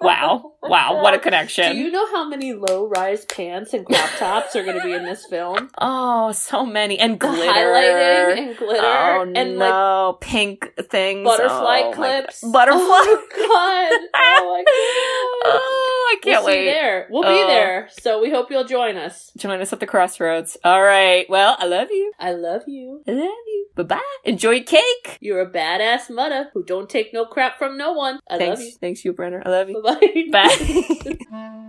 Wow. 0.00 0.54
Wow. 0.62 1.00
What 1.00 1.14
a 1.14 1.18
connection. 1.20 1.76
Do 1.76 1.78
you 1.78 1.92
know 1.92 2.10
how 2.10 2.28
many 2.28 2.54
low-rise 2.54 3.24
pants 3.24 3.72
and 3.72 3.86
crop 3.86 4.10
tops 4.16 4.47
are 4.56 4.64
going 4.64 4.78
to 4.78 4.84
be 4.84 4.92
in 4.92 5.04
this 5.04 5.26
film? 5.26 5.70
oh, 5.80 6.32
so 6.32 6.64
many. 6.66 6.98
And 6.98 7.18
glitter. 7.18 7.50
highlighting 7.52 8.38
and 8.48 8.56
glitter 8.56 8.80
Oh, 8.84 9.32
and 9.34 9.56
like. 9.58 10.20
Pink 10.20 10.72
things. 10.90 11.24
butterfly 11.24 11.80
Oh, 11.84 11.92
clips. 11.92 12.40
Butterfly. 12.42 12.80
Oh 12.80 13.26
god! 13.36 14.08
Oh 14.14 14.52
my 14.52 14.64
god! 14.64 15.52
Oh, 15.52 16.10
I 16.12 16.16
can't 16.22 16.42
oh, 16.42 16.46
see 16.46 16.52
wait. 16.52 16.64
there. 16.66 17.06
We'll 17.10 17.24
Oh. 17.24 17.28
be 17.46 17.46
there. 17.52 17.88
So 18.00 18.20
we 18.20 18.30
hope 18.30 18.50
you'll 18.50 18.64
join 18.64 18.96
us. 18.96 19.30
Join 19.36 19.60
us 19.60 19.72
at 19.72 19.80
the 19.80 19.86
Crossroads. 19.86 20.56
All 20.64 20.82
right. 20.82 21.28
Well, 21.28 21.56
I 21.58 21.66
love 21.66 21.88
you. 21.90 22.12
I 22.18 22.32
love 22.32 22.62
you. 22.66 23.02
I 23.06 23.12
love 23.12 23.20
you. 23.46 23.66
Bye 23.76 23.82
bye. 23.84 24.02
Enjoy 24.24 24.62
cake. 24.62 25.18
You're 25.20 25.40
a 25.40 25.50
badass 25.50 26.10
mother 26.10 26.50
who 26.54 26.64
don't 26.64 26.88
take 26.88 27.12
no 27.12 27.24
crap 27.24 27.58
from 27.58 27.76
no 27.76 27.92
one. 27.92 28.20
I 28.30 28.38
Thanks. 28.38 28.60
love 28.60 28.68
Thanks, 28.80 29.04
you, 29.04 29.12
Brenner. 29.12 29.42
I 29.44 29.50
love 29.50 29.68
you. 29.68 29.82
you. 30.14 30.30
Bye 30.32 31.18
Bye. 31.30 31.58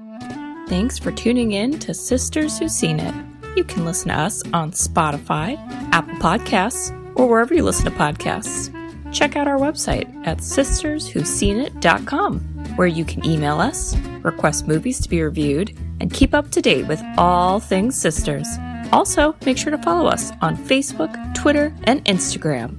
Thanks 0.69 0.97
for 0.99 1.11
tuning 1.11 1.53
in 1.53 1.79
to 1.79 1.95
Sisters 1.95 2.59
Who 2.59 2.69
Seen 2.69 2.99
It. 2.99 3.15
You 3.55 3.63
can 3.63 3.85
listen 3.85 4.09
to 4.09 4.13
us 4.13 4.43
on 4.53 4.71
Spotify, 4.71 5.57
Apple 5.91 6.13
Podcasts, 6.17 6.91
or 7.17 7.27
wherever 7.27 7.55
you 7.55 7.63
listen 7.63 7.85
to 7.85 7.91
podcasts. 7.91 8.71
Check 9.11 9.35
out 9.35 9.47
our 9.47 9.57
website 9.57 10.05
at 10.27 10.37
sisterswhoseenit.com, 10.37 12.39
where 12.75 12.87
you 12.87 13.03
can 13.03 13.25
email 13.25 13.59
us, 13.59 13.97
request 14.21 14.67
movies 14.67 15.01
to 15.01 15.09
be 15.09 15.23
reviewed, 15.23 15.75
and 15.99 16.13
keep 16.13 16.35
up 16.35 16.51
to 16.51 16.61
date 16.61 16.85
with 16.85 17.01
all 17.17 17.59
things 17.59 17.99
sisters. 17.99 18.47
Also, 18.91 19.35
make 19.47 19.57
sure 19.57 19.71
to 19.71 19.79
follow 19.79 20.07
us 20.07 20.31
on 20.43 20.55
Facebook, 20.55 21.33
Twitter, 21.33 21.73
and 21.85 22.05
Instagram. 22.05 22.77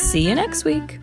See 0.00 0.28
you 0.28 0.36
next 0.36 0.64
week. 0.64 1.00